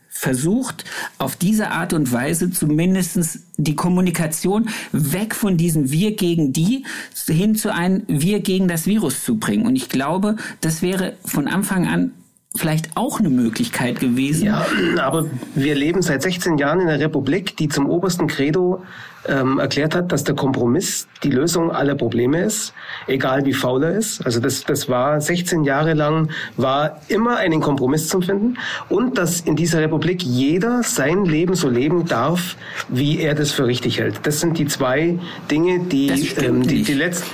versucht 0.08 0.84
auf 1.18 1.36
diese 1.36 1.70
Art 1.70 1.92
und 1.92 2.10
Weise 2.10 2.50
zumindest 2.50 3.40
die 3.58 3.76
Kommunikation 3.76 4.70
weg 4.92 5.34
von 5.34 5.56
diesem 5.56 5.90
Wir 5.90 6.16
gegen 6.16 6.52
die 6.52 6.84
hin 7.26 7.54
zu 7.54 7.72
einem 7.72 8.02
Wir 8.08 8.40
gegen 8.40 8.66
das 8.66 8.86
Virus 8.86 9.24
zu 9.24 9.36
bringen. 9.38 9.66
Und 9.66 9.76
ich 9.76 9.88
glaube, 9.88 10.36
das 10.60 10.80
wäre 10.80 11.14
von 11.24 11.48
Anfang 11.48 11.86
an 11.86 12.12
vielleicht 12.56 12.96
auch 12.96 13.18
eine 13.18 13.30
Möglichkeit 13.30 14.00
gewesen. 14.00 14.46
Ja, 14.46 14.66
aber 15.00 15.26
wir 15.54 15.74
leben 15.74 16.02
seit 16.02 16.22
16 16.22 16.58
Jahren 16.58 16.80
in 16.80 16.88
einer 16.88 17.00
Republik, 17.02 17.56
die 17.56 17.68
zum 17.68 17.88
obersten 17.88 18.26
Credo 18.26 18.82
ähm, 19.28 19.58
erklärt 19.58 19.94
hat, 19.94 20.12
dass 20.12 20.24
der 20.24 20.34
Kompromiss 20.34 21.08
die 21.22 21.30
Lösung 21.30 21.70
aller 21.70 21.94
Probleme 21.94 22.42
ist, 22.42 22.72
egal 23.06 23.44
wie 23.44 23.52
faul 23.52 23.82
er 23.82 23.96
ist. 23.96 24.24
Also 24.24 24.40
das, 24.40 24.64
das 24.64 24.88
war 24.88 25.20
16 25.20 25.64
Jahre 25.64 25.94
lang, 25.94 26.30
war 26.56 27.00
immer 27.08 27.36
einen 27.36 27.60
Kompromiss 27.60 28.08
zu 28.08 28.20
finden 28.20 28.56
und 28.88 29.18
dass 29.18 29.40
in 29.40 29.56
dieser 29.56 29.80
Republik 29.80 30.22
jeder 30.22 30.82
sein 30.82 31.24
Leben 31.24 31.54
so 31.54 31.68
leben 31.68 32.06
darf, 32.06 32.56
wie 32.88 33.20
er 33.20 33.34
das 33.34 33.52
für 33.52 33.66
richtig 33.66 33.98
hält. 33.98 34.20
Das 34.24 34.40
sind 34.40 34.58
die 34.58 34.66
zwei 34.66 35.18
Dinge, 35.50 35.80
die, 35.80 36.08
ähm, 36.38 36.62
die, 36.62 36.82
die 36.82 36.94
letzten... 36.94 37.26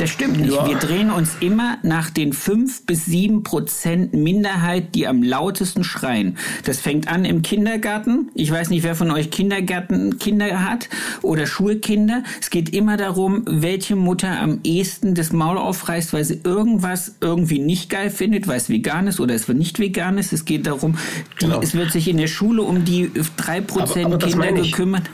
Das 0.00 0.08
stimmt 0.08 0.40
nicht. 0.40 0.54
Ja. 0.54 0.66
Wir 0.66 0.76
drehen 0.76 1.10
uns 1.10 1.36
immer 1.40 1.76
nach 1.82 2.08
den 2.08 2.32
fünf 2.32 2.86
bis 2.86 3.04
sieben 3.04 3.42
Prozent 3.42 4.14
Minderheit, 4.14 4.94
die 4.94 5.06
am 5.06 5.22
lautesten 5.22 5.84
schreien. 5.84 6.38
Das 6.64 6.80
fängt 6.80 7.06
an 7.08 7.26
im 7.26 7.42
Kindergarten. 7.42 8.30
Ich 8.34 8.50
weiß 8.50 8.70
nicht, 8.70 8.82
wer 8.82 8.94
von 8.94 9.10
euch 9.10 9.30
Kindergarten 9.30 10.18
Kinder 10.18 10.64
hat 10.64 10.88
oder 11.20 11.46
Schulkinder. 11.46 12.22
Es 12.40 12.48
geht 12.48 12.70
immer 12.74 12.96
darum, 12.96 13.42
welche 13.46 13.94
Mutter 13.94 14.40
am 14.40 14.60
ehesten 14.64 15.14
das 15.14 15.32
Maul 15.32 15.58
aufreißt, 15.58 16.14
weil 16.14 16.24
sie 16.24 16.40
irgendwas 16.44 17.16
irgendwie 17.20 17.58
nicht 17.58 17.90
geil 17.90 18.08
findet, 18.08 18.48
weil 18.48 18.56
es 18.56 18.70
vegan 18.70 19.06
ist 19.06 19.20
oder 19.20 19.34
es 19.34 19.48
wird 19.48 19.58
nicht 19.58 19.78
vegan 19.78 20.16
ist. 20.16 20.32
Es 20.32 20.46
geht 20.46 20.66
darum, 20.66 20.96
die, 21.42 21.44
Genau. 21.44 21.60
es 21.60 21.74
wird 21.74 21.92
sich 21.92 22.08
in 22.08 22.16
der 22.16 22.28
Schule 22.28 22.62
um 22.62 22.86
die 22.86 23.10
drei 23.36 23.60
Prozent 23.60 24.18
Kinder 24.22 24.52
gekümmert. 24.52 25.10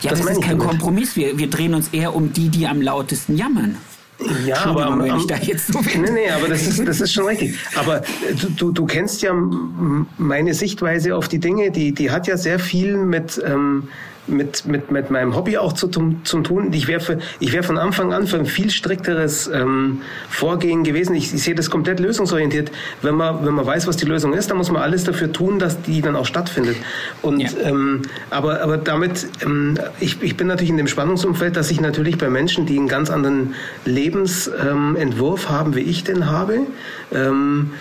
Ja, 0.00 0.10
Das 0.10 0.22
das, 0.22 0.30
ist 0.30 0.42
kein 0.42 0.58
damit. 0.58 0.66
Kompromiss. 0.66 1.14
Wir, 1.14 1.38
wir 1.38 1.48
drehen 1.48 1.72
uns 1.72 1.90
eher 1.92 2.16
um 2.16 2.32
die, 2.32 2.48
die 2.48 2.66
am 2.66 2.82
lautesten 2.82 3.36
jammern. 3.36 3.76
Ja, 4.46 4.64
aber 4.66 4.86
am, 4.86 5.02
wenn 5.02 5.16
ich 5.16 5.26
da 5.26 5.36
jetzt 5.36 5.72
so 5.72 5.80
bin. 5.80 6.02
nee, 6.02 6.10
nee, 6.10 6.30
aber 6.30 6.48
das 6.48 6.66
ist, 6.66 6.86
das 6.86 7.00
ist 7.00 7.12
schon 7.12 7.26
richtig. 7.26 7.56
Aber 7.74 8.02
du, 8.40 8.48
du, 8.50 8.72
du 8.72 8.86
kennst 8.86 9.22
ja 9.22 9.32
meine 10.18 10.54
Sichtweise 10.54 11.16
auf 11.16 11.28
die 11.28 11.38
Dinge, 11.38 11.70
die, 11.70 11.92
die 11.92 12.10
hat 12.10 12.26
ja 12.26 12.36
sehr 12.36 12.58
viel 12.58 12.96
mit, 12.96 13.42
ähm, 13.44 13.88
mit, 14.26 14.66
mit, 14.66 14.90
mit 14.90 15.10
meinem 15.10 15.34
Hobby 15.34 15.58
auch 15.58 15.72
zu, 15.72 15.88
zum, 15.88 16.24
zum 16.24 16.44
tun. 16.44 16.72
Ich 16.72 16.88
wäre 16.88 17.00
für, 17.00 17.18
ich 17.40 17.52
wäre 17.52 17.62
von 17.62 17.78
Anfang 17.78 18.12
an 18.12 18.26
für 18.26 18.38
ein 18.38 18.46
viel 18.46 18.70
strikteres 18.70 19.48
ähm, 19.48 20.02
Vorgehen 20.28 20.84
gewesen. 20.84 21.14
Ich, 21.14 21.32
ich 21.34 21.42
sehe 21.42 21.54
das 21.54 21.70
komplett 21.70 22.00
lösungsorientiert. 22.00 22.70
Wenn 23.02 23.14
man, 23.16 23.44
wenn 23.44 23.54
man 23.54 23.66
weiß, 23.66 23.86
was 23.86 23.96
die 23.96 24.06
Lösung 24.06 24.32
ist, 24.32 24.50
dann 24.50 24.56
muss 24.56 24.70
man 24.70 24.82
alles 24.82 25.04
dafür 25.04 25.32
tun, 25.32 25.58
dass 25.58 25.80
die 25.82 26.00
dann 26.00 26.16
auch 26.16 26.26
stattfindet. 26.26 26.76
Und 27.22 27.40
Ja. 27.40 27.50
ähm, 27.64 28.02
aber, 28.30 28.60
aber 28.62 28.78
damit, 28.78 29.26
ähm, 29.42 29.78
ich, 30.00 30.22
ich 30.22 30.36
bin 30.36 30.46
natürlich 30.46 30.70
in 30.70 30.76
dem 30.76 30.88
Spannungsumfeld, 30.88 31.56
dass 31.56 31.70
ich 31.70 31.80
natürlich 31.80 32.18
bei 32.18 32.30
Menschen, 32.30 32.66
die 32.66 32.78
einen 32.78 32.88
ganz 32.88 33.10
anderen 33.10 33.54
Lebensentwurf 33.84 34.66
ähm, 34.66 34.96
Entwurf 34.96 35.48
haben, 35.48 35.74
wie 35.74 35.80
ich 35.80 36.04
den 36.04 36.30
habe, 36.30 36.60
ähm, 37.12 37.72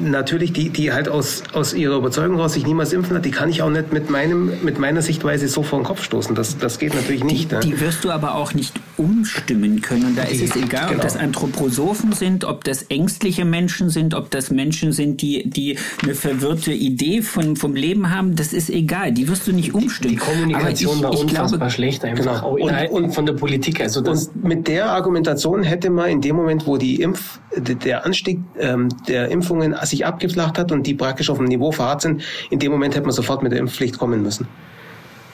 natürlich 0.00 0.52
die, 0.52 0.70
die 0.70 0.92
halt 0.92 1.08
aus, 1.08 1.42
aus 1.52 1.74
ihrer 1.74 1.96
Überzeugung 1.96 2.38
raus 2.38 2.54
sich 2.54 2.66
niemals 2.66 2.92
impfen 2.92 3.16
hat, 3.16 3.24
die 3.24 3.30
kann 3.30 3.48
ich 3.48 3.62
auch 3.62 3.70
nicht 3.70 3.92
mit 3.92 4.10
meinem, 4.10 4.50
mit 4.62 4.78
meiner 4.78 5.02
Sichtweise 5.02 5.48
so 5.48 5.62
vor 5.62 5.80
den 5.80 5.84
Kopf 5.84 6.02
stoßen. 6.02 6.34
Das, 6.34 6.58
das 6.58 6.78
geht 6.78 6.94
natürlich 6.94 7.24
nicht. 7.24 7.50
Die, 7.50 7.54
ne? 7.54 7.60
die 7.60 7.80
wirst 7.80 8.04
du 8.04 8.10
aber 8.10 8.34
auch 8.34 8.54
nicht 8.54 8.74
umstimmen 8.96 9.80
können. 9.80 10.06
Und 10.06 10.18
da 10.18 10.22
ist 10.22 10.42
es 10.42 10.56
egal, 10.56 10.88
genau. 10.88 10.96
ob 10.96 11.00
das 11.00 11.16
Anthroposophen 11.16 12.12
sind, 12.12 12.44
ob 12.44 12.64
das 12.64 12.82
ängstliche 12.84 13.44
Menschen 13.44 13.90
sind, 13.90 14.14
ob 14.14 14.30
das 14.30 14.50
Menschen 14.50 14.92
sind, 14.92 15.22
die, 15.22 15.48
die 15.48 15.78
eine 16.02 16.14
verwirrte 16.14 16.72
Idee 16.72 17.22
von, 17.22 17.56
vom 17.56 17.74
Leben 17.74 18.10
haben. 18.10 18.36
Das 18.36 18.52
ist 18.52 18.70
egal. 18.70 19.12
Die 19.12 19.28
wirst 19.28 19.46
du 19.46 19.52
nicht 19.52 19.74
umstimmen. 19.74 20.14
Die 20.14 20.20
Kommunikation 20.20 20.96
ich, 20.96 21.02
war 21.02 21.12
ich 21.12 21.20
unfassbar 21.20 21.58
glaube, 21.58 21.70
schlecht 21.70 22.04
einfach. 22.04 22.42
Genau. 22.42 22.56
Und- 22.56 22.90
und- 22.90 23.12
von 23.12 23.26
der 23.26 23.34
Politik. 23.34 23.80
Also 23.80 24.00
das, 24.00 24.28
Und 24.28 24.44
mit 24.44 24.68
der 24.68 24.90
Argumentation 24.90 25.62
hätte 25.62 25.90
man 25.90 26.08
in 26.08 26.20
dem 26.20 26.36
Moment, 26.36 26.66
wo 26.66 26.76
die 26.76 27.02
Impf, 27.02 27.40
der 27.56 28.06
Anstieg 28.06 28.40
ähm, 28.58 28.88
der 29.08 29.28
Impfungen 29.28 29.74
sich 29.86 30.06
abgeflacht 30.06 30.58
hat 30.58 30.72
und 30.72 30.86
die 30.86 30.94
praktisch 30.94 31.30
auf 31.30 31.38
dem 31.38 31.46
Niveau 31.46 31.72
verharrt 31.72 32.02
sind, 32.02 32.22
in 32.50 32.58
dem 32.58 32.72
Moment 32.72 32.94
hätte 32.94 33.04
man 33.04 33.12
sofort 33.12 33.42
mit 33.42 33.52
der 33.52 33.60
Impfpflicht 33.60 33.98
kommen 33.98 34.22
müssen. 34.22 34.46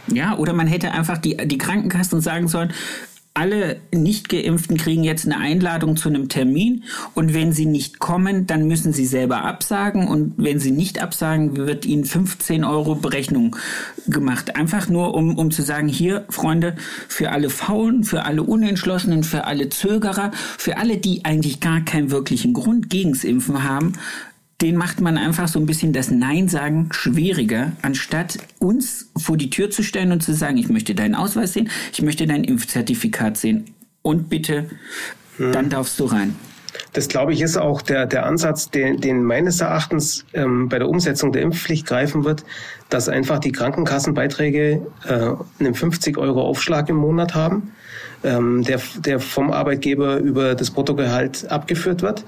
Ja, 0.08 0.36
oder 0.36 0.52
man 0.52 0.66
hätte 0.66 0.92
einfach 0.92 1.18
die, 1.18 1.36
die 1.36 1.58
Krankenkassen 1.58 2.20
sagen 2.20 2.48
sollen, 2.48 2.72
alle 3.38 3.76
Nicht-Geimpften 3.92 4.76
kriegen 4.76 5.04
jetzt 5.04 5.24
eine 5.24 5.38
Einladung 5.38 5.96
zu 5.96 6.08
einem 6.08 6.28
Termin 6.28 6.82
und 7.14 7.34
wenn 7.34 7.52
sie 7.52 7.66
nicht 7.66 8.00
kommen, 8.00 8.48
dann 8.48 8.66
müssen 8.66 8.92
sie 8.92 9.06
selber 9.06 9.44
absagen 9.44 10.08
und 10.08 10.34
wenn 10.38 10.58
sie 10.58 10.72
nicht 10.72 11.00
absagen, 11.00 11.56
wird 11.56 11.86
ihnen 11.86 12.04
15 12.04 12.64
Euro 12.64 12.96
Berechnung 12.96 13.54
gemacht. 14.08 14.56
Einfach 14.56 14.88
nur, 14.88 15.14
um, 15.14 15.38
um 15.38 15.52
zu 15.52 15.62
sagen, 15.62 15.86
hier, 15.86 16.24
Freunde, 16.30 16.74
für 17.06 17.30
alle 17.30 17.48
Faulen, 17.48 18.02
für 18.02 18.24
alle 18.24 18.42
Unentschlossenen, 18.42 19.22
für 19.22 19.44
alle 19.44 19.68
Zögerer, 19.68 20.32
für 20.56 20.78
alle, 20.78 20.96
die 20.96 21.24
eigentlich 21.24 21.60
gar 21.60 21.82
keinen 21.82 22.10
wirklichen 22.10 22.54
Grund 22.54 22.90
gegens 22.90 23.22
Impfen 23.22 23.62
haben, 23.62 23.92
den 24.60 24.76
macht 24.76 25.00
man 25.00 25.16
einfach 25.16 25.46
so 25.46 25.60
ein 25.60 25.66
bisschen 25.66 25.92
das 25.92 26.10
Nein 26.10 26.48
sagen 26.48 26.88
schwieriger, 26.90 27.72
anstatt 27.82 28.38
uns 28.58 29.08
vor 29.16 29.36
die 29.36 29.50
Tür 29.50 29.70
zu 29.70 29.82
stellen 29.84 30.10
und 30.10 30.22
zu 30.22 30.34
sagen, 30.34 30.56
ich 30.56 30.68
möchte 30.68 30.94
deinen 30.94 31.14
Ausweis 31.14 31.52
sehen, 31.52 31.70
ich 31.92 32.02
möchte 32.02 32.26
dein 32.26 32.42
Impfzertifikat 32.42 33.36
sehen 33.36 33.66
und 34.02 34.28
bitte, 34.28 34.68
hm. 35.36 35.52
dann 35.52 35.70
darfst 35.70 36.00
du 36.00 36.06
rein. 36.06 36.34
Das 36.92 37.08
glaube 37.08 37.32
ich 37.32 37.40
ist 37.40 37.56
auch 37.56 37.82
der, 37.82 38.06
der 38.06 38.26
Ansatz, 38.26 38.70
den, 38.70 39.00
den 39.00 39.22
meines 39.22 39.60
Erachtens 39.60 40.24
ähm, 40.34 40.68
bei 40.68 40.78
der 40.78 40.88
Umsetzung 40.88 41.32
der 41.32 41.42
Impfpflicht 41.42 41.86
greifen 41.86 42.24
wird, 42.24 42.44
dass 42.88 43.08
einfach 43.08 43.38
die 43.38 43.52
Krankenkassenbeiträge 43.52 44.86
äh, 45.06 45.30
einen 45.60 45.74
50 45.74 46.18
Euro 46.18 46.42
Aufschlag 46.42 46.88
im 46.88 46.96
Monat 46.96 47.34
haben 47.34 47.72
ähm, 48.24 48.64
der, 48.64 48.80
der 48.98 49.20
vom 49.20 49.50
Arbeitgeber 49.52 50.18
über 50.18 50.54
das 50.54 50.70
Bruttogehalt 50.70 51.50
abgeführt 51.50 52.02
wird, 52.02 52.24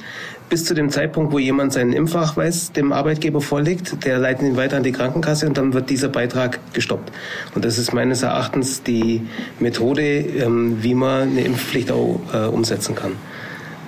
bis 0.49 0.65
zu 0.65 0.75
dem 0.75 0.91
Zeitpunkt, 0.91 1.33
wo 1.33 1.39
jemand 1.39 1.73
seinen 1.73 1.93
Impfnachweis 1.93 2.73
dem 2.73 2.93
Arbeitgeber 2.93 3.41
vorlegt, 3.41 4.05
der 4.05 4.19
leitet 4.19 4.43
ihn 4.43 4.57
weiter 4.57 4.77
an 4.77 4.83
die 4.83 4.93
Krankenkasse 4.93 5.47
und 5.47 5.59
dann 5.59 5.73
wird 5.73 5.91
dieser 5.91 6.09
Beitrag 6.09 6.61
gestoppt. 6.73 7.13
Und 7.55 7.65
das 7.65 7.79
ist 7.79 7.93
meines 7.93 8.23
Erachtens 8.23 8.83
die 8.83 9.23
Methode, 9.59 10.03
ähm, 10.03 10.83
wie 10.83 10.95
man 10.95 11.31
eine 11.31 11.43
Impfpflicht 11.43 11.91
auch 11.91 12.21
äh, 12.33 12.47
umsetzen 12.47 12.95
kann. 12.95 13.13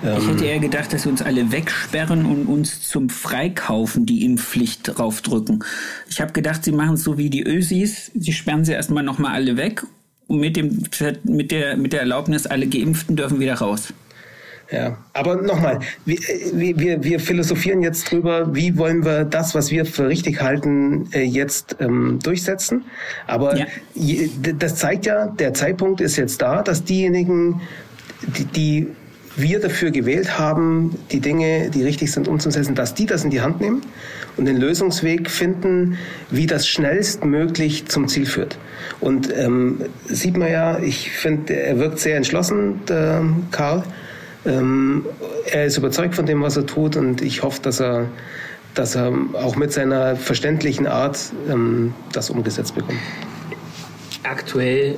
Ich 0.05 0.27
hätte 0.27 0.43
eher 0.43 0.59
gedacht, 0.59 0.91
dass 0.91 1.03
sie 1.03 1.09
uns 1.09 1.21
alle 1.21 1.53
wegsperren 1.53 2.25
und 2.25 2.47
uns 2.47 2.81
zum 2.81 3.07
Freikaufen 3.07 4.05
die 4.05 4.25
Impfpflicht 4.25 4.81
draufdrücken. 4.83 5.63
Ich 6.09 6.19
habe 6.19 6.33
gedacht, 6.33 6.65
sie 6.65 6.73
machen 6.73 6.95
es 6.95 7.05
so 7.05 7.17
wie 7.17 7.29
die 7.29 7.41
Ösis, 7.41 8.11
sie 8.13 8.33
sperren 8.33 8.65
sie 8.65 8.73
erstmal 8.73 9.03
nochmal 9.03 9.33
alle 9.33 9.55
weg 9.55 9.83
mit, 10.27 10.55
dem, 10.55 10.83
mit, 11.23 11.51
der, 11.51 11.77
mit 11.77 11.93
der 11.93 12.01
Erlaubnis, 12.01 12.45
alle 12.45 12.67
Geimpften 12.67 13.15
dürfen 13.15 13.39
wieder 13.39 13.55
raus. 13.55 13.93
Ja, 14.71 14.97
aber 15.13 15.35
nochmal, 15.35 15.81
wir, 16.05 16.17
wir, 16.79 17.03
wir 17.03 17.19
philosophieren 17.19 17.83
jetzt 17.83 18.09
drüber, 18.09 18.55
wie 18.55 18.75
wollen 18.77 19.05
wir 19.05 19.23
das, 19.23 19.53
was 19.53 19.69
wir 19.69 19.85
für 19.85 20.07
richtig 20.07 20.41
halten, 20.41 21.09
äh, 21.11 21.21
jetzt 21.21 21.75
ähm, 21.79 22.17
durchsetzen. 22.23 22.85
Aber 23.27 23.55
ja. 23.55 23.67
das 24.57 24.77
zeigt 24.77 25.05
ja, 25.05 25.27
der 25.27 25.53
Zeitpunkt 25.53 26.01
ist 26.01 26.15
jetzt 26.15 26.41
da, 26.41 26.63
dass 26.63 26.83
diejenigen, 26.83 27.61
die, 28.21 28.45
die 28.45 28.87
wir 29.35 29.59
dafür 29.59 29.91
gewählt 29.91 30.37
haben, 30.37 30.97
die 31.11 31.19
Dinge, 31.19 31.69
die 31.69 31.83
richtig 31.83 32.11
sind, 32.11 32.27
umzusetzen, 32.27 32.75
dass 32.75 32.93
die 32.93 33.05
das 33.05 33.23
in 33.23 33.29
die 33.29 33.41
Hand 33.41 33.61
nehmen 33.61 33.81
und 34.37 34.45
den 34.45 34.57
Lösungsweg 34.57 35.29
finden, 35.29 35.97
wie 36.29 36.45
das 36.45 36.67
schnellstmöglich 36.67 37.87
zum 37.87 38.07
Ziel 38.07 38.25
führt. 38.25 38.57
Und 38.99 39.35
ähm, 39.35 39.81
sieht 40.07 40.37
man 40.37 40.51
ja, 40.51 40.79
ich 40.79 41.11
finde, 41.11 41.53
er 41.55 41.79
wirkt 41.79 41.99
sehr 41.99 42.17
entschlossen, 42.17 42.81
der 42.87 43.23
Karl. 43.51 43.83
Ähm, 44.45 45.05
er 45.51 45.65
ist 45.65 45.77
überzeugt 45.77 46.15
von 46.15 46.25
dem, 46.25 46.41
was 46.41 46.57
er 46.57 46.65
tut 46.65 46.95
und 46.95 47.21
ich 47.21 47.43
hoffe, 47.43 47.61
dass 47.61 47.79
er, 47.79 48.07
dass 48.73 48.95
er 48.95 49.13
auch 49.33 49.55
mit 49.55 49.71
seiner 49.71 50.15
verständlichen 50.15 50.85
Art 50.85 51.17
ähm, 51.49 51.93
das 52.11 52.29
umgesetzt 52.29 52.75
bekommt. 52.75 52.99
Aktuell 54.23 54.97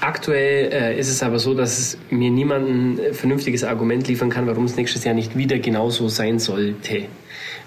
Aktuell 0.00 0.72
äh, 0.72 0.98
ist 0.98 1.08
es 1.08 1.22
aber 1.22 1.38
so, 1.38 1.54
dass 1.54 1.78
es 1.78 1.98
mir 2.10 2.30
niemand 2.30 2.68
ein 2.68 3.14
vernünftiges 3.14 3.64
Argument 3.64 4.06
liefern 4.08 4.30
kann, 4.30 4.46
warum 4.46 4.64
es 4.64 4.76
nächstes 4.76 5.04
Jahr 5.04 5.14
nicht 5.14 5.36
wieder 5.36 5.58
genauso 5.58 6.08
sein 6.08 6.38
sollte. 6.38 7.04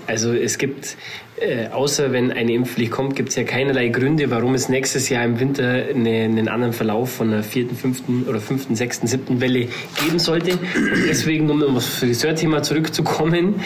Also 0.07 0.34
es 0.34 0.57
gibt, 0.57 0.97
äh, 1.39 1.67
außer 1.67 2.11
wenn 2.11 2.32
eine 2.32 2.53
Impfpflicht 2.53 2.91
kommt, 2.91 3.15
gibt 3.15 3.30
es 3.30 3.36
ja 3.36 3.43
keinerlei 3.43 3.89
Gründe, 3.89 4.32
warum 4.32 4.55
es 4.55 4.69
nächstes 4.69 5.09
Jahr 5.09 5.25
im 5.25 5.39
Winter 5.39 5.86
eine, 5.93 6.23
einen 6.23 6.47
anderen 6.47 6.73
Verlauf 6.73 7.11
von 7.13 7.32
einer 7.32 7.43
vierten, 7.43 7.75
fünften 7.75 8.23
oder 8.23 8.39
fünften, 8.39 8.75
sechsten, 8.75 9.07
siebten 9.07 9.41
Welle 9.41 9.67
geben 10.03 10.19
sollte. 10.19 10.53
Und 10.53 11.07
deswegen, 11.07 11.49
um 11.49 11.63
aufs 11.75 11.88
Friseurthema 11.88 12.63
zurückzukommen, 12.63 13.61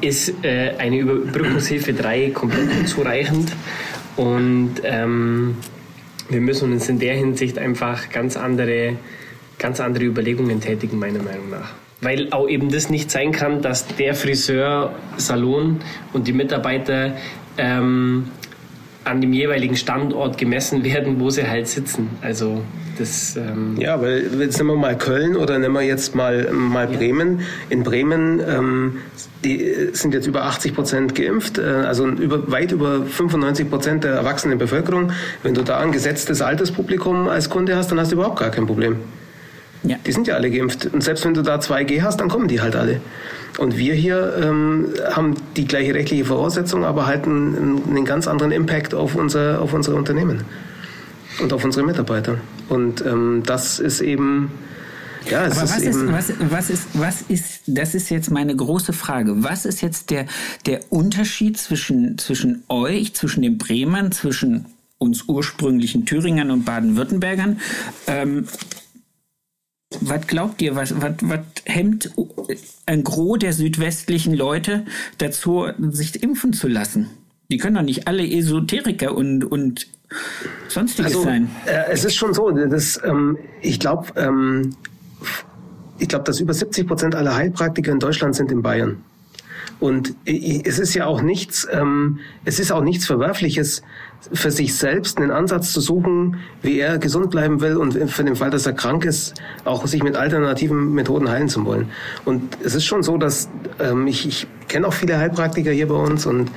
ist 0.00 0.32
äh, 0.44 0.74
eine 0.78 0.98
Überbrückungshilfe 0.98 1.92
3 1.92 2.30
komplett 2.30 2.70
unzureichend. 2.78 3.52
Und 4.16 4.76
ähm, 4.84 5.56
wir 6.28 6.40
müssen 6.40 6.72
uns 6.72 6.88
in 6.88 6.98
der 6.98 7.14
Hinsicht 7.14 7.58
einfach 7.58 8.10
ganz 8.10 8.36
andere, 8.36 8.96
ganz 9.58 9.80
andere 9.80 10.04
Überlegungen 10.04 10.60
tätigen, 10.60 10.98
meiner 10.98 11.22
Meinung 11.22 11.50
nach. 11.50 11.72
Weil 12.00 12.32
auch 12.32 12.48
eben 12.48 12.70
das 12.70 12.90
nicht 12.90 13.10
sein 13.10 13.32
kann, 13.32 13.62
dass 13.62 13.86
der 13.96 14.14
Friseur, 14.14 14.94
Salon 15.16 15.80
und 16.12 16.26
die 16.26 16.32
Mitarbeiter 16.32 17.16
ähm, 17.56 18.30
an 19.06 19.20
dem 19.20 19.32
jeweiligen 19.32 19.76
Standort 19.76 20.36
gemessen 20.36 20.84
werden, 20.84 21.20
wo 21.20 21.30
sie 21.30 21.46
halt 21.48 21.68
sitzen. 21.68 22.10
Also 22.20 22.62
das. 22.98 23.36
Ähm 23.36 23.76
ja, 23.78 24.00
weil 24.00 24.28
jetzt 24.40 24.58
nehmen 24.58 24.70
wir 24.70 24.76
mal 24.76 24.98
Köln 24.98 25.36
oder 25.36 25.58
nehmen 25.58 25.74
wir 25.74 25.82
jetzt 25.82 26.14
mal 26.14 26.50
mal 26.52 26.90
ja. 26.90 26.96
Bremen. 26.96 27.40
In 27.70 27.82
Bremen 27.82 28.40
ähm, 28.46 28.98
die 29.44 29.90
sind 29.92 30.12
jetzt 30.12 30.26
über 30.26 30.44
80 30.44 30.74
Prozent 30.74 31.14
geimpft, 31.14 31.58
äh, 31.58 31.62
also 31.62 32.06
über, 32.08 32.50
weit 32.50 32.72
über 32.72 33.02
95 33.04 33.70
Prozent 33.70 34.04
der 34.04 34.14
erwachsenen 34.14 34.58
Bevölkerung. 34.58 35.12
Wenn 35.42 35.54
du 35.54 35.62
da 35.62 35.78
ein 35.78 35.92
gesetztes 35.92 36.42
Alterspublikum 36.42 37.28
als 37.28 37.48
Kunde 37.48 37.76
hast, 37.76 37.90
dann 37.90 38.00
hast 38.00 38.10
du 38.10 38.16
überhaupt 38.16 38.40
gar 38.40 38.50
kein 38.50 38.66
Problem. 38.66 38.96
Ja. 39.82 39.96
Die 40.04 40.12
sind 40.12 40.26
ja 40.26 40.34
alle 40.34 40.50
geimpft. 40.50 40.86
Und 40.92 41.02
selbst 41.02 41.24
wenn 41.24 41.34
du 41.34 41.42
da 41.42 41.56
2G 41.56 42.02
hast, 42.02 42.20
dann 42.20 42.28
kommen 42.28 42.48
die 42.48 42.60
halt 42.60 42.76
alle. 42.76 43.00
Und 43.58 43.78
wir 43.78 43.94
hier 43.94 44.36
ähm, 44.42 44.88
haben 45.12 45.34
die 45.56 45.66
gleiche 45.66 45.94
rechtliche 45.94 46.24
Voraussetzung, 46.24 46.84
aber 46.84 47.06
halt 47.06 47.24
einen, 47.24 47.82
einen 47.88 48.04
ganz 48.04 48.26
anderen 48.26 48.52
Impact 48.52 48.94
auf, 48.94 49.14
unser, 49.14 49.60
auf 49.62 49.72
unsere 49.72 49.96
Unternehmen 49.96 50.44
und 51.40 51.52
auf 51.52 51.64
unsere 51.64 51.86
Mitarbeiter. 51.86 52.38
Und 52.68 53.04
ähm, 53.06 53.42
das 53.46 53.78
ist 53.78 54.00
eben 54.00 54.50
ja, 55.30 55.46
es 55.46 55.56
Aber 55.56 55.64
ist 55.64 55.72
was, 55.72 55.82
ist, 55.82 56.06
was, 56.06 56.50
was, 56.50 56.70
ist, 56.70 56.86
was 56.94 57.22
ist, 57.28 57.62
das 57.66 57.94
ist 57.94 58.10
jetzt 58.10 58.30
meine 58.30 58.54
große 58.54 58.92
Frage. 58.92 59.42
Was 59.42 59.64
ist 59.64 59.80
jetzt 59.80 60.10
der, 60.10 60.26
der 60.66 60.80
Unterschied 60.90 61.58
zwischen, 61.58 62.18
zwischen 62.18 62.62
euch, 62.68 63.14
zwischen 63.14 63.42
den 63.42 63.58
Bremern, 63.58 64.12
zwischen 64.12 64.66
uns 64.98 65.24
ursprünglichen 65.26 66.06
Thüringern 66.06 66.50
und 66.50 66.64
Baden-Württembergern? 66.64 67.60
Ähm, 68.06 68.46
was 70.00 70.26
glaubt 70.26 70.60
ihr, 70.62 70.74
was, 70.74 71.00
was, 71.00 71.14
was 71.22 71.40
hemmt 71.64 72.10
ein 72.86 73.04
Gros 73.04 73.38
der 73.38 73.52
südwestlichen 73.52 74.34
Leute 74.34 74.84
dazu, 75.18 75.66
sich 75.90 76.22
impfen 76.22 76.52
zu 76.52 76.68
lassen? 76.68 77.10
Die 77.50 77.58
können 77.58 77.76
doch 77.76 77.82
nicht 77.82 78.08
alle 78.08 78.28
Esoteriker 78.28 79.14
und, 79.14 79.44
und 79.44 79.86
sonstiges 80.68 81.12
also, 81.12 81.24
sein. 81.24 81.48
Äh, 81.66 81.92
es 81.92 82.04
ist 82.04 82.16
schon 82.16 82.34
so, 82.34 82.50
dass, 82.50 83.00
ähm, 83.04 83.38
ich 83.62 83.78
glaube, 83.78 84.08
ähm, 84.16 84.74
ich 85.98 86.08
glaube, 86.08 86.24
dass 86.24 86.40
über 86.40 86.52
70 86.52 86.86
Prozent 86.86 87.14
aller 87.14 87.34
Heilpraktiker 87.34 87.92
in 87.92 88.00
Deutschland 88.00 88.34
sind 88.34 88.50
in 88.50 88.62
Bayern. 88.62 89.02
Und 89.78 90.14
es 90.24 90.78
ist 90.78 90.94
ja 90.94 91.06
auch 91.06 91.20
nichts, 91.20 91.66
ähm, 91.70 92.18
es 92.44 92.58
ist 92.58 92.72
auch 92.72 92.82
nichts 92.82 93.06
Verwerfliches, 93.06 93.82
für 94.32 94.50
sich 94.50 94.74
selbst 94.74 95.18
einen 95.18 95.30
Ansatz 95.30 95.72
zu 95.72 95.80
suchen, 95.80 96.38
wie 96.62 96.80
er 96.80 96.98
gesund 96.98 97.30
bleiben 97.30 97.60
will 97.60 97.76
und 97.76 97.94
für 98.10 98.24
den 98.24 98.36
Fall, 98.36 98.50
dass 98.50 98.66
er 98.66 98.72
krank 98.72 99.04
ist, 99.04 99.34
auch 99.64 99.86
sich 99.86 100.02
mit 100.02 100.16
alternativen 100.16 100.92
Methoden 100.92 101.28
heilen 101.28 101.48
zu 101.48 101.64
wollen. 101.64 101.90
Und 102.24 102.56
es 102.64 102.74
ist 102.74 102.84
schon 102.84 103.02
so, 103.02 103.16
dass 103.18 103.48
ähm, 103.78 104.06
ich, 104.06 104.26
ich 104.26 104.46
kenne 104.68 104.88
auch 104.88 104.92
viele 104.92 105.18
Heilpraktiker 105.18 105.70
hier 105.70 105.88
bei 105.88 105.94
uns 105.94 106.26
und 106.26 106.50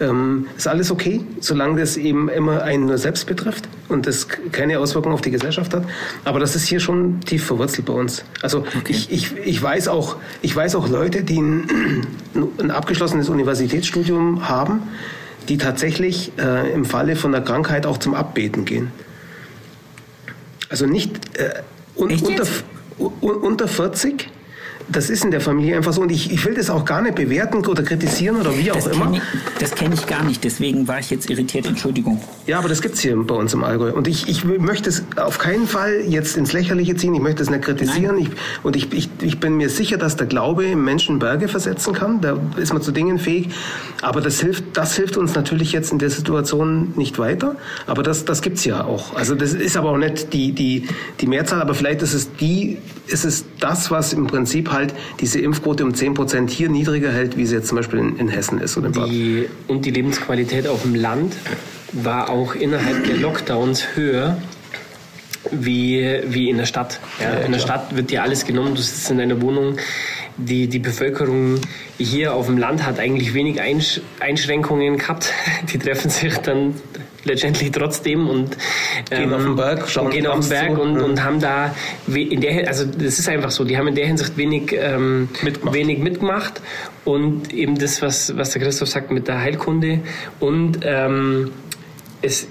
ähm, 0.00 0.46
ist 0.56 0.68
alles 0.68 0.90
okay, 0.90 1.20
solange 1.40 1.80
das 1.80 1.96
eben 1.96 2.28
immer 2.28 2.62
einen 2.62 2.86
nur 2.86 2.98
selbst 2.98 3.26
betrifft 3.26 3.68
und 3.88 4.06
das 4.06 4.28
keine 4.52 4.78
Auswirkungen 4.78 5.14
auf 5.14 5.20
die 5.20 5.30
Gesellschaft 5.30 5.74
hat. 5.74 5.84
Aber 6.24 6.38
das 6.38 6.54
ist 6.54 6.66
hier 6.66 6.80
schon 6.80 7.20
tief 7.20 7.44
verwurzelt 7.44 7.86
bei 7.86 7.92
uns. 7.92 8.24
Also 8.42 8.58
okay. 8.58 8.82
ich, 8.88 9.10
ich, 9.10 9.36
ich 9.36 9.62
weiß 9.62 9.88
auch, 9.88 10.16
ich 10.42 10.54
weiß 10.54 10.76
auch 10.76 10.88
Leute, 10.88 11.24
die 11.24 11.40
ein, 11.40 12.06
ein 12.58 12.70
abgeschlossenes 12.70 13.28
Universitätsstudium 13.28 14.48
haben, 14.48 14.82
die 15.48 15.58
tatsächlich 15.58 16.32
äh, 16.38 16.72
im 16.72 16.84
Falle 16.84 17.16
von 17.16 17.32
der 17.32 17.40
Krankheit 17.40 17.86
auch 17.86 17.98
zum 17.98 18.14
Abbeten 18.14 18.64
gehen. 18.64 18.92
Also 20.68 20.86
nicht 20.86 21.38
äh, 21.38 21.62
un, 21.94 22.10
unter, 22.10 22.44
un, 22.98 23.34
unter 23.36 23.68
40 23.68 24.28
das 24.88 25.10
ist 25.10 25.24
in 25.24 25.30
der 25.30 25.40
Familie 25.40 25.76
einfach 25.76 25.92
so. 25.92 26.02
Und 26.02 26.12
ich, 26.12 26.30
ich 26.30 26.44
will 26.44 26.54
das 26.54 26.70
auch 26.70 26.84
gar 26.84 27.02
nicht 27.02 27.14
bewerten 27.14 27.64
oder 27.66 27.82
kritisieren 27.82 28.36
oder 28.36 28.56
wie 28.56 28.70
auch 28.70 28.76
das 28.76 28.86
immer. 28.86 29.12
Ich, 29.12 29.20
das 29.58 29.74
kenne 29.74 29.94
ich 29.94 30.06
gar 30.06 30.22
nicht, 30.24 30.44
deswegen 30.44 30.86
war 30.86 30.98
ich 30.98 31.10
jetzt 31.10 31.28
irritiert, 31.28 31.66
Entschuldigung. 31.66 32.20
Ja, 32.46 32.58
aber 32.58 32.68
das 32.68 32.82
gibt's 32.82 33.00
hier 33.00 33.16
bei 33.16 33.34
uns 33.34 33.52
im 33.54 33.64
Allgäu. 33.64 33.92
Und 33.92 34.06
ich, 34.06 34.28
ich 34.28 34.44
möchte 34.44 34.88
es 34.88 35.04
auf 35.16 35.38
keinen 35.38 35.66
Fall 35.66 36.02
jetzt 36.06 36.36
ins 36.36 36.52
Lächerliche 36.52 36.94
ziehen, 36.96 37.14
ich 37.14 37.20
möchte 37.20 37.42
es 37.42 37.50
nicht 37.50 37.62
kritisieren. 37.62 38.18
Ich, 38.18 38.28
und 38.62 38.76
ich, 38.76 38.92
ich, 38.92 39.08
ich 39.20 39.40
bin 39.40 39.56
mir 39.56 39.68
sicher, 39.68 39.96
dass 39.96 40.16
der 40.16 40.26
Glaube 40.26 40.64
im 40.66 40.84
Menschen 40.84 41.18
Berge 41.18 41.48
versetzen 41.48 41.92
kann. 41.92 42.20
Da 42.20 42.38
ist 42.56 42.72
man 42.72 42.82
zu 42.82 42.92
Dingen 42.92 43.18
fähig. 43.18 43.48
Aber 44.02 44.20
das 44.20 44.40
hilft, 44.40 44.76
das 44.76 44.94
hilft 44.94 45.16
uns 45.16 45.34
natürlich 45.34 45.72
jetzt 45.72 45.92
in 45.92 45.98
der 45.98 46.10
Situation 46.10 46.92
nicht 46.96 47.18
weiter. 47.18 47.56
Aber 47.86 48.02
das, 48.02 48.24
das 48.24 48.42
gibt's 48.42 48.64
ja 48.64 48.84
auch. 48.84 49.14
Also 49.14 49.34
das 49.34 49.52
ist 49.52 49.76
aber 49.76 49.90
auch 49.90 49.98
nicht 49.98 50.32
die, 50.32 50.52
die, 50.52 50.88
die 51.20 51.26
Mehrzahl, 51.26 51.60
aber 51.60 51.74
vielleicht 51.74 52.02
ist 52.02 52.14
es 52.14 52.32
die, 52.36 52.78
ist 53.06 53.24
es 53.24 53.44
das, 53.60 53.90
was 53.90 54.12
im 54.12 54.26
Prinzip 54.26 54.70
halt 54.76 54.94
diese 55.20 55.40
Impfquote 55.40 55.84
um 55.84 55.94
10 55.94 56.14
Prozent 56.14 56.50
hier 56.50 56.68
niedriger 56.68 57.12
hält, 57.12 57.36
wie 57.36 57.46
sie 57.46 57.56
jetzt 57.56 57.68
zum 57.68 57.76
Beispiel 57.76 57.98
in, 57.98 58.16
in 58.16 58.28
Hessen 58.28 58.60
ist 58.60 58.76
oder 58.76 58.86
in 58.86 58.92
Baden. 58.92 59.10
Die, 59.10 59.48
und 59.66 59.84
die 59.84 59.90
Lebensqualität 59.90 60.68
auf 60.68 60.82
dem 60.82 60.94
Land 60.94 61.34
war 61.92 62.30
auch 62.30 62.54
innerhalb 62.54 63.04
der 63.04 63.16
Lockdowns 63.16 63.96
höher 63.96 64.36
wie, 65.50 66.20
wie 66.26 66.50
in 66.50 66.58
der 66.58 66.66
Stadt. 66.66 67.00
Ja, 67.20 67.40
in 67.40 67.52
der 67.52 67.58
Stadt 67.58 67.94
wird 67.96 68.10
dir 68.10 68.22
alles 68.22 68.44
genommen, 68.44 68.74
du 68.74 68.82
sitzt 68.82 69.10
in 69.10 69.18
deiner 69.18 69.40
Wohnung. 69.40 69.76
Die, 70.38 70.68
die 70.68 70.78
Bevölkerung 70.78 71.60
hier 71.96 72.34
auf 72.34 72.46
dem 72.46 72.58
Land 72.58 72.84
hat 72.84 72.98
eigentlich 72.98 73.32
wenig 73.32 73.60
Einsch 73.60 74.02
Einschränkungen 74.20 74.98
gehabt. 74.98 75.32
Die 75.72 75.78
treffen 75.78 76.10
sich 76.10 76.36
dann 76.36 76.74
letztendlich 77.26 77.70
trotzdem 77.70 78.28
und 78.28 78.56
gehen 79.10 79.24
ähm, 79.24 79.32
auf 79.34 79.42
den 79.42 79.56
Berg, 79.56 79.88
schauen 79.88 80.10
gehen 80.10 80.26
auf 80.26 80.40
den 80.40 80.48
Berg 80.48 80.78
und, 80.78 81.00
und 81.00 81.22
haben 81.22 81.40
da 81.40 81.74
in 82.06 82.40
der 82.40 82.68
also 82.68 82.84
das 82.84 83.18
ist 83.18 83.28
einfach 83.28 83.50
so, 83.50 83.64
die 83.64 83.76
haben 83.76 83.88
in 83.88 83.94
der 83.94 84.06
Hinsicht 84.06 84.36
wenig 84.36 84.72
ähm, 84.72 85.28
mitgemacht. 85.42 85.74
wenig 85.74 85.98
mitgemacht 85.98 86.60
und 87.04 87.52
eben 87.52 87.78
das 87.78 88.02
was 88.02 88.36
was 88.36 88.50
der 88.50 88.62
Christoph 88.62 88.88
sagt 88.88 89.10
mit 89.10 89.28
der 89.28 89.40
Heilkunde 89.40 90.00
und 90.40 90.80
ähm, 90.82 91.52
es, 92.22 92.48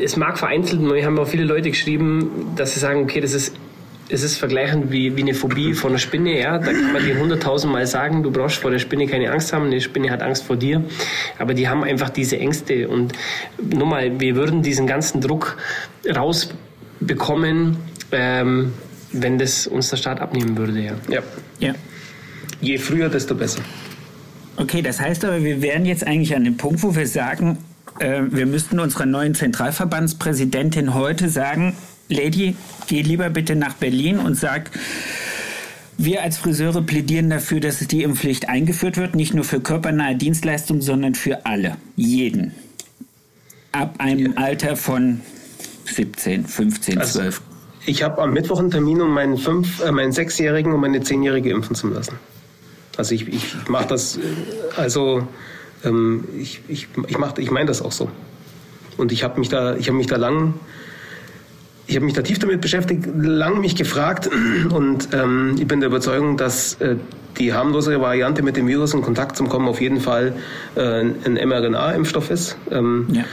es 0.00 0.16
mag 0.16 0.38
vereinzelt, 0.38 0.80
wir 0.82 1.04
haben 1.04 1.18
auch 1.18 1.26
viele 1.26 1.44
Leute 1.44 1.70
geschrieben, 1.70 2.52
dass 2.54 2.74
sie 2.74 2.80
sagen, 2.80 3.02
okay, 3.02 3.20
das 3.20 3.32
ist 3.32 3.54
es 4.08 4.22
ist 4.22 4.36
vergleichend 4.36 4.92
wie, 4.92 5.16
wie 5.16 5.22
eine 5.22 5.34
Phobie 5.34 5.74
vor 5.74 5.90
einer 5.90 5.98
Spinne. 5.98 6.40
Ja? 6.40 6.58
Da 6.58 6.72
kann 6.72 6.92
man 6.92 7.04
dir 7.04 7.18
hunderttausendmal 7.18 7.86
sagen, 7.86 8.22
du 8.22 8.30
brauchst 8.30 8.56
vor 8.56 8.70
der 8.70 8.78
Spinne 8.78 9.06
keine 9.06 9.30
Angst 9.30 9.52
haben, 9.52 9.66
eine 9.66 9.80
Spinne 9.80 10.10
hat 10.10 10.22
Angst 10.22 10.44
vor 10.44 10.56
dir. 10.56 10.84
Aber 11.38 11.54
die 11.54 11.68
haben 11.68 11.84
einfach 11.84 12.10
diese 12.10 12.38
Ängste. 12.38 12.88
Und 12.88 13.12
nochmal, 13.58 14.20
wir 14.20 14.36
würden 14.36 14.62
diesen 14.62 14.86
ganzen 14.86 15.20
Druck 15.20 15.56
rausbekommen, 16.08 17.76
ähm, 18.12 18.72
wenn 19.12 19.38
das 19.38 19.66
uns 19.66 19.90
der 19.90 19.96
Staat 19.96 20.20
abnehmen 20.20 20.56
würde. 20.56 20.80
Ja. 20.80 20.92
ja. 21.08 21.20
ja. 21.58 21.74
Je 22.60 22.78
früher, 22.78 23.08
desto 23.08 23.34
besser. 23.34 23.60
Okay, 24.56 24.82
das 24.82 25.00
heißt 25.00 25.24
aber, 25.24 25.42
wir 25.42 25.60
wären 25.60 25.84
jetzt 25.84 26.06
eigentlich 26.06 26.34
an 26.34 26.44
dem 26.44 26.56
Punkt, 26.56 26.82
wo 26.82 26.94
wir 26.94 27.06
sagen, 27.06 27.58
äh, 27.98 28.22
wir 28.30 28.46
müssten 28.46 28.78
unserer 28.78 29.04
neuen 29.04 29.34
Zentralverbandspräsidentin 29.34 30.94
heute 30.94 31.28
sagen, 31.28 31.76
Lady, 32.08 32.56
geh 32.86 33.02
lieber 33.02 33.30
bitte 33.30 33.56
nach 33.56 33.74
Berlin 33.74 34.18
und 34.18 34.36
sag, 34.36 34.70
wir 35.98 36.22
als 36.22 36.36
Friseure 36.36 36.82
plädieren 36.82 37.30
dafür, 37.30 37.60
dass 37.60 37.78
die 37.78 38.02
Impfpflicht 38.02 38.48
eingeführt 38.48 38.96
wird, 38.96 39.14
nicht 39.14 39.34
nur 39.34 39.44
für 39.44 39.60
körpernahe 39.60 40.14
Dienstleistungen, 40.14 40.82
sondern 40.82 41.14
für 41.14 41.46
alle, 41.46 41.76
jeden. 41.96 42.52
Ab 43.72 43.94
einem 43.98 44.32
ja. 44.32 44.38
Alter 44.38 44.76
von 44.76 45.20
17, 45.86 46.46
15, 46.46 46.98
also, 46.98 47.20
12. 47.20 47.42
Ich 47.86 48.02
habe 48.02 48.20
am 48.22 48.32
Mittwoch 48.32 48.58
einen 48.58 48.70
Termin, 48.70 49.00
um 49.00 49.12
meinen, 49.12 49.38
fünf, 49.38 49.80
äh, 49.80 49.92
meinen 49.92 50.12
Sechsjährigen 50.12 50.72
und 50.72 50.80
meine 50.80 51.02
Zehnjährige 51.02 51.50
impfen 51.50 51.76
zu 51.76 51.88
lassen. 51.88 52.18
Also 52.96 53.14
ich, 53.14 53.28
ich 53.28 53.54
mache 53.68 53.86
das, 53.88 54.16
äh, 54.16 54.20
also 54.76 55.26
ähm, 55.84 56.24
ich, 56.36 56.60
ich, 56.68 56.88
ich, 57.06 57.16
ich 57.38 57.50
meine 57.50 57.66
das 57.66 57.82
auch 57.82 57.92
so. 57.92 58.10
Und 58.96 59.12
ich 59.12 59.22
habe 59.22 59.38
mich 59.38 59.48
da, 59.48 59.76
ich 59.76 59.88
habe 59.88 59.96
mich 59.96 60.06
da 60.06 60.16
lang 60.16 60.54
ich 61.86 61.94
habe 61.94 62.04
mich 62.04 62.14
da 62.14 62.22
tief 62.22 62.38
damit 62.38 62.60
beschäftigt, 62.60 63.06
lang 63.16 63.60
mich 63.60 63.76
gefragt 63.76 64.28
und 64.70 65.08
ähm, 65.12 65.56
ich 65.58 65.66
bin 65.66 65.80
der 65.80 65.88
Überzeugung, 65.88 66.36
dass 66.36 66.74
äh, 66.80 66.96
die 67.38 67.52
harmlosere 67.52 68.00
Variante 68.00 68.42
mit 68.42 68.56
dem 68.56 68.66
Virus 68.66 68.94
in 68.94 69.02
Kontakt 69.02 69.36
zu 69.36 69.44
kommen 69.44 69.68
auf 69.68 69.80
jeden 69.80 70.00
Fall 70.00 70.34
äh, 70.74 71.00
ein 71.00 71.34
mRNA-Impfstoff 71.34 72.30
ist. 72.30 72.56
Ähm, 72.70 73.06
ja. 73.12 73.24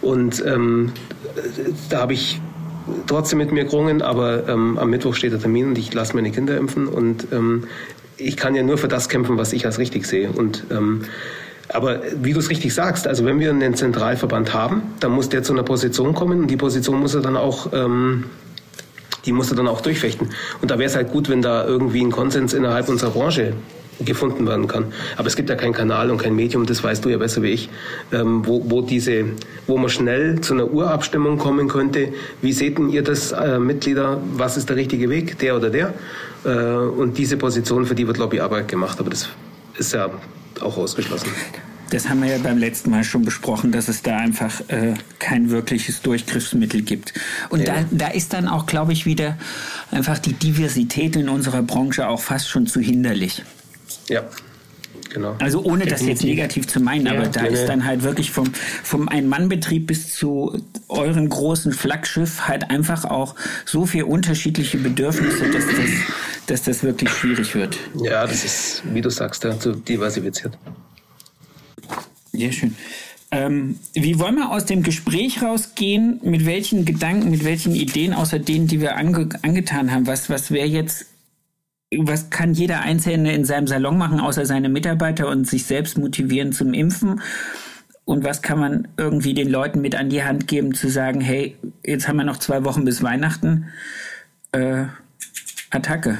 Und 0.00 0.44
ähm, 0.46 0.92
da 1.90 2.00
habe 2.00 2.12
ich 2.12 2.40
trotzdem 3.08 3.38
mit 3.38 3.52
mir 3.52 3.64
gerungen, 3.64 4.00
aber 4.00 4.48
ähm, 4.48 4.78
am 4.78 4.90
Mittwoch 4.90 5.14
steht 5.14 5.32
der 5.32 5.40
Termin 5.40 5.68
und 5.68 5.78
ich 5.78 5.92
lasse 5.92 6.14
meine 6.14 6.30
Kinder 6.30 6.56
impfen 6.56 6.86
und 6.86 7.26
ähm, 7.32 7.64
ich 8.16 8.36
kann 8.36 8.54
ja 8.54 8.62
nur 8.62 8.78
für 8.78 8.88
das 8.88 9.08
kämpfen, 9.08 9.38
was 9.38 9.52
ich 9.52 9.64
als 9.64 9.78
richtig 9.78 10.06
sehe. 10.06 10.30
Und 10.30 10.64
ähm, 10.70 11.02
aber 11.72 12.00
wie 12.22 12.32
du 12.32 12.38
es 12.38 12.50
richtig 12.50 12.74
sagst, 12.74 13.06
also 13.06 13.24
wenn 13.24 13.40
wir 13.40 13.50
einen 13.50 13.74
Zentralverband 13.74 14.54
haben, 14.54 14.82
dann 15.00 15.12
muss 15.12 15.28
der 15.28 15.42
zu 15.42 15.52
einer 15.52 15.62
Position 15.62 16.14
kommen 16.14 16.40
und 16.40 16.46
die 16.48 16.56
Position 16.56 17.00
muss 17.00 17.14
er 17.14 17.20
dann 17.20 17.36
auch, 17.36 17.72
ähm, 17.72 18.24
die 19.26 19.32
muss 19.32 19.50
er 19.50 19.56
dann 19.56 19.68
auch 19.68 19.80
durchfechten. 19.80 20.30
Und 20.62 20.70
da 20.70 20.78
wäre 20.78 20.88
es 20.88 20.96
halt 20.96 21.10
gut, 21.10 21.28
wenn 21.28 21.42
da 21.42 21.66
irgendwie 21.66 22.02
ein 22.02 22.10
Konsens 22.10 22.54
innerhalb 22.54 22.88
unserer 22.88 23.10
Branche 23.10 23.52
gefunden 24.00 24.46
werden 24.46 24.68
kann. 24.68 24.86
Aber 25.16 25.26
es 25.26 25.36
gibt 25.36 25.50
ja 25.50 25.56
keinen 25.56 25.72
Kanal 25.72 26.10
und 26.10 26.18
kein 26.18 26.34
Medium, 26.34 26.66
das 26.66 26.82
weißt 26.82 27.04
du 27.04 27.08
ja 27.08 27.18
besser 27.18 27.42
wie 27.42 27.50
ich, 27.50 27.68
ähm, 28.12 28.46
wo, 28.46 28.62
wo 28.70 28.80
diese, 28.80 29.24
wo 29.66 29.76
man 29.76 29.90
schnell 29.90 30.40
zu 30.40 30.54
einer 30.54 30.70
Urabstimmung 30.70 31.36
kommen 31.36 31.68
könnte. 31.68 32.12
Wie 32.40 32.52
seht 32.52 32.78
ihr 32.78 33.02
das, 33.02 33.32
äh, 33.32 33.58
Mitglieder? 33.58 34.20
Was 34.36 34.56
ist 34.56 34.68
der 34.68 34.76
richtige 34.76 35.10
Weg, 35.10 35.38
der 35.40 35.56
oder 35.56 35.70
der? 35.70 35.94
Äh, 36.44 36.50
und 36.50 37.18
diese 37.18 37.36
Position, 37.36 37.86
für 37.86 37.94
die 37.94 38.06
wird 38.06 38.18
Lobbyarbeit 38.18 38.68
gemacht, 38.68 39.00
aber 39.00 39.10
das 39.10 39.28
ist 39.76 39.92
ja 39.92 40.08
auch 40.62 40.76
ausgeschlossen. 40.76 41.28
Das 41.90 42.08
haben 42.08 42.22
wir 42.22 42.28
ja 42.28 42.38
beim 42.38 42.58
letzten 42.58 42.90
Mal 42.90 43.02
schon 43.02 43.24
besprochen, 43.24 43.72
dass 43.72 43.88
es 43.88 44.02
da 44.02 44.18
einfach 44.18 44.60
äh, 44.68 44.94
kein 45.18 45.50
wirkliches 45.50 46.02
Durchgriffsmittel 46.02 46.82
gibt. 46.82 47.14
Und 47.48 47.60
ja. 47.60 47.76
da, 47.76 47.84
da 47.90 48.08
ist 48.08 48.34
dann 48.34 48.46
auch, 48.46 48.66
glaube 48.66 48.92
ich, 48.92 49.06
wieder 49.06 49.38
einfach 49.90 50.18
die 50.18 50.34
Diversität 50.34 51.16
in 51.16 51.28
unserer 51.28 51.62
Branche 51.62 52.08
auch 52.08 52.20
fast 52.20 52.48
schon 52.48 52.66
zu 52.66 52.80
hinderlich. 52.80 53.42
Ja. 54.08 54.24
Genau. 55.10 55.36
Also 55.38 55.62
ohne 55.62 55.84
Definitiv. 55.84 55.90
das 55.90 56.06
jetzt 56.06 56.24
negativ 56.24 56.66
zu 56.66 56.80
meinen, 56.80 57.06
ja, 57.06 57.12
aber 57.12 57.28
da 57.28 57.42
nee, 57.42 57.48
ist 57.48 57.66
dann 57.66 57.86
halt 57.86 58.02
wirklich 58.02 58.30
vom, 58.30 58.52
vom 58.82 59.08
Ein-Mann-Betrieb 59.08 59.86
bis 59.86 60.14
zu 60.14 60.62
euren 60.88 61.28
großen 61.30 61.72
Flaggschiff 61.72 62.46
halt 62.46 62.70
einfach 62.70 63.06
auch 63.06 63.34
so 63.64 63.86
viel 63.86 64.02
unterschiedliche 64.02 64.76
Bedürfnisse, 64.76 65.50
dass 65.50 65.66
das, 65.66 65.90
dass 66.50 66.62
das 66.62 66.82
wirklich 66.82 67.10
schwierig 67.10 67.54
wird. 67.54 67.78
Ja, 68.02 68.26
das 68.26 68.44
ist, 68.44 68.82
wie 68.92 69.00
du 69.00 69.10
sagst, 69.10 69.44
ja, 69.44 69.58
zu 69.58 69.72
diversifiziert. 69.72 70.58
Ja, 72.32 72.50
schön. 72.52 72.74
Ähm, 73.30 73.78
wie 73.92 74.18
wollen 74.18 74.36
wir 74.36 74.50
aus 74.50 74.64
dem 74.64 74.82
Gespräch 74.82 75.42
rausgehen? 75.42 76.20
Mit 76.22 76.46
welchen 76.46 76.84
Gedanken, 76.84 77.30
mit 77.30 77.44
welchen 77.44 77.74
Ideen, 77.74 78.14
außer 78.14 78.38
denen, 78.38 78.66
die 78.66 78.80
wir 78.80 78.96
ange 78.96 79.28
angetan 79.42 79.92
haben? 79.92 80.06
Was, 80.06 80.30
was 80.30 80.50
wäre 80.50 80.66
jetzt 80.66 81.06
was 81.96 82.28
kann 82.28 82.52
jeder 82.52 82.80
Einzelne 82.80 83.32
in 83.32 83.46
seinem 83.46 83.66
Salon 83.66 83.96
machen, 83.96 84.20
außer 84.20 84.44
seine 84.44 84.68
Mitarbeiter 84.68 85.28
und 85.28 85.46
sich 85.46 85.64
selbst 85.64 85.96
motivieren 85.96 86.52
zum 86.52 86.74
Impfen? 86.74 87.22
Und 88.04 88.24
was 88.24 88.42
kann 88.42 88.58
man 88.58 88.88
irgendwie 88.96 89.34
den 89.34 89.48
Leuten 89.48 89.80
mit 89.80 89.94
an 89.94 90.08
die 90.10 90.22
Hand 90.22 90.48
geben, 90.48 90.74
zu 90.74 90.88
sagen, 90.88 91.20
hey, 91.20 91.56
jetzt 91.84 92.08
haben 92.08 92.16
wir 92.16 92.24
noch 92.24 92.38
zwei 92.38 92.64
Wochen 92.64 92.84
bis 92.84 93.02
Weihnachten. 93.02 93.66
Äh, 94.52 94.84
Attacke. 95.70 96.18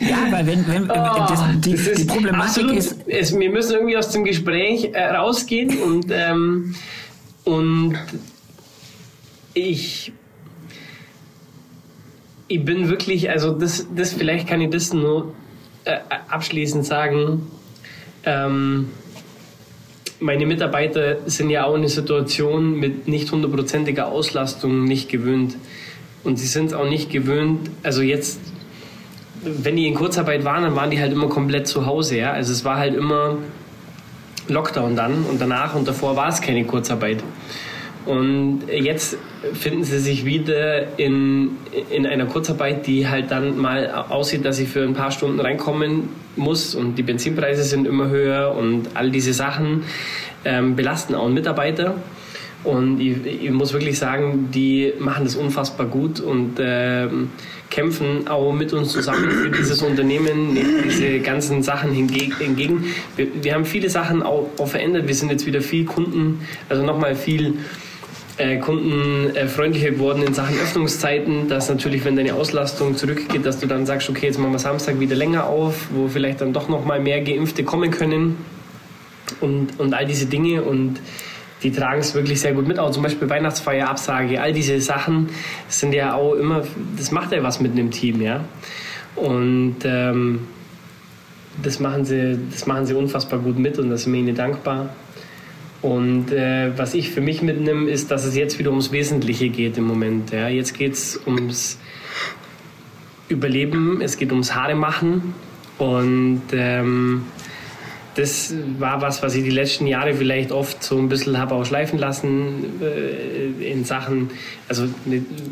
Ja, 0.00 0.16
weil 0.30 0.46
wenn, 0.46 0.66
wenn 0.68 0.90
oh, 0.90 1.26
das, 1.28 1.42
die, 1.60 1.72
das 1.72 1.94
die, 1.94 2.04
Problematik 2.04 2.42
absolut, 2.42 2.76
ist, 2.76 2.96
es, 3.06 3.38
wir 3.38 3.50
müssen 3.50 3.72
irgendwie 3.72 3.96
aus 3.96 4.10
dem 4.10 4.24
Gespräch 4.24 4.90
äh, 4.92 5.04
rausgehen 5.04 5.78
und 5.82 6.06
ähm, 6.10 6.74
und 7.44 7.96
ich, 9.54 10.12
ich 12.48 12.64
bin 12.64 12.88
wirklich, 12.88 13.30
also 13.30 13.52
das, 13.52 13.86
das 13.94 14.12
vielleicht 14.12 14.46
kann 14.46 14.60
ich 14.60 14.70
das 14.70 14.92
nur 14.92 15.34
äh, 15.84 15.98
abschließend 16.28 16.84
sagen. 16.84 17.50
Ähm, 18.24 18.90
meine 20.20 20.44
Mitarbeiter 20.46 21.18
sind 21.26 21.50
ja 21.50 21.64
auch 21.64 21.74
in 21.74 21.80
einer 21.80 21.88
Situation 21.88 22.78
mit 22.78 23.08
nicht 23.08 23.32
hundertprozentiger 23.32 24.08
Auslastung 24.08 24.84
nicht 24.84 25.08
gewöhnt. 25.08 25.56
Und 26.22 26.38
sie 26.38 26.46
sind 26.46 26.74
auch 26.74 26.88
nicht 26.88 27.10
gewöhnt, 27.10 27.70
also 27.82 28.02
jetzt, 28.02 28.40
wenn 29.42 29.76
die 29.76 29.86
in 29.86 29.94
Kurzarbeit 29.94 30.44
waren, 30.44 30.62
dann 30.62 30.76
waren 30.76 30.90
die 30.90 31.00
halt 31.00 31.12
immer 31.12 31.28
komplett 31.28 31.66
zu 31.66 31.86
Hause. 31.86 32.18
Ja? 32.18 32.32
Also 32.32 32.52
es 32.52 32.64
war 32.64 32.76
halt 32.76 32.94
immer 32.94 33.38
Lockdown 34.48 34.96
dann 34.96 35.24
und 35.24 35.40
danach 35.40 35.74
und 35.74 35.86
davor 35.86 36.16
war 36.16 36.28
es 36.28 36.40
keine 36.40 36.64
Kurzarbeit. 36.64 37.22
Und 38.06 38.62
jetzt 38.72 39.18
finden 39.52 39.84
sie 39.84 39.98
sich 39.98 40.24
wieder 40.24 40.98
in, 40.98 41.58
in 41.90 42.06
einer 42.06 42.26
Kurzarbeit, 42.26 42.86
die 42.86 43.06
halt 43.06 43.30
dann 43.30 43.58
mal 43.58 43.90
aussieht, 43.90 44.44
dass 44.44 44.56
sie 44.56 44.66
für 44.66 44.82
ein 44.82 44.94
paar 44.94 45.10
Stunden 45.10 45.38
reinkommen 45.38 46.08
muss 46.36 46.74
und 46.74 46.96
die 46.96 47.02
Benzinpreise 47.02 47.62
sind 47.62 47.86
immer 47.86 48.08
höher 48.08 48.54
und 48.56 48.88
all 48.94 49.10
diese 49.10 49.34
Sachen 49.34 49.84
ähm, 50.44 50.76
belasten 50.76 51.14
auch 51.14 51.26
einen 51.26 51.34
Mitarbeiter. 51.34 51.96
Und 52.62 53.00
ich, 53.00 53.24
ich, 53.24 53.50
muss 53.50 53.72
wirklich 53.72 53.98
sagen, 53.98 54.50
die 54.52 54.92
machen 54.98 55.24
das 55.24 55.34
unfassbar 55.34 55.86
gut 55.86 56.20
und 56.20 56.58
äh, 56.58 57.08
kämpfen 57.70 58.28
auch 58.28 58.52
mit 58.52 58.74
uns 58.74 58.92
zusammen 58.92 59.30
für 59.30 59.50
dieses 59.50 59.80
Unternehmen, 59.80 60.58
diese 60.84 61.20
ganzen 61.20 61.62
Sachen 61.62 61.92
hingegen. 61.92 62.84
Wir, 63.16 63.28
wir 63.42 63.54
haben 63.54 63.64
viele 63.64 63.88
Sachen 63.88 64.22
auch, 64.22 64.50
auch, 64.58 64.68
verändert. 64.68 65.06
Wir 65.06 65.14
sind 65.14 65.30
jetzt 65.30 65.46
wieder 65.46 65.62
viel 65.62 65.86
Kunden, 65.86 66.40
also 66.68 66.84
nochmal 66.84 67.14
viel 67.14 67.54
äh, 68.36 68.58
kundenfreundlicher 68.58 69.92
geworden 69.92 70.22
in 70.22 70.34
Sachen 70.34 70.56
Öffnungszeiten, 70.56 71.48
dass 71.48 71.70
natürlich, 71.70 72.04
wenn 72.04 72.16
deine 72.16 72.34
Auslastung 72.34 72.94
zurückgeht, 72.94 73.46
dass 73.46 73.58
du 73.58 73.68
dann 73.68 73.86
sagst, 73.86 74.10
okay, 74.10 74.26
jetzt 74.26 74.38
machen 74.38 74.52
wir 74.52 74.58
Samstag 74.58 75.00
wieder 75.00 75.16
länger 75.16 75.46
auf, 75.46 75.88
wo 75.94 76.08
vielleicht 76.08 76.42
dann 76.42 76.52
doch 76.52 76.68
nochmal 76.68 77.00
mehr 77.00 77.22
Geimpfte 77.22 77.64
kommen 77.64 77.90
können 77.90 78.36
und, 79.40 79.80
und 79.80 79.94
all 79.94 80.04
diese 80.04 80.26
Dinge 80.26 80.62
und 80.62 81.00
die 81.62 81.70
tragen 81.70 82.00
es 82.00 82.14
wirklich 82.14 82.40
sehr 82.40 82.52
gut 82.52 82.66
mit. 82.66 82.78
Auch 82.78 82.90
zum 82.90 83.02
Beispiel 83.02 83.28
Weihnachtsfeier, 83.28 83.88
Absage, 83.88 84.40
all 84.40 84.52
diese 84.52 84.80
Sachen 84.80 85.28
sind 85.68 85.92
ja 85.92 86.14
auch 86.14 86.34
immer, 86.34 86.62
das 86.96 87.10
macht 87.10 87.32
ja 87.32 87.42
was 87.42 87.60
mit 87.60 87.72
einem 87.72 87.90
Team, 87.90 88.20
ja. 88.22 88.44
Und 89.16 89.76
ähm, 89.84 90.40
das, 91.62 91.80
machen 91.80 92.04
sie, 92.04 92.38
das 92.50 92.66
machen 92.66 92.86
sie 92.86 92.94
unfassbar 92.94 93.38
gut 93.40 93.58
mit 93.58 93.78
und 93.78 93.90
da 93.90 93.96
sind 93.96 94.12
wir 94.12 94.20
ihnen 94.20 94.34
dankbar. 94.34 94.90
Und 95.82 96.30
äh, 96.30 96.76
was 96.76 96.94
ich 96.94 97.10
für 97.10 97.20
mich 97.20 97.40
mitnehme, 97.42 97.90
ist, 97.90 98.10
dass 98.10 98.24
es 98.24 98.36
jetzt 98.36 98.58
wieder 98.58 98.70
ums 98.70 98.92
Wesentliche 98.92 99.48
geht 99.48 99.78
im 99.78 99.84
Moment. 99.84 100.30
Ja. 100.30 100.48
Jetzt 100.48 100.76
geht 100.76 100.92
es 100.92 101.20
ums 101.26 101.78
Überleben, 103.28 104.00
es 104.02 104.16
geht 104.16 104.32
ums 104.32 104.54
Haare 104.54 104.74
machen 104.74 105.34
und 105.78 106.42
ähm, 106.52 107.24
das 108.20 108.52
war 108.78 109.00
was, 109.00 109.22
was 109.22 109.34
ich 109.34 109.44
die 109.44 109.50
letzten 109.50 109.86
Jahre 109.86 110.12
vielleicht 110.12 110.52
oft 110.52 110.84
so 110.84 110.98
ein 110.98 111.08
bisschen 111.08 111.38
habe 111.38 111.54
auch 111.54 111.64
schleifen 111.64 111.98
lassen 111.98 112.82
äh, 112.82 113.72
in 113.72 113.84
Sachen, 113.84 114.30
also 114.68 114.86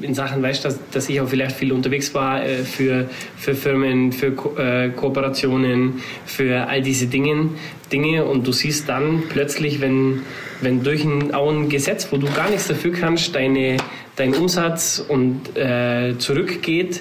in 0.02 0.14
Sachen, 0.14 0.42
weißt 0.42 0.64
du, 0.64 0.68
dass, 0.68 0.78
dass 0.90 1.08
ich 1.08 1.18
auch 1.22 1.28
vielleicht 1.28 1.56
viel 1.56 1.72
unterwegs 1.72 2.12
war 2.12 2.44
äh, 2.44 2.58
für, 2.64 3.08
für 3.38 3.54
Firmen, 3.54 4.12
für 4.12 4.32
Ko 4.32 4.54
äh, 4.58 4.90
Kooperationen, 4.90 6.02
für 6.26 6.68
all 6.68 6.82
diese 6.82 7.06
Dinge, 7.06 7.48
Dinge 7.90 8.26
und 8.26 8.46
du 8.46 8.52
siehst 8.52 8.86
dann 8.86 9.22
plötzlich, 9.30 9.80
wenn, 9.80 10.20
wenn 10.60 10.82
durch 10.82 11.04
ein, 11.04 11.32
auch 11.32 11.50
ein 11.50 11.70
Gesetz, 11.70 12.08
wo 12.10 12.18
du 12.18 12.30
gar 12.30 12.50
nichts 12.50 12.68
dafür 12.68 12.92
kannst, 12.92 13.34
deine, 13.34 13.78
dein 14.16 14.34
Umsatz 14.34 15.02
und 15.08 15.56
äh, 15.56 16.18
zurückgeht, 16.18 17.00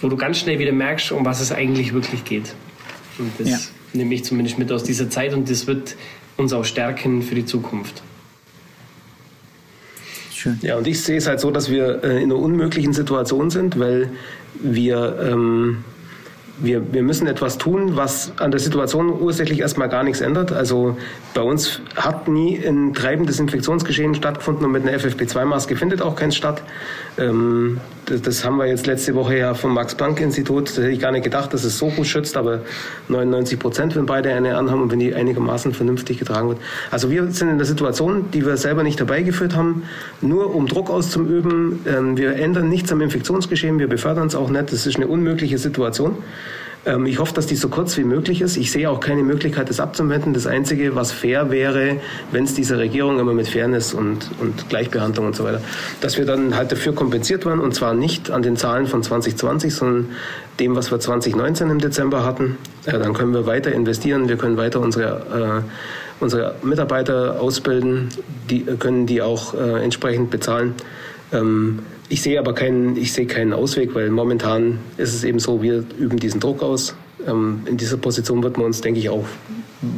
wo 0.00 0.08
du 0.08 0.16
ganz 0.16 0.38
schnell 0.38 0.58
wieder 0.58 0.72
merkst, 0.72 1.12
um 1.12 1.26
was 1.26 1.42
es 1.42 1.52
eigentlich 1.52 1.92
wirklich 1.92 2.24
geht. 2.24 2.54
Und 3.18 3.30
das 3.38 3.50
ja 3.50 3.58
nehme 3.94 4.14
ich 4.14 4.24
zumindest 4.24 4.58
mit 4.58 4.70
aus 4.72 4.84
dieser 4.84 5.10
Zeit 5.10 5.34
und 5.34 5.50
das 5.50 5.66
wird 5.66 5.96
uns 6.36 6.52
auch 6.52 6.64
stärken 6.64 7.22
für 7.22 7.34
die 7.34 7.44
Zukunft. 7.44 8.02
Schön. 10.32 10.58
Ja, 10.62 10.76
und 10.76 10.86
ich 10.86 11.00
sehe 11.00 11.18
es 11.18 11.28
halt 11.28 11.40
so, 11.40 11.50
dass 11.50 11.70
wir 11.70 12.02
äh, 12.02 12.22
in 12.22 12.32
einer 12.32 12.36
unmöglichen 12.36 12.92
Situation 12.92 13.50
sind, 13.50 13.78
weil 13.78 14.10
wir 14.54 15.18
ähm, 15.22 15.84
wir, 16.62 16.92
wir 16.92 17.02
müssen 17.02 17.26
etwas 17.26 17.58
tun, 17.58 17.96
was 17.96 18.32
an 18.38 18.50
der 18.50 18.60
Situation 18.60 19.10
ursächlich 19.20 19.60
erstmal 19.60 19.88
gar 19.88 20.04
nichts 20.04 20.20
ändert. 20.20 20.52
Also 20.52 20.96
bei 21.34 21.42
uns 21.42 21.80
hat 21.96 22.28
nie 22.28 22.56
ein 22.64 22.94
treibendes 22.94 23.40
Infektionsgeschehen 23.40 24.14
stattgefunden 24.14 24.64
und 24.64 24.72
mit 24.72 24.86
einer 24.86 24.96
FFP2-Maske 24.96 25.76
findet 25.76 26.00
auch 26.02 26.14
keins 26.14 26.36
statt. 26.36 26.62
Ähm, 27.18 27.80
das, 28.06 28.22
das, 28.22 28.44
haben 28.44 28.56
wir 28.56 28.66
jetzt 28.66 28.86
letzte 28.86 29.14
Woche 29.14 29.36
ja 29.36 29.54
vom 29.54 29.74
Max-Planck-Institut, 29.74 30.76
da 30.76 30.82
hätte 30.82 30.92
ich 30.92 31.00
gar 31.00 31.12
nicht 31.12 31.24
gedacht, 31.24 31.52
dass 31.52 31.62
es 31.62 31.78
so 31.78 31.88
gut 31.88 32.06
schützt, 32.06 32.36
aber 32.36 32.60
99 33.08 33.58
Prozent, 33.58 33.94
wenn 33.96 34.06
beide 34.06 34.32
eine 34.32 34.56
anhaben 34.56 34.82
und 34.82 34.90
wenn 34.90 34.98
die 34.98 35.14
einigermaßen 35.14 35.72
vernünftig 35.74 36.18
getragen 36.18 36.48
wird. 36.48 36.58
Also 36.90 37.10
wir 37.10 37.30
sind 37.30 37.50
in 37.50 37.58
der 37.58 37.66
Situation, 37.66 38.30
die 38.32 38.44
wir 38.44 38.56
selber 38.56 38.82
nicht 38.82 38.98
herbeigeführt 38.98 39.54
haben, 39.54 39.84
nur 40.20 40.54
um 40.54 40.66
Druck 40.66 40.90
auszuüben. 40.90 41.80
Ähm, 41.86 42.16
wir 42.16 42.36
ändern 42.36 42.68
nichts 42.68 42.90
am 42.92 43.00
Infektionsgeschehen, 43.00 43.78
wir 43.78 43.88
befördern 43.88 44.26
es 44.26 44.34
auch 44.34 44.48
nicht. 44.48 44.72
Das 44.72 44.86
ist 44.86 44.96
eine 44.96 45.06
unmögliche 45.06 45.58
Situation. 45.58 46.16
Ähm, 46.84 47.06
ich 47.06 47.18
hoffe, 47.18 47.32
dass 47.34 47.46
die 47.46 47.56
so 47.56 47.68
kurz 47.68 47.96
wie 47.96 48.04
möglich 48.04 48.40
ist. 48.40 48.56
Ich 48.56 48.72
sehe 48.72 48.90
auch 48.90 49.00
keine 49.00 49.22
Möglichkeit, 49.22 49.68
das 49.68 49.80
abzuwenden. 49.80 50.34
Das 50.34 50.46
Einzige, 50.46 50.94
was 50.94 51.12
fair 51.12 51.50
wäre, 51.50 51.98
wenn 52.32 52.44
es 52.44 52.54
dieser 52.54 52.78
Regierung 52.78 53.18
immer 53.20 53.34
mit 53.34 53.48
Fairness 53.48 53.94
und, 53.94 54.30
und 54.40 54.68
Gleichbehandlung 54.68 55.26
und 55.26 55.36
so 55.36 55.44
weiter, 55.44 55.60
dass 56.00 56.18
wir 56.18 56.26
dann 56.26 56.56
halt 56.56 56.72
dafür 56.72 56.94
kompensiert 56.94 57.46
werden 57.46 57.60
und 57.60 57.74
zwar 57.74 57.94
nicht 57.94 58.30
an 58.30 58.42
den 58.42 58.56
Zahlen 58.56 58.86
von 58.86 59.02
2020, 59.02 59.74
sondern 59.74 60.08
dem, 60.58 60.74
was 60.74 60.90
wir 60.90 60.98
2019 60.98 61.70
im 61.70 61.78
Dezember 61.78 62.24
hatten. 62.24 62.58
Ja, 62.86 62.98
dann 62.98 63.12
können 63.14 63.32
wir 63.32 63.46
weiter 63.46 63.72
investieren, 63.72 64.28
wir 64.28 64.36
können 64.36 64.56
weiter 64.56 64.80
unsere, 64.80 65.62
äh, 65.62 66.22
unsere 66.22 66.56
Mitarbeiter 66.62 67.40
ausbilden, 67.40 68.08
die 68.50 68.64
können 68.64 69.06
die 69.06 69.22
auch 69.22 69.54
äh, 69.54 69.82
entsprechend 69.82 70.30
bezahlen. 70.30 70.74
Ähm, 71.32 71.80
ich 72.08 72.22
sehe 72.22 72.38
aber 72.38 72.54
keinen, 72.54 72.96
ich 72.96 73.12
sehe 73.12 73.26
keinen 73.26 73.52
Ausweg, 73.52 73.94
weil 73.94 74.10
momentan 74.10 74.78
ist 74.96 75.14
es 75.14 75.24
eben 75.24 75.38
so, 75.38 75.62
wir 75.62 75.84
üben 75.98 76.18
diesen 76.18 76.40
Druck 76.40 76.62
aus. 76.62 76.94
Ähm, 77.26 77.62
in 77.66 77.76
dieser 77.76 77.96
Position 77.96 78.42
wird 78.42 78.56
man 78.56 78.66
uns, 78.66 78.80
denke 78.80 79.00
ich, 79.00 79.08
auch 79.08 79.26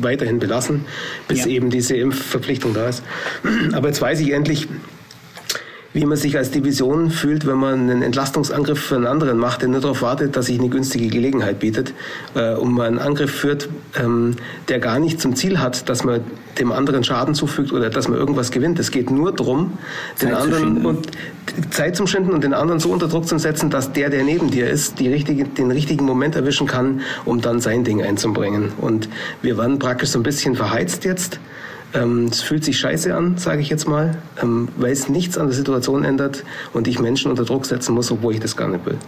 weiterhin 0.00 0.38
belassen, 0.38 0.84
bis 1.28 1.40
ja. 1.40 1.48
eben 1.48 1.70
diese 1.70 1.96
Impfverpflichtung 1.96 2.74
da 2.74 2.88
ist. 2.88 3.02
Aber 3.72 3.88
jetzt 3.88 4.00
weiß 4.00 4.20
ich 4.20 4.32
endlich, 4.32 4.68
wie 5.94 6.04
man 6.04 6.18
sich 6.18 6.36
als 6.36 6.50
Division 6.50 7.08
fühlt, 7.10 7.46
wenn 7.46 7.56
man 7.56 7.88
einen 7.88 8.02
Entlastungsangriff 8.02 8.80
für 8.80 8.96
einen 8.96 9.06
anderen 9.06 9.38
macht, 9.38 9.62
der 9.62 9.68
nur 9.68 9.80
darauf 9.80 10.02
wartet, 10.02 10.36
dass 10.36 10.46
sich 10.46 10.58
eine 10.58 10.68
günstige 10.68 11.06
Gelegenheit 11.06 11.60
bietet, 11.60 11.94
äh, 12.34 12.54
und 12.54 12.72
man 12.72 12.86
einen 12.86 12.98
Angriff 12.98 13.30
führt, 13.30 13.68
ähm, 13.96 14.34
der 14.68 14.80
gar 14.80 14.98
nicht 14.98 15.20
zum 15.20 15.36
Ziel 15.36 15.60
hat, 15.60 15.88
dass 15.88 16.02
man 16.02 16.20
dem 16.58 16.72
anderen 16.72 17.04
Schaden 17.04 17.34
zufügt 17.34 17.72
oder 17.72 17.90
dass 17.90 18.08
man 18.08 18.18
irgendwas 18.18 18.50
gewinnt. 18.50 18.78
Es 18.80 18.90
geht 18.90 19.10
nur 19.10 19.32
darum, 19.32 19.78
den 20.20 20.34
anderen 20.34 20.84
und 20.84 21.06
Zeit 21.70 21.94
zum 21.94 22.08
Schinden 22.08 22.32
und 22.32 22.42
den 22.42 22.54
anderen 22.54 22.80
so 22.80 22.90
unter 22.90 23.06
Druck 23.06 23.28
zu 23.28 23.38
setzen, 23.38 23.70
dass 23.70 23.92
der, 23.92 24.10
der 24.10 24.24
neben 24.24 24.50
dir 24.50 24.68
ist, 24.68 24.98
die 24.98 25.08
richtige, 25.08 25.44
den 25.44 25.70
richtigen 25.70 26.04
Moment 26.04 26.34
erwischen 26.34 26.66
kann, 26.66 27.02
um 27.24 27.40
dann 27.40 27.60
sein 27.60 27.84
Ding 27.84 28.02
einzubringen. 28.02 28.72
Und 28.80 29.08
wir 29.42 29.56
waren 29.56 29.78
praktisch 29.78 30.10
so 30.10 30.18
ein 30.18 30.24
bisschen 30.24 30.56
verheizt 30.56 31.04
jetzt. 31.04 31.38
Ähm, 31.94 32.26
es 32.30 32.42
fühlt 32.42 32.64
sich 32.64 32.78
scheiße 32.78 33.14
an, 33.14 33.38
sage 33.38 33.60
ich 33.60 33.68
jetzt 33.68 33.86
mal, 33.86 34.16
ähm, 34.42 34.68
weil 34.76 34.92
es 34.92 35.08
nichts 35.08 35.38
an 35.38 35.46
der 35.46 35.54
Situation 35.54 36.04
ändert 36.04 36.44
und 36.72 36.88
ich 36.88 36.98
Menschen 36.98 37.30
unter 37.30 37.44
Druck 37.44 37.66
setzen 37.66 37.94
muss, 37.94 38.10
obwohl 38.10 38.34
ich 38.34 38.40
das 38.40 38.56
gar 38.56 38.68
nicht 38.68 38.84
will. 38.84 38.98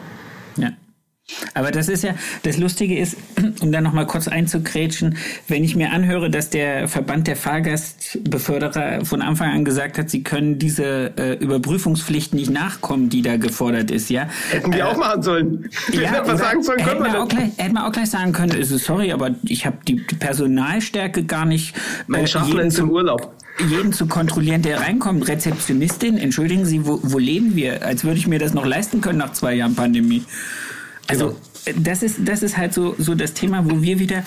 Aber 1.55 1.73
das 1.73 1.89
ist 1.89 2.05
ja, 2.05 2.15
das 2.45 2.57
Lustige 2.57 2.99
ist, 2.99 3.17
um 3.61 3.73
da 3.73 3.81
nochmal 3.81 4.07
kurz 4.07 4.29
einzugrätschen, 4.29 5.17
wenn 5.49 5.65
ich 5.65 5.75
mir 5.75 5.91
anhöre, 5.91 6.31
dass 6.31 6.51
der 6.51 6.87
Verband 6.87 7.27
der 7.27 7.37
Fahrgastbeförderer 7.37 9.05
von 9.05 9.23
Anfang 9.23 9.51
an 9.51 9.65
gesagt 9.65 9.99
hat, 9.99 10.09
sie 10.09 10.23
können 10.23 10.59
diese 10.59 11.13
äh, 11.17 11.35
Überprüfungspflicht 11.35 12.33
nicht 12.35 12.51
nachkommen, 12.51 13.09
die 13.09 13.23
da 13.23 13.37
gefordert 13.39 13.91
ist, 13.91 14.09
ja. 14.09 14.29
Hätten 14.51 14.71
die 14.71 14.79
äh, 14.79 14.83
auch 14.83 14.97
machen 14.97 15.23
sollen. 15.23 15.69
Ja, 15.93 16.23
was 16.27 16.41
sagen 16.41 16.63
sollen, 16.63 16.79
hätten 16.81 17.03
wir 17.03 17.23
auch 17.23 17.29
gleich, 17.29 17.51
hätten 17.57 17.75
wir 17.75 17.87
auch 17.87 17.93
gleich 17.93 18.11
sagen 18.11 18.33
können, 18.33 18.53
ist 18.53 18.71
sorry, 18.71 19.13
aber 19.13 19.35
ich 19.45 19.65
habe 19.67 19.79
die 19.87 19.95
Personalstärke 19.95 21.25
gar 21.25 21.47
nicht. 21.47 21.75
Mein 22.07 22.25
äh, 22.25 22.27
Schaffner 22.27 22.63
ist 22.63 22.79
im 22.79 22.91
Urlaub 22.91 23.35
jeden 23.69 23.93
zu 23.93 24.07
kontrollieren, 24.07 24.63
der 24.63 24.81
reinkommt. 24.81 25.29
Rezeptionistin, 25.29 26.19
entschuldigen 26.19 26.67
Sie, 26.67 26.87
wo, 26.87 27.01
wo 27.03 27.19
leben 27.19 27.57
wir? 27.57 27.85
Als 27.85 28.05
würde 28.05 28.19
ich 28.19 28.27
mir 28.27 28.39
das 28.39 28.53
noch 28.53 28.67
leisten 28.67 29.01
können 29.01 29.19
nach 29.19 29.33
zwei 29.33 29.55
Jahren 29.55 29.75
Pandemie. 29.75 30.25
Also 31.09 31.37
das 31.75 32.03
ist, 32.03 32.19
das 32.25 32.43
ist 32.43 32.57
halt 32.57 32.73
so, 32.75 32.95
so 32.99 33.15
das 33.15 33.35
Thema, 33.35 33.69
wo 33.69 33.83
wir 33.83 33.99
wieder 33.99 34.23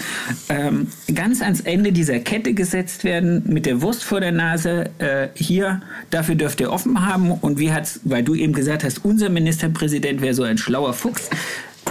ähm, 0.50 0.88
ganz 1.14 1.42
ans 1.42 1.62
Ende 1.62 1.92
dieser 1.92 2.20
Kette 2.20 2.54
gesetzt 2.54 3.04
werden, 3.04 3.44
mit 3.46 3.66
der 3.66 3.82
Wurst 3.82 4.04
vor 4.04 4.20
der 4.20 4.32
Nase. 4.32 4.90
Äh, 5.00 5.30
hier, 5.36 5.82
dafür 6.10 6.36
dürft 6.36 6.60
ihr 6.60 6.72
offen 6.72 7.06
haben. 7.06 7.32
Und 7.32 7.60
wie 7.60 7.72
hat's, 7.72 8.02
weil 8.04 8.24
du 8.24 8.36
eben 8.36 8.54
gesagt 8.54 8.84
hast, 8.84 9.06
unser 9.06 9.30
Ministerpräsident 9.30 10.22
wäre 10.22 10.34
so 10.34 10.44
ein 10.44 10.58
schlauer 10.58 10.94
Fuchs. 10.94 11.30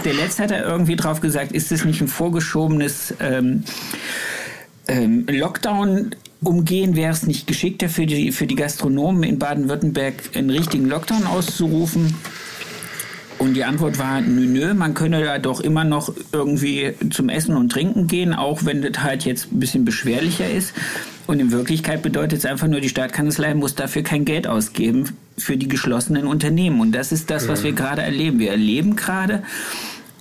Der 0.05 0.13
letzte 0.13 0.43
hat 0.43 0.51
da 0.51 0.61
irgendwie 0.61 0.95
drauf 0.95 1.19
gesagt, 1.19 1.51
ist 1.51 1.71
das 1.71 1.83
nicht 1.83 1.99
ein 2.01 2.07
vorgeschobenes 2.07 3.15
ähm, 3.19 3.63
ähm, 4.87 5.25
Lockdown 5.27 6.11
umgehen? 6.41 6.95
Wäre 6.95 7.11
es 7.11 7.23
nicht 7.23 7.47
geschickter 7.47 7.89
für 7.89 8.05
die, 8.05 8.31
für 8.31 8.47
die 8.47 8.55
Gastronomen 8.55 9.23
in 9.23 9.39
Baden-Württemberg 9.39 10.13
einen 10.35 10.51
richtigen 10.51 10.85
Lockdown 10.85 11.25
auszurufen? 11.25 12.15
Und 13.39 13.53
die 13.53 13.63
Antwort 13.63 13.97
war, 13.97 14.19
nö, 14.19 14.45
nö, 14.45 14.73
man 14.73 14.93
könne 14.93 15.23
ja 15.23 15.39
doch 15.39 15.61
immer 15.61 15.85
noch 15.85 16.13
irgendwie 16.33 16.93
zum 17.09 17.29
Essen 17.29 17.55
und 17.55 17.71
Trinken 17.71 18.07
gehen, 18.07 18.33
auch 18.33 18.65
wenn 18.65 18.81
das 18.81 19.01
halt 19.01 19.23
jetzt 19.23 19.51
ein 19.51 19.59
bisschen 19.61 19.85
beschwerlicher 19.85 20.49
ist. 20.49 20.73
Und 21.25 21.39
in 21.39 21.51
Wirklichkeit 21.51 22.01
bedeutet 22.01 22.39
es 22.39 22.45
einfach 22.45 22.67
nur, 22.67 22.81
die 22.81 22.89
Staatskanzlei 22.89 23.53
muss 23.53 23.75
dafür 23.75 24.03
kein 24.03 24.25
Geld 24.25 24.45
ausgeben 24.45 25.15
für 25.37 25.55
die 25.55 25.69
geschlossenen 25.69 26.27
Unternehmen. 26.27 26.81
Und 26.81 26.91
das 26.91 27.13
ist 27.13 27.29
das, 27.29 27.47
was 27.47 27.63
wir 27.63 27.71
gerade 27.71 28.01
erleben. 28.01 28.39
Wir 28.39 28.51
erleben 28.51 28.97
gerade 28.97 29.43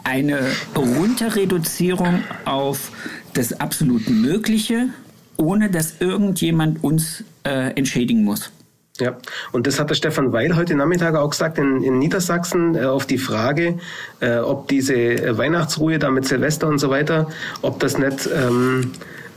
eine 0.05 0.39
Runterreduzierung 0.77 2.23
auf 2.45 2.93
das 3.35 3.59
absolut 3.61 4.09
Mögliche, 4.09 4.91
ohne 5.37 5.71
dass 5.71 5.95
irgendjemand 6.01 6.85
uns 6.85 7.25
äh, 7.45 7.73
entschädigen 7.75 8.23
muss. 8.23 8.53
Ja, 9.01 9.17
und 9.53 9.67
das 9.69 9.79
hat 9.79 9.91
der 9.91 9.95
Stefan 9.95 10.33
Weil 10.33 10.57
heute 10.57 10.75
Nachmittag 10.75 11.15
auch 11.15 11.31
gesagt 11.31 11.57
in, 11.59 11.83
in 11.85 11.99
Niedersachsen 12.01 12.75
äh, 12.75 12.85
auf 12.85 13.07
die 13.07 13.19
Frage, 13.19 13.79
äh, 14.21 14.39
ob 14.39 14.67
diese 14.69 15.39
Weihnachtsruhe 15.39 15.99
da 16.01 16.11
mit 16.11 16.27
Silvester 16.27 16.67
und 16.67 16.79
so 16.79 16.91
weiter, 16.91 17.29
ob 17.63 17.79
das 17.79 17.97
nicht, 17.97 18.29
ähm, 18.35 18.91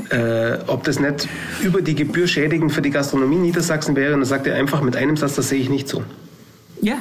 äh, 0.09 0.57
ob 0.65 0.83
das 0.83 0.99
nicht 0.99 1.27
über 1.61 1.81
die 1.83 1.93
Gebühr 1.93 2.27
schädigend 2.27 2.71
für 2.71 2.81
die 2.81 2.89
Gastronomie 2.89 3.35
Niedersachsen 3.35 3.95
wäre. 3.95 4.15
Und 4.15 4.21
da 4.21 4.25
sagt 4.25 4.47
er 4.47 4.55
einfach 4.55 4.81
mit 4.81 4.95
einem 4.95 5.15
Satz, 5.15 5.35
das 5.35 5.49
sehe 5.49 5.59
ich 5.59 5.69
nicht 5.69 5.87
so. 5.87 6.03
Ja. 6.81 6.95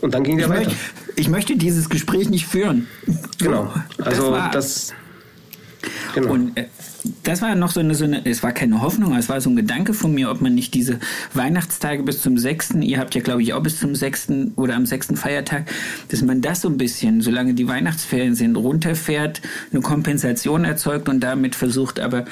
Und 0.00 0.14
dann 0.14 0.24
ging 0.24 0.38
der 0.38 0.46
Ich 0.46 0.50
weiter. 0.52 0.60
möchte, 0.70 0.76
ich 1.16 1.28
möchte 1.28 1.56
dieses 1.56 1.90
Gespräch 1.90 2.30
nicht 2.30 2.46
führen. 2.46 2.86
Genau. 3.38 3.70
Also 4.02 4.32
war- 4.32 4.50
das, 4.50 4.94
genau. 6.14 6.32
Und 6.32 6.56
äh, 6.56 6.66
das 7.22 7.42
war 7.42 7.54
noch 7.54 7.70
so 7.70 7.80
eine, 7.80 7.94
so 7.94 8.04
eine, 8.04 8.24
es 8.26 8.42
war 8.42 8.52
keine 8.52 8.82
Hoffnung, 8.82 9.16
es 9.16 9.28
war 9.28 9.40
so 9.40 9.50
ein 9.50 9.56
Gedanke 9.56 9.94
von 9.94 10.14
mir, 10.14 10.30
ob 10.30 10.40
man 10.40 10.54
nicht 10.54 10.74
diese 10.74 10.98
Weihnachtstage 11.34 12.02
bis 12.02 12.20
zum 12.20 12.38
6., 12.38 12.74
ihr 12.80 12.98
habt 12.98 13.14
ja 13.14 13.20
glaube 13.20 13.42
ich 13.42 13.52
auch 13.54 13.62
bis 13.62 13.80
zum 13.80 13.94
6. 13.94 14.28
oder 14.56 14.74
am 14.74 14.86
6. 14.86 15.08
Feiertag, 15.14 15.70
dass 16.08 16.22
man 16.22 16.40
das 16.40 16.60
so 16.60 16.68
ein 16.68 16.78
bisschen, 16.78 17.20
solange 17.20 17.54
die 17.54 17.68
Weihnachtsferien 17.68 18.34
sind, 18.34 18.56
runterfährt, 18.56 19.40
eine 19.72 19.80
Kompensation 19.80 20.64
erzeugt 20.64 21.08
und 21.08 21.20
damit 21.20 21.54
versucht, 21.54 22.00
aber 22.00 22.24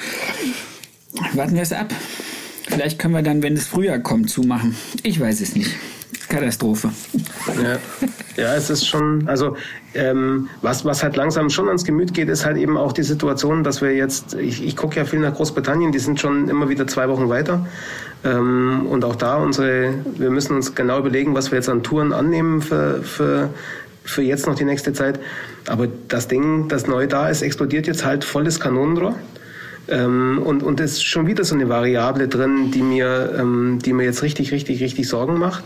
warten 1.33 1.55
wir 1.55 1.63
es 1.63 1.73
ab. 1.73 1.93
Vielleicht 2.67 2.99
können 2.99 3.15
wir 3.15 3.23
dann, 3.23 3.41
wenn 3.41 3.53
es 3.53 3.67
Frühjahr 3.67 3.99
kommt, 3.99 4.29
zumachen. 4.29 4.75
Ich 5.01 5.19
weiß 5.19 5.41
es 5.41 5.55
nicht. 5.55 5.71
Katastrophe. 6.29 6.91
Ja, 7.61 7.79
ja 8.37 8.55
es 8.55 8.69
ist 8.69 8.85
schon, 8.85 9.27
also 9.27 9.57
ähm, 9.95 10.49
was, 10.61 10.85
was 10.85 11.03
halt 11.03 11.15
langsam 11.15 11.49
schon 11.49 11.67
ans 11.67 11.83
Gemüt 11.83 12.13
geht, 12.13 12.29
ist 12.29 12.45
halt 12.45 12.57
eben 12.57 12.77
auch 12.77 12.93
die 12.93 13.03
Situation, 13.03 13.63
dass 13.63 13.81
wir 13.81 13.95
jetzt, 13.95 14.35
ich, 14.35 14.63
ich 14.65 14.75
gucke 14.75 14.97
ja 14.97 15.05
viel 15.05 15.19
nach 15.19 15.33
Großbritannien, 15.33 15.91
die 15.91 15.99
sind 15.99 16.19
schon 16.19 16.47
immer 16.49 16.69
wieder 16.69 16.85
zwei 16.87 17.09
Wochen 17.09 17.29
weiter. 17.29 17.65
Ähm, 18.23 18.85
und 18.89 19.03
auch 19.05 19.15
da 19.15 19.37
unsere, 19.37 19.93
wir 20.17 20.29
müssen 20.29 20.55
uns 20.55 20.75
genau 20.75 20.99
überlegen, 20.99 21.33
was 21.33 21.51
wir 21.51 21.57
jetzt 21.57 21.69
an 21.69 21.83
Touren 21.83 22.13
annehmen 22.13 22.61
für, 22.61 23.01
für, 23.01 23.49
für 24.03 24.21
jetzt 24.21 24.45
noch 24.45 24.55
die 24.55 24.65
nächste 24.65 24.93
Zeit. 24.93 25.19
Aber 25.67 25.87
das 26.07 26.27
Ding, 26.27 26.67
das 26.67 26.85
neu 26.85 27.07
da 27.07 27.29
ist, 27.29 27.41
explodiert 27.41 27.87
jetzt 27.87 28.05
halt 28.05 28.23
volles 28.23 28.59
Kanonenrohr. 28.59 29.15
Ähm, 29.87 30.39
und, 30.43 30.61
und 30.61 30.79
ist 30.79 31.03
schon 31.03 31.25
wieder 31.25 31.43
so 31.43 31.55
eine 31.55 31.67
Variable 31.67 32.27
drin, 32.27 32.69
die 32.71 32.83
mir, 32.83 33.35
ähm, 33.39 33.79
die 33.83 33.93
mir 33.93 34.03
jetzt 34.03 34.21
richtig, 34.21 34.51
richtig, 34.51 34.81
richtig 34.83 35.07
Sorgen 35.07 35.39
macht. 35.39 35.63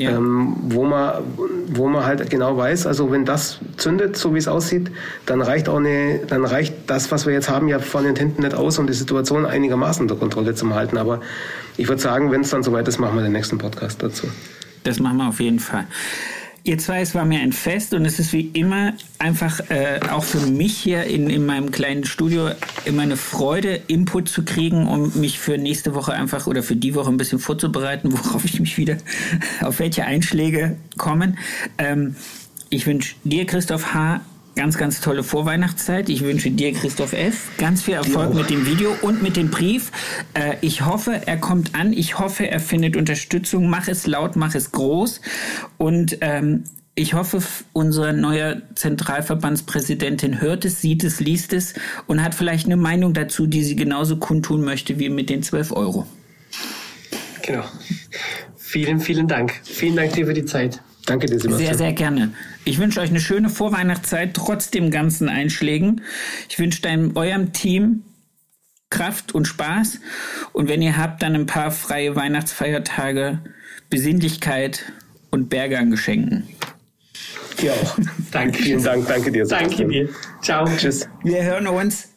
Ja. 0.00 0.10
Ähm, 0.10 0.56
wo 0.68 0.84
man, 0.84 1.22
wo 1.68 1.88
man 1.88 2.04
halt 2.04 2.28
genau 2.30 2.56
weiß, 2.56 2.86
also 2.86 3.10
wenn 3.10 3.24
das 3.24 3.58
zündet, 3.76 4.16
so 4.16 4.34
wie 4.34 4.38
es 4.38 4.48
aussieht, 4.48 4.90
dann 5.26 5.40
reicht 5.40 5.68
auch 5.68 5.78
eine, 5.78 6.20
dann 6.26 6.44
reicht 6.44 6.74
das, 6.86 7.10
was 7.10 7.26
wir 7.26 7.32
jetzt 7.32 7.48
haben, 7.48 7.68
ja 7.68 7.78
vorne 7.78 8.08
und 8.08 8.18
hinten 8.18 8.42
nicht 8.42 8.54
aus, 8.54 8.78
um 8.78 8.86
die 8.86 8.92
Situation 8.92 9.46
einigermaßen 9.46 10.02
unter 10.02 10.16
Kontrolle 10.16 10.54
zu 10.54 10.74
halten. 10.74 10.98
Aber 10.98 11.20
ich 11.76 11.88
würde 11.88 12.02
sagen, 12.02 12.30
wenn 12.30 12.42
es 12.42 12.50
dann 12.50 12.62
soweit 12.62 12.86
ist, 12.88 12.98
machen 12.98 13.16
wir 13.16 13.22
den 13.22 13.32
nächsten 13.32 13.58
Podcast 13.58 14.02
dazu. 14.02 14.26
Das 14.84 14.98
machen 15.00 15.16
wir 15.16 15.28
auf 15.28 15.40
jeden 15.40 15.58
Fall. 15.60 15.86
Ihr 16.66 16.78
zwei, 16.78 17.02
es 17.02 17.14
war 17.14 17.26
mir 17.26 17.40
ein 17.40 17.52
Fest 17.52 17.92
und 17.92 18.06
es 18.06 18.18
ist 18.18 18.32
wie 18.32 18.48
immer 18.54 18.94
einfach 19.18 19.60
äh, 19.68 20.00
auch 20.10 20.24
für 20.24 20.46
mich 20.46 20.78
hier 20.78 21.04
in, 21.04 21.28
in 21.28 21.44
meinem 21.44 21.70
kleinen 21.70 22.04
Studio 22.04 22.52
immer 22.86 23.02
eine 23.02 23.18
Freude, 23.18 23.82
Input 23.86 24.30
zu 24.30 24.46
kriegen, 24.46 24.86
um 24.86 25.12
mich 25.20 25.38
für 25.38 25.58
nächste 25.58 25.94
Woche 25.94 26.14
einfach 26.14 26.46
oder 26.46 26.62
für 26.62 26.74
die 26.74 26.94
Woche 26.94 27.10
ein 27.10 27.18
bisschen 27.18 27.38
vorzubereiten, 27.38 28.12
worauf 28.16 28.46
ich 28.46 28.60
mich 28.60 28.78
wieder, 28.78 28.96
auf 29.60 29.78
welche 29.78 30.06
Einschläge 30.06 30.78
kommen. 30.96 31.36
Ähm, 31.76 32.16
ich 32.70 32.86
wünsche 32.86 33.14
dir, 33.24 33.44
Christoph 33.44 33.92
H., 33.92 34.22
ganz, 34.56 34.78
ganz 34.78 35.00
tolle 35.00 35.22
Vorweihnachtszeit. 35.22 36.08
Ich 36.08 36.22
wünsche 36.22 36.50
dir, 36.50 36.72
Christoph 36.72 37.12
F., 37.12 37.50
ganz 37.58 37.82
viel 37.82 37.94
Erfolg 37.94 38.34
mit 38.34 38.50
dem 38.50 38.66
Video 38.66 38.94
und 39.02 39.22
mit 39.22 39.36
dem 39.36 39.50
Brief. 39.50 39.90
Äh, 40.34 40.56
ich 40.60 40.84
hoffe, 40.84 41.22
er 41.26 41.36
kommt 41.36 41.74
an. 41.74 41.92
Ich 41.92 42.18
hoffe, 42.18 42.48
er 42.48 42.60
findet 42.60 42.96
Unterstützung. 42.96 43.68
Mach 43.68 43.88
es 43.88 44.06
laut, 44.06 44.36
mach 44.36 44.54
es 44.54 44.72
groß. 44.72 45.20
Und 45.76 46.18
ähm, 46.20 46.64
ich 46.94 47.14
hoffe, 47.14 47.42
unser 47.72 48.12
neuer 48.12 48.62
Zentralverbandspräsidentin 48.76 50.40
hört 50.40 50.64
es, 50.64 50.80
sieht 50.80 51.02
es, 51.02 51.18
liest 51.18 51.52
es 51.52 51.74
und 52.06 52.22
hat 52.22 52.34
vielleicht 52.34 52.66
eine 52.66 52.76
Meinung 52.76 53.14
dazu, 53.14 53.46
die 53.46 53.64
sie 53.64 53.74
genauso 53.74 54.16
kundtun 54.16 54.64
möchte 54.64 54.98
wie 55.00 55.08
mit 55.08 55.28
den 55.28 55.42
12 55.42 55.72
Euro. 55.72 56.06
Genau. 57.42 57.64
Vielen, 58.56 59.00
vielen 59.00 59.26
Dank. 59.26 59.52
Vielen 59.64 59.96
Dank 59.96 60.12
dir 60.12 60.26
für 60.26 60.34
die 60.34 60.44
Zeit. 60.44 60.80
Danke 61.06 61.26
dir, 61.26 61.38
Sebastian. 61.38 61.66
Sehr, 61.66 61.78
sehr 61.78 61.92
gerne. 61.92 62.32
Ich 62.64 62.78
wünsche 62.78 63.00
euch 63.00 63.10
eine 63.10 63.20
schöne 63.20 63.50
Vorweihnachtszeit, 63.50 64.34
trotz 64.34 64.70
dem 64.70 64.90
ganzen 64.90 65.28
Einschlägen. 65.28 66.00
Ich 66.48 66.58
wünsche 66.58 66.80
deinem, 66.80 67.16
eurem 67.16 67.52
Team 67.52 68.04
Kraft 68.90 69.34
und 69.34 69.46
Spaß. 69.46 70.00
Und 70.52 70.68
wenn 70.68 70.80
ihr 70.80 70.96
habt, 70.96 71.22
dann 71.22 71.34
ein 71.34 71.46
paar 71.46 71.70
freie 71.70 72.14
Weihnachtsfeiertage, 72.16 73.40
Besinnlichkeit 73.90 74.92
und 75.30 75.48
Berge 75.48 75.78
an 75.78 75.90
Geschenken. 75.90 76.48
Auch. 77.62 77.98
Danke. 78.30 78.62
Vielen 78.62 78.82
Dank, 78.82 79.06
danke 79.06 79.32
dir. 79.32 79.46
Danke 79.46 79.76
Sebastian. 79.76 79.88
dir. 79.88 80.08
Ciao. 80.42 80.66
Tschüss. 80.76 81.08
Wir 81.22 81.42
hören 81.44 81.66
uns. 81.66 82.10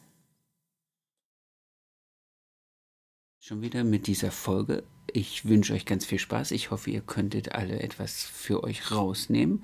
Schon 3.40 3.62
wieder 3.62 3.86
mit 3.86 4.08
dieser 4.08 4.32
Folge. 4.32 4.84
Ich 5.14 5.46
wünsche 5.46 5.74
euch 5.74 5.86
ganz 5.86 6.06
viel 6.06 6.20
Spaß. 6.20 6.52
Ich 6.52 6.70
hoffe, 6.70 6.90
ihr 6.90 7.00
könntet 7.00 7.54
alle 7.54 7.80
etwas 7.80 8.24
für 8.24 8.64
euch 8.64 8.92
rausnehmen. 8.92 9.64